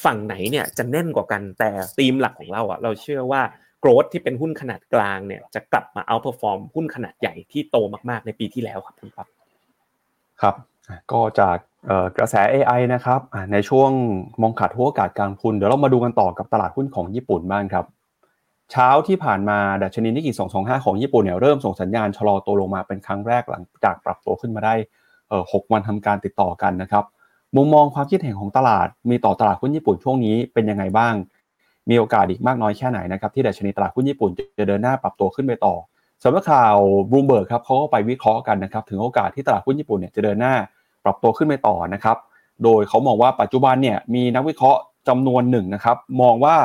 [0.05, 3.43] ฝั่งไหนเนี่ยจะแน่นกว่ากันแต่ธีมหลักของเราอะเราเชื่อว่า
[3.81, 7.77] growth ที่เป็นหุ้นขนาดกลางเนี่ยจะกลับมา outperform หุ้นขนาดใหญ่ที่โต
[8.11, 9.27] มากๆในปีที่แล้วครับคุณครับ
[10.43, 10.55] ครับ
[11.13, 11.57] ก็จาก
[12.19, 13.21] กระแส AI นะครับ
[13.53, 13.91] ในช่วง
[14.43, 17.85] มองขาดหัวโอกาสการลงทุน เดี๋ยวเรามาดูกันต่อกับตลาดหุ้นของญี่ปุ่นบ้างครับ
[18.73, 24.75] เช้าที่ผ่านมาดัชนีนิกเกอิ225 ของญี่ปุ่นเนี่ยเริ่มส่งสัญญาณชะลอตัวลงมาเป็นครั้งแรกหลังจากปรับตัวขึ้นมาได้
[25.29, 27.05] 6วันทำการติดต่อกันนะครับ
[27.57, 31.15] มุมมองความคิดเห็นของตลาด มีต่อตลาดหุ้นญี่ปุ่นช่วงนี้เป็นยังไงบ้าง
[31.91, 35.75] มีโอกาสอีกมากน้อยแค่ไหนนะครับที่ดัชนีตลาดหุ้นญี่ปุ่นจะเดินหน้าปรับตัวขึ้นไปต่อ
[36.23, 36.77] สำนักข่าว
[37.11, 40.55] บลูเบิร์กครับเขาก็ไปวิเคราะห์กันนะครับถึงโอกาสที่ตลาดหุ้นญี่ปุ่นเนี่ยจะเดินหน้า
[41.05, 42.17] ปรับตัวขึ้นไปต่อนะครับ
[42.65, 46.57] โดยเขามองว่าปัจจุบันเนี่ยมีนักวิเคราะห์จำนวนหนึ่งนะครับมองว่า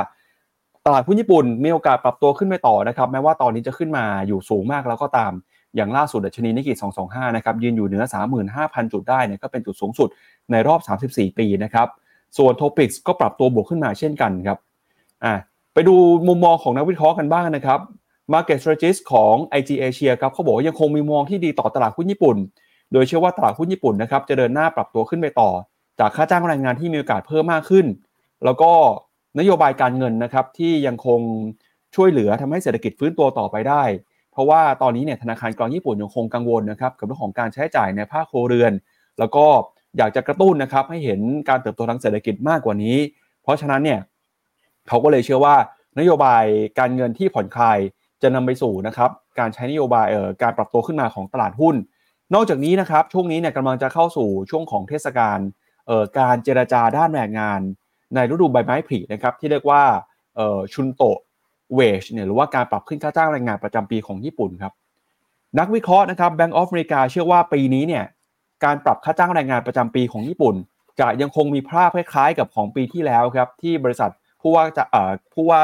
[0.85, 5.31] ตลาดหุ้นญี่ปุ่นมีโอกาสปรับตัวขึ้นไปต่อนะครับแม้ว่าตอนนี้จะขึ้นมาอยู่สูงมากแล้วก็ตาม
[5.75, 8.03] อย่างล่าสุดดัชนีนิกเกอิ 225 นะครับยืนอยู่เหนือ
[8.47, 10.09] 35,000 จุดได้เนี่ยก็เป็นจุดสูงสุด
[10.51, 10.79] ในรอบ
[11.09, 11.87] 34 ปีนะครับ
[12.37, 14.57] ส่วนโทปิกส์ก็ปรับตัวบวกขึ้นมาเช่นกันครับ
[15.23, 15.33] อ่า
[15.73, 15.95] ไปดู
[16.27, 17.79] มุมมองของนักวิเคราะห์กันบ้างนะครับ
[18.33, 22.37] Market Strategist ของ IG Asia ครับเขาบอกว่ายังคงมีมุมมองที่ดีต่อตลาดหุ้นญี่ปุ่น
[22.93, 25.49] โดยเชื่อว่าตลาดหุ้นญี่ปุ่นนะครับจะเดินหน้าปรับตัวขึ้นไปต่อ
[25.99, 27.85] จากค่าจ้างแรงงานที่มีโอกาสเพิ่มมากขึ้น
[28.45, 28.71] แล้วก็
[29.39, 31.21] นโยบายการเงินนะครับที่ยังคง
[31.95, 33.83] ช่วยเหลือทำให้เศรษฐกิจฟื้นตัวต่อไปได้
[34.31, 38.73] เพราะว่าตอนนี้เนี่ยธนาคารกลางญี่ปุ่นยังคงกังวลนะครับกับเรื่องของการใช้จ่ายในภาคโครเรือน
[39.19, 39.45] แล้วก็
[39.97, 42.97] อยากจะกระตุ้นนะครับให้เห็นการเติบโตทางเศรษฐกิจมากกว่านี้
[43.43, 43.99] เพราะฉะนั้นเนี่ย
[44.87, 45.55] เขาก็เลยเชื่อว่า
[45.99, 46.43] นโยบาย
[46.79, 47.77] การเงินที่ผ่อนคลาย
[48.21, 49.09] จะนำไปสู่นะครับ
[49.39, 51.75] การใช้นโยบายเอ่อการปรับตัวขึ้นมาของตลาดหุ้น
[52.33, 55.39] นอกจากนี้นะครับช่วงนี้เนี่ยกำลังจะเข้าสู่ช่วงของเทศกาล
[55.87, 57.61] เอ่อการเจรจาด้านแรงงาน
[58.15, 59.81] ในฤดูใบไม้ผลินะครับที่เรียกว่า
[60.73, 61.03] ชุนโต
[61.75, 64.73] เวชเนี่ยหรือว่าการปรับขึ้นค่าจ้างแรงงานประจำปีของญี่ปุ่นครับ
[65.59, 68.05] นักวิเคราะห์นะครับ Bank of America เชื่อว่าปีนี้เนี่ย
[68.65, 70.55] การปรับค่าจ้างแรงงานประจำปีของญี่ปุ่น
[70.99, 74.83] จะยังคงมีภาพคล้ายๆกับของปีที่แล้วครับที่บริษัทผู้ว่าจะ
[75.33, 75.61] ผู้ว่า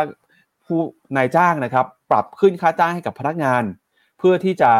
[0.65, 0.79] ผู้
[1.17, 3.63] นายจ้างนะครับ ปรับขึ้นค่าจ้างให้กับพนักงาน
[4.17, 4.71] เพื่อที่จะ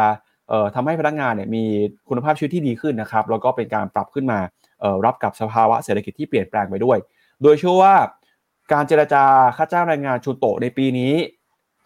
[0.74, 1.64] ทำให้พนักงานเนี่ยมี
[2.08, 4.38] คุณภาพชีวิตที่ดีขึ้นนะครับแล้วก็เป็นการปรับขึ้นมา
[5.04, 6.98] รับกับสภาวะเศรษฐกิจที่เปลี่ยนแปลงไปด้วย
[7.42, 7.94] โดยเชื่อว่า
[8.72, 9.24] การเจรจา
[9.56, 11.14] ค่าจ้างแรงงานชูโตะในปีนี้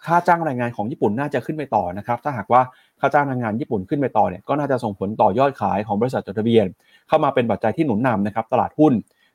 [0.07, 2.63] ค่าจ้างแรงงานของญี่ปุ่นน่าจะขึ้นไปต่อนะครับ ถ้าหากว่า
[3.01, 6.67] ค่าจ้างแรงงานญี่ปุ่นขึ้นไปต่อเนี่ยก็น่าจะส่งผลต่อยอดขายของบริษัทจดทะเบียน
[7.09, 8.93] เข้ามาเป็นปัจจัยที่หนุนนำนะครับตลาดหุ้น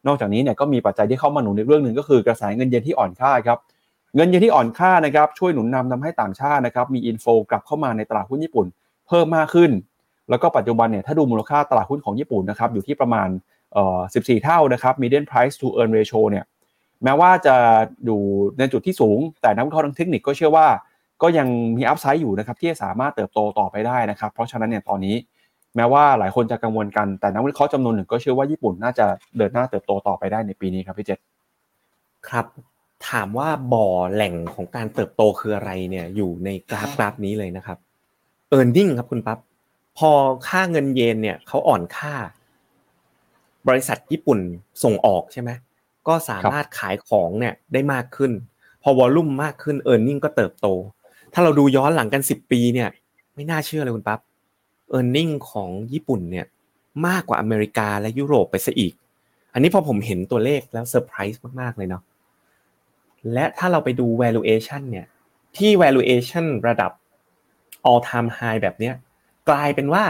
[0.07, 3.59] นอกจากนี้เนี่ยก็มีปัจจัยที่เข้ามาหนุนในเรื่องหนึ่งก็คือกระแสเงินเยนที่อ่อนค่าครับ
[4.15, 8.65] เงินเยนที่อ่อนค่านะครับช่วยหนุนนำทาให้ต่างชาตินะครับมีอินโฟกลับเข้ามาในตลาดหุ้นญี่ปุ่น
[9.07, 9.71] เพิ่มมากขึ้น
[10.29, 13.27] แล้วก็ปัจจุบันเนี่ยถ้าดูมูลค่าตลาดหุ้นของญี่ปุ่นนะครับอยู่ที่ประมาณ
[14.13, 16.45] 14 เท่านะครับ median price to earn ratio เนี่ย
[17.03, 17.55] แม้ว่าจะ
[18.05, 18.21] อยู่
[18.57, 20.67] ในจุดที่สูง แต่นักวิเคราะห์ทางเทคนิคก็เชื่อว่า
[21.21, 21.47] ก็ยัง
[21.77, 25.15] มีอัพไซด์อยู่นะครับที่จะสามารถเติบโตต่อไปได้นะครับ เพราะฉะนั้นเนี่ยตอนนี้
[25.75, 29.05] แม้ว่าหลายคนจะกังวลกันแต่นักวิเคราะห์จำนวนหนึ่งก็เชื่อว่าญี่ปุ่นน่าจะ
[29.37, 31.19] เดินหน้าเติบโตต่อไปได้ในปีนี้ครับพี่เจษ
[32.29, 32.45] ครับ
[33.09, 37.77] ถามว่าบ่อแหล่งของการเติบโตคืออะไรเนี่ยอยู่ในกราฟกราฟนี้เลยนะครับ
[38.53, 39.39] e a r n i n g ครับคุณปั๊บ
[39.97, 40.11] พอ
[40.47, 42.13] ค่าเงินเยนเนี่ยเขาอ่อนค่า
[43.67, 44.39] บริษัทญี่ปุ่น
[44.83, 45.49] ส่งออกใช่ไหม
[46.07, 48.31] ก็สามารถขายของเนี่ยได้มากขึ้น
[48.83, 50.67] พอวอลลุ่มมากขึ้น e a r n i n g ก็เติบโต
[51.33, 52.89] ถ้าเราดูย้อนหลังกันสิบปีเนี่ย
[53.35, 54.19] ไม่น่าเชื่อเลยคุณปั๊บ
[54.97, 56.45] e a r n i n g ของญี่ปุ่นเนี่ย
[57.07, 58.93] มากกว่าอเมริกาและยุโรปไปซะอีก
[59.53, 62.03] อันนี้พอผมเห็นตัวเลขแล้วเซอร์ไพรส์มากๆเลยเนาะ
[63.33, 65.07] และถ้าเราไปดู valuation เนี่ย
[65.57, 66.91] ที่ valuation ระดับ
[67.89, 68.95] all time high แบบเนี้ย
[69.49, 70.03] กลายเป็นว่า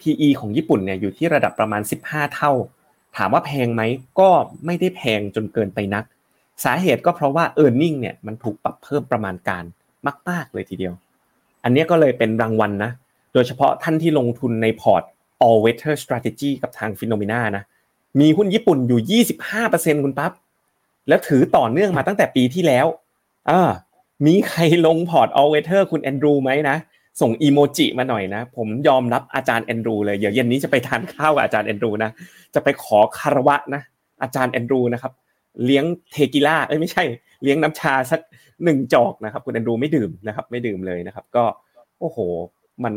[0.00, 2.52] PE ของญี่ปุ่นเนี่ยอยู่ที่ระดับประมาณ 15 เท่า
[3.16, 3.82] ถามว่าแพงไหม
[4.20, 4.28] ก็
[4.66, 6.04] ไม่ได้แพงจนเกินไปนัก
[6.64, 9.64] สาเหตุก็เพราะว่า e a r n i n g เนี่ยมันถูกปรับเพิ่มประมาณการ
[10.28, 10.94] มาก ๆ เลยทีเดียว
[11.64, 12.90] อันนี้ก็เลยเป็นรางวัลนะ
[13.32, 15.02] โดยเฉพาะท่านที่ลงทุนในพอร์ต
[15.46, 17.64] all weather strategy กับทาง FINNOMENA นะ
[18.20, 19.22] มีหุ้นญี่ปุ่นอยู่
[19.58, 20.32] 25%คุณปั๊บ
[21.08, 22.86] แล้วถือต่อเนื่องมาตั้งแต่ปีที่แล้ว
[23.50, 23.70] อ่า
[24.26, 26.76] มีใครลงพอร์ต all weather คุณแอนดรูไหมนะ
[27.20, 32.10] ส่งอีโมจิมาหน่อยนะ ผมยอมรับอาจารย์แอนดรูเลยเดี๋ยวเย็นนี้จะไปทานข้าวกับอาจารย์แอนดรูนะ
[32.54, 33.82] จะไปขอคารวะนะ
[34.22, 35.12] อาจารย์แอนดรูนะครับ
[35.64, 37.02] เลี้ยงเทกิล่าเอ้ยไม่ใช่
[37.42, 38.20] เลี้ยงน้ำชาสัก
[38.64, 41.44] หนึ่งจอกนะครับ คุณแอนดรูไม่ดื่มนะครับ ไม่ดื่มเลยนะครับ ก็
[42.00, 42.18] โอ้โห
[42.84, 42.94] มัน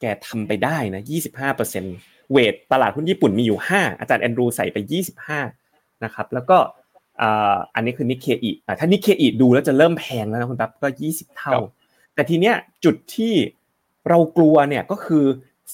[0.00, 1.84] แกทำไปได้นะ25%เปอร์เซ็น
[2.32, 4.76] เวทตลาดหุ้นญี่ปุ่นมีอยู่5อาจารย์แอนดรูใส่ไป
[5.40, 6.58] 25นะครับ แล้วก็
[7.74, 11.54] อันนี้คือนิเคอีถ้านิเคอีดูแล้วจะเริ่มแพงแล้วนะคุณปั๊บก็20เท่า
[12.20, 13.34] แต่ทีเนี้ยจุดที่
[14.08, 15.24] เรากลัวเนี่ยก็คือ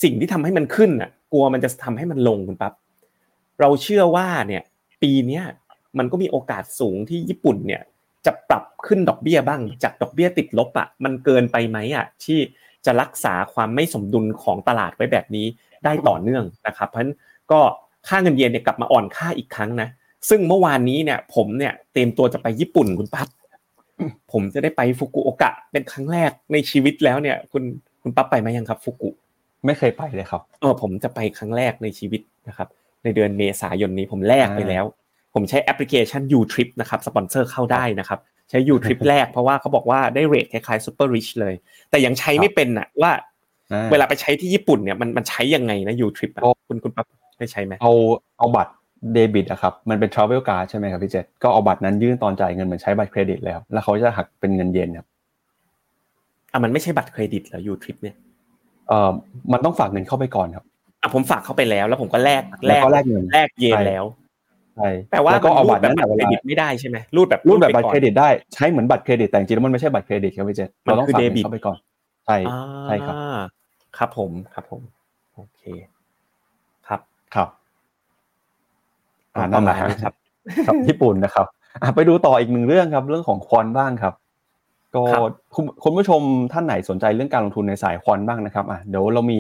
[0.03, 2.73] สิ่งที่ทำให้มันขึ้นอะกลัวมันจะทำให้มันลงคุณปั๊บ
[3.61, 4.63] เราเชื่อว่าเนี่ย
[5.03, 5.45] ปีเนี้ย
[5.99, 7.83] มันก็มีโอกาสสูงที่ญี่ปุ่นเนี่ย
[8.27, 12.39] จะปรับขึ้นดอกเบี้ยบ้าง จากดอกเบี้ยติดลบอะมันเกินไปไหมอะที่
[12.87, 15.47] จะรักษาความไม่สมดุลของตลาดไว้แบบนี้
[15.85, 17.15] ได้ต่อเนื่องนะครับเพราะฉะนั้น
[17.53, 17.61] ก็
[18.09, 19.89] ค่าเงินเยนเนี่ยกลับมาอ่อนค่าอีกครั้งนะ
[20.29, 23.29] ซึ่งเมื่อวานนี้เนี่ยผมเนี่ยเตรียมตัวจะไปญี่ปุ่นคุณปั๊บ
[24.33, 27.63] ผมจะได้ไปฟุกุโอกะเป็นครั้งแรกในชีวิตแล้วเนี่ย คุณ
[28.03, 29.11] คุณปั๊บไปไหมยังครับฟุกุ
[29.67, 32.69] ไม่เคยไปเลยครับเออผมจะไปครั้งแรกในชีวิตนะครับ
[33.05, 34.85] ในเดือนเมษายนนี้ผมแลกไปแล้ว
[35.35, 38.19] ผมใช้แอปพลิเคชัน YouTrip นะครับสปอนเซอร์เข้าได้นะครับ
[38.51, 41.55] ใช้ U-Trip แรกเพราะว่าเขาบอกว่าได้ rate คล้ายๆ Super Rich เลย
[41.91, 43.13] แต่ยังใช้ไม่เป็นอะว่า
[43.91, 47.07] เวลาไปใช้ที่ญี่ปุ่นเนี่ยมันมันใช้ยังไงนะ U-Trip อะคุณคุณปั๊บ
[47.39, 47.93] ได้ใช้ไหมเอา
[48.39, 48.73] เอาบัตร
[49.13, 55.07] เดบิตอะครับมันเป็น travel card ใช่ไหมครับพี่เจษก็เอาบัตรนั้นยื่นตอนจ่ายเงินเหมือนใช้บัตรเครดิตเลยครับแล้วเขาจะหักเป็นเงินเยนครับ
[56.53, 58.17] อะมันไม่ใช่บัตรเครดิตเหรอ U-Trip เนี่ย
[58.89, 59.11] เอ่อ
[59.53, 60.65] มันต้องฝากเงินเข้าไปก่อนครับ
[61.03, 64.05] อะผมฝากเข้าไปแล้ว แล้วผมก็แลกแล้วก็แลกเงินแลกเยนแล้ว
[64.77, 71.79] ใช่แต่ว่าแล้วก็เอาบัตรนั้นแบบเวเครลาดิตไม่ได้ใช่ไหมรูดแบบรูดแบบบัตรไปก่อนเครดิตได้ใช้เหมือนบัตรเครดิตแต่จริงๆแล้วมันไม่ใช่บัตรเครดิตครับพี่เจษเราต้องฝากเงินเข้าไปก่อน
[72.27, 72.37] ใช่
[72.85, 73.39] ใช่ครับอ่า
[73.99, 74.83] ครับผมครับผม
[75.35, 75.63] โอเค
[76.89, 77.01] ครับ
[77.35, 77.66] ครับอ่า
[79.45, 80.15] ปนั่ระนแหมาละณครับนี้ครับ
[80.67, 81.47] ครับญี่ปุ่นนะครับ
[81.83, 84.15] อะไปดูต่ออีกหนึ่งเรื่องครับ เรื่องของควอนบ้างครับ
[84.95, 85.23] ก็ครับ
[85.55, 86.21] คุณคุณผู้ชม
[86.53, 89.39] ท่านไหนสนใจเรื่องการลงทุนในสายควอนบ้างนะครับอะเดี๋ยวเรามี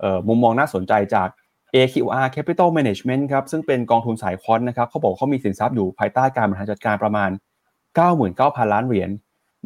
[0.00, 1.28] เอ่อมุมมองน่าสนใจจาก
[1.74, 7.30] AQR Capital Management ครับซึ่งเป็นกองทุนสายควอนนะครับเขาบอกเขามีสินทรัพย์อยู่ภายใต้การบริหารจัดการประมาณ
[8.00, 9.10] 99,000 ล้านเหรียญ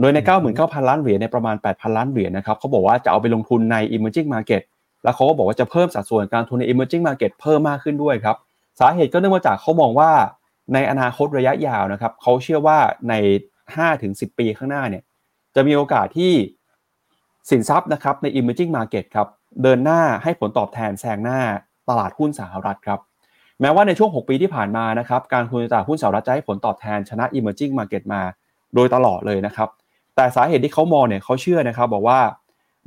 [0.01, 0.19] โดยใน
[0.55, 4.63] 99,000 ล้านเหรียญในประมาณ 8,000 ล้านเหรียญนะครับเขาบอกว่าจะเอาไปลงทุนใน emerging market
[5.03, 8.37] แล้วเขาก็บอกว่าจะเพิ่มสัดส่วนการลงทุนใน emerging market เพิ่มมากขึ้นด้วยครับ
[8.79, 10.11] สาเหตุก็เนื่องมาจากเขามองว่า
[10.75, 13.15] ในอนาคตระยะยาวนะครับเขาเชื่อว่าใน
[13.77, 15.03] 5-10 ปีข้างหน้าเนี่ย
[15.55, 16.33] จะมีโอกาสที่
[17.51, 19.29] สินทรัพย์นะครับใน emerging market ครับ
[19.63, 21.41] เดินหน้าให้ผลตอบแทนแซงหน้า
[21.89, 23.01] ตลาดหุ้นสหรัฐครับ
[23.61, 28.23] แม้ว่าในช่วง 6 ปีที่ผ่านมานะครับการลงทุนในตลาดหุ้นสหรัฐจะให้ผลตอบแทนชนะ emerging market มา
[28.75, 29.69] โดยตลอดเลยนะครับ
[30.17, 32.21] แต่สาเหตุที่เขามองเนี่ยเขาเชื่อนะครับบอกว่า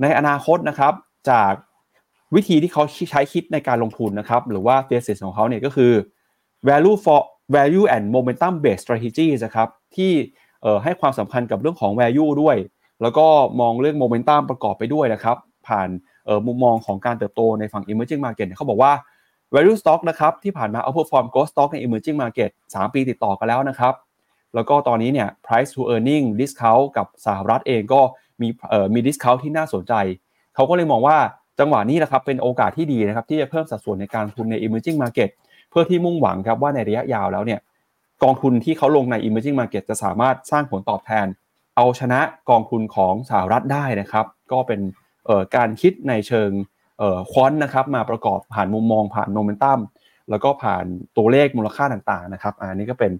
[0.02, 0.94] ในอนาคตนะครับ
[1.30, 1.52] จาก
[2.36, 5.92] วิธีที่เขาใช้คิดในการลงทุนนะครับหรือว่า thesis ของเขาเนี่ยก็คือ
[6.70, 7.22] value for
[7.56, 10.12] value and momentum based strategies นะครับที่
[10.84, 12.58] ให้ความสำคัญกับเรื่องของ value ด้วย
[13.02, 13.26] แล้วก็
[13.62, 15.90] มองเรื่อง momentum ประกอบไปด้วยนะครับ ผ่าน
[16.48, 18.94] มุมมองของการเติบโตในฝั่ง emerging market เขาบอกว่า
[19.54, 23.94] value stock นะครับที่ผ่านมา outperform growth stock ใน emerging market 3 ปีติดต่อกันแล้วนะครับ
[24.56, 28.02] แล้วก็ตอนนี้เนี่ย price to earning discount กับสหรัฐเองก็
[28.42, 28.48] มี
[28.94, 29.94] มี discount ที่น่าสนใจ
[30.56, 31.18] เขาก็เลยมองว่า
[31.62, 35.30] จังหวะนี้แหละครับเป็นโอกาสที่ดีนะครับที่จะเพิ่มสัดส่วนในการทุนใน emerging market
[35.70, 37.60] เพื่อที่มุ่งหวังครับว่าในระยะยาวแล้วเนี่ย
[38.24, 41.26] กองทุนที่เขาลงใน emerging market จะสามารถสร้างผลตอบแทน
[41.78, 44.82] เอาชนะกองทุนของสหรัฐได้นะครับ ก็เป็น
[45.56, 46.50] การคิดในเชิง
[47.32, 49.80] ควอนนะครับมาประกอบผ่านมุมมองผ่านโมเมนตัม
[50.30, 50.86] แล้วก็ผ่าน
[51.18, 53.12] ตัวเลขมูลค่าต่างๆนะครับอันนี้ก็เป็น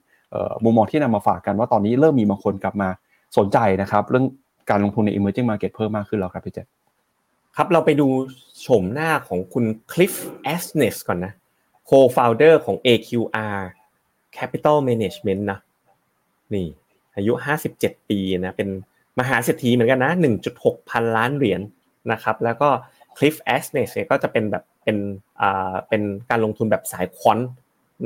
[0.64, 2.90] มุมมองที่นำมาฝากกันว่าตอนนี้เริ่มมีบางคนกลับมา
[3.38, 4.26] สนใจนะครับ เรื่อง
[4.70, 6.68] การลงทุนใน emerging market เพิ่มมากขึ้นแล้วครับพี่เจษ
[7.58, 8.08] ครับเราไปดู
[8.60, 11.34] โฉมหน้าของคุณคลิฟแอสเนสก่อนนะ
[11.90, 13.58] co-founder ของ AQR
[14.38, 15.60] Capital Management นะ
[16.54, 16.68] นี่
[17.16, 17.34] อายุ
[17.72, 18.70] 57 ปีนะเป็น
[19.20, 20.12] มหาเศรษฐีเหมือนกันนะ
[20.52, 21.62] 1.6 พันล้านเหรียญ
[22.12, 22.70] นะครับแล้วก็
[23.18, 24.98] Cliff a s n e s ก็จะเป็นแบบเป็น
[25.42, 27.40] อ่าเป็นการลงทุนแบบสายควอน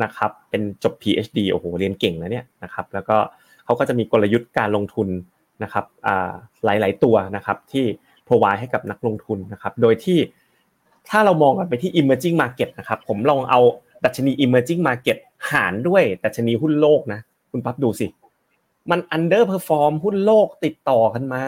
[0.04, 3.18] นะครับเป็นจบ PhD โอ้โหเรียนเก่งนะเนี่ยนะครับแล้วก็
[3.66, 5.08] เขาก็จะมีกลยุทธ์การลงทุน
[5.64, 6.32] นะครับอ่า
[6.66, 7.86] หลาย ๆ ตัวนะครับที่
[8.28, 10.20] provide ให้กับนักลงทุนนะครับ โดยที่
[11.10, 13.60] ถ้าเรามองกันไปที่ emerging market นะครับ ผมลองเอา
[14.06, 15.18] ดัชนี emerging market
[15.52, 17.20] หารด้วยดัชนีหุ้นโลกนะ
[17.52, 18.08] คุณปั๊บดูสิ
[18.92, 21.44] มัน underperform หุ้นโลกติดต่อกันมา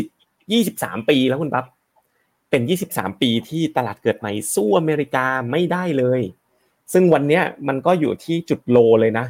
[0.00, 1.66] 20 23 ปีแล้วคุณปั๊บ
[2.50, 2.62] เป็น
[2.92, 6.20] 23 ปีที่ตลาดเกิดใหม่สู้อเมริกาไม่ได้เลย
[6.92, 9.26] ซึ่งวันนี้มันก็อยู่ที่จุดโลเลยนะ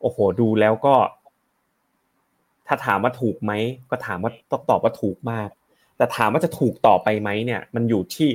[0.00, 0.94] โอ้โห ดูแล้วก็
[2.66, 3.52] ถ้าถามว่าถูกไหม
[3.90, 5.48] ก็ถามว่าต้องตอบว่าถูกมาก
[5.98, 8.28] แต่ถามว่าจะถูกต่อไปไหมเนี่ย มันอยู่ที่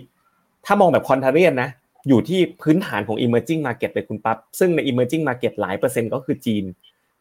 [0.66, 1.70] ถ้ามองแบบคอนเทเรียนนะ
[2.08, 6.64] อยู่ที่พื้นฐานของ emerging market เลยคุณปั๊บซึ่งใน emerging market หลายเปอร์เซ็นต์ก็คือจีน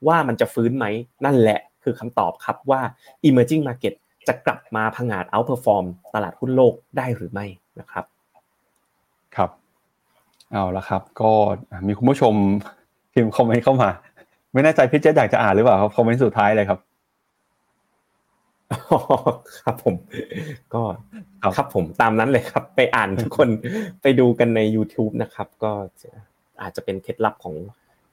[0.07, 0.87] ว่ามันจะฟื้นไหม
[1.25, 2.81] นั่นแหละคือคำตอบครับว่า
[3.29, 3.95] emerging market
[4.29, 5.85] จะกลับมาพังอาจ outperform
[6.15, 7.47] ตลาดหุ้นโลกได้หรือไม่
[7.81, 8.05] นะครับ
[9.37, 9.51] ครับ
[10.53, 11.31] เอาละครับ ก็
[11.87, 12.35] มีคุณผู้ชม
[13.13, 13.91] พิมพ์คอมเมนต์เข้ามา
[14.53, 16.79] ไม่แน่ใจพี่เจษอยากจะอ่านหรือเปล่าครับคอมเมนต์สุดท้ายเลยครับ
[19.63, 19.95] ครับผม
[20.75, 20.83] ก็
[21.57, 23.49] ครับผมตามนั้นเลยครับ ไปอ่านทุกคน
[24.03, 25.71] ไปดูกันใน YouTube นะครับ ก็
[26.63, 27.55] อาจจะเป็นเคล็ดลับของ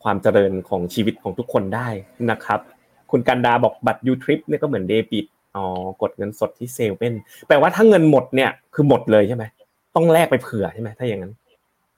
[0.03, 1.87] ความเจริญของชีวิตของทุกคนได้
[2.31, 2.59] นะครับ
[3.11, 5.65] คุณกันดาบอกบัตร YouTrip เนี่ยก็เหมือนเดบิตอ๋อ
[6.01, 7.13] กดเงินสดที่เซเว่น
[7.47, 9.43] แปลว่าถ้าเงินหมดเนี่ยคือหมดเลยใช่ไหม
[9.95, 11.33] ต้องแลกไปเผื่อใช่ไหมถ้าอย่างนั้น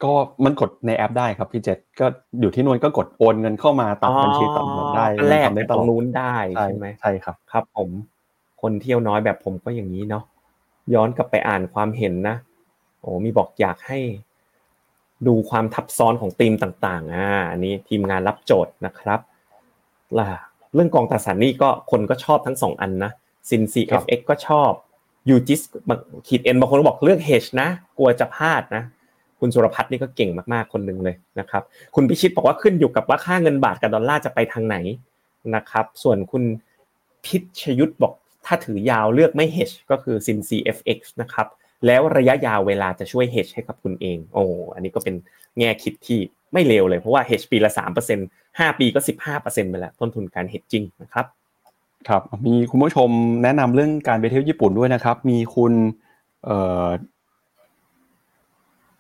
[0.04, 0.14] ก็
[0.46, 2.06] มันกดในแอปได้ครับพี่เจษก็
[2.42, 7.90] อยู่ที่นู่นก็กดโอนเงินเข้ามาตัดบัญชีตัดเงินได้แลกตรงนู้นได้ใช่ไหมใช่ครับ ครับผม
[8.62, 10.24] คนเที่ยวน้อยแบบผมก็อย่างนี้เนาะ
[10.94, 12.36] ย้อนกลับไปอ่านความเห็นนะ
[13.02, 14.00] โอ้มีบอกอยากให้
[15.28, 19.20] ดูความทับซ้อนของธีมต่างๆอ่าอันนี้ทีมงานรับโจทย์นะครับ
[20.20, 20.28] ล่ะ
[20.74, 23.12] เรื่องกองตราสารหนี้ก็คนก็ชอบทั้งสองอันนะ
[23.50, 24.72] SINCFX ก็ชอบ
[25.30, 25.62] UGIS
[26.28, 28.84] ขีด N บางคนก็บอกเลือกเฮชนะ กลัวจะพลาดนะ
[29.40, 31.64] คุณสุรพัฒน์นี่ก็เก่งมากๆคนหนึ่งเลยนะครับ
[31.96, 34.78] คุณพิชิตบอกว่าขึ้นอยู่กับว่าค่าเงินบาทกับดอลลาร์จะไปทางไหน
[35.56, 36.44] นะครับ ส่วนคุณ
[37.26, 38.14] พิชยุทธบอก
[38.46, 41.48] ถ้าถือยาวเลือกไม่ hedge ก็คือ SINCFX นะครับ
[41.86, 45.16] แล้วระยะยาวเวลาจะช่วยเฮชให้กับคุณเอง โอ้อันนี้ก็เป็น
[45.60, 46.20] แง่คิดที่
[46.54, 48.28] ไม่เลวเลยเพราะว่าเฮชปีละสามเปอร์เซ็นต์
[48.60, 51.26] ห้าปีก็สิบห้าเปอร์เซ็นต์ไปแล้วต้นทุนการเฮชจริงนะครับ
[52.08, 53.10] ครับมีคุณผู้ชม
[53.44, 55.74] แนะนำเรื่องการไปเที่ยวญี่ปุ่นด้วยนะครับ มีคุณ
[56.46, 56.88] เอ่อ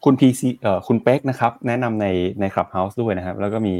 [0.03, 2.07] คุณพีซีเอ่อคุณเป๊กนะครับ แนะนำใน
[2.39, 3.75] ใน Clubhouse ด้วยนะครับ แล้วก็มี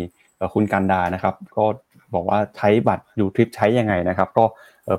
[0.53, 1.65] คุณกันดานะครับ ก็
[2.13, 4.45] บอกว่าใช้บัตร YouTrip ใช้ยังไงนะครับ ก็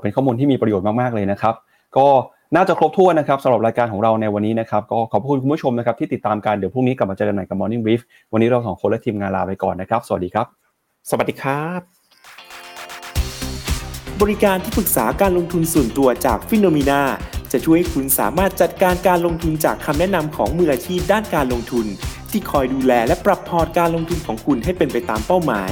[0.01, 1.55] เป็นข้อมูลที่มีประโยชน์มากๆเลยนะครับ
[1.97, 2.07] ก็
[2.55, 8.01] น่าจะครบถ้วนนะครับสำหรับรายการของเราในวันนี้นะครับก็ขอบคุณคุณผู้ชมนะครับที่ติดตามกันเดี๋ยวพรุ่งนี้กลับมาเจอกันใหม่กับ Morning Brief
[8.33, 10.45] วันนี้เราสองคนและทีมงานลาไปก่อนนะครับ สวัสดีครับ
[11.09, 11.81] สวัสดีครับ
[14.21, 17.01] บริการที่ปรึกษาการลงทุนส่วนตัวจากฟิโนมีนา
[17.51, 21.85] จะช่วยให้คุณสามารถจัดการการลงทุนจากคำแนะนำของมืออาชีพด้านการลงทุน
[22.31, 25.71] ที่คอยดูแลและปรับพอร์ตการลงทุนของคุณให้เป็นไปตามเป้าหมาย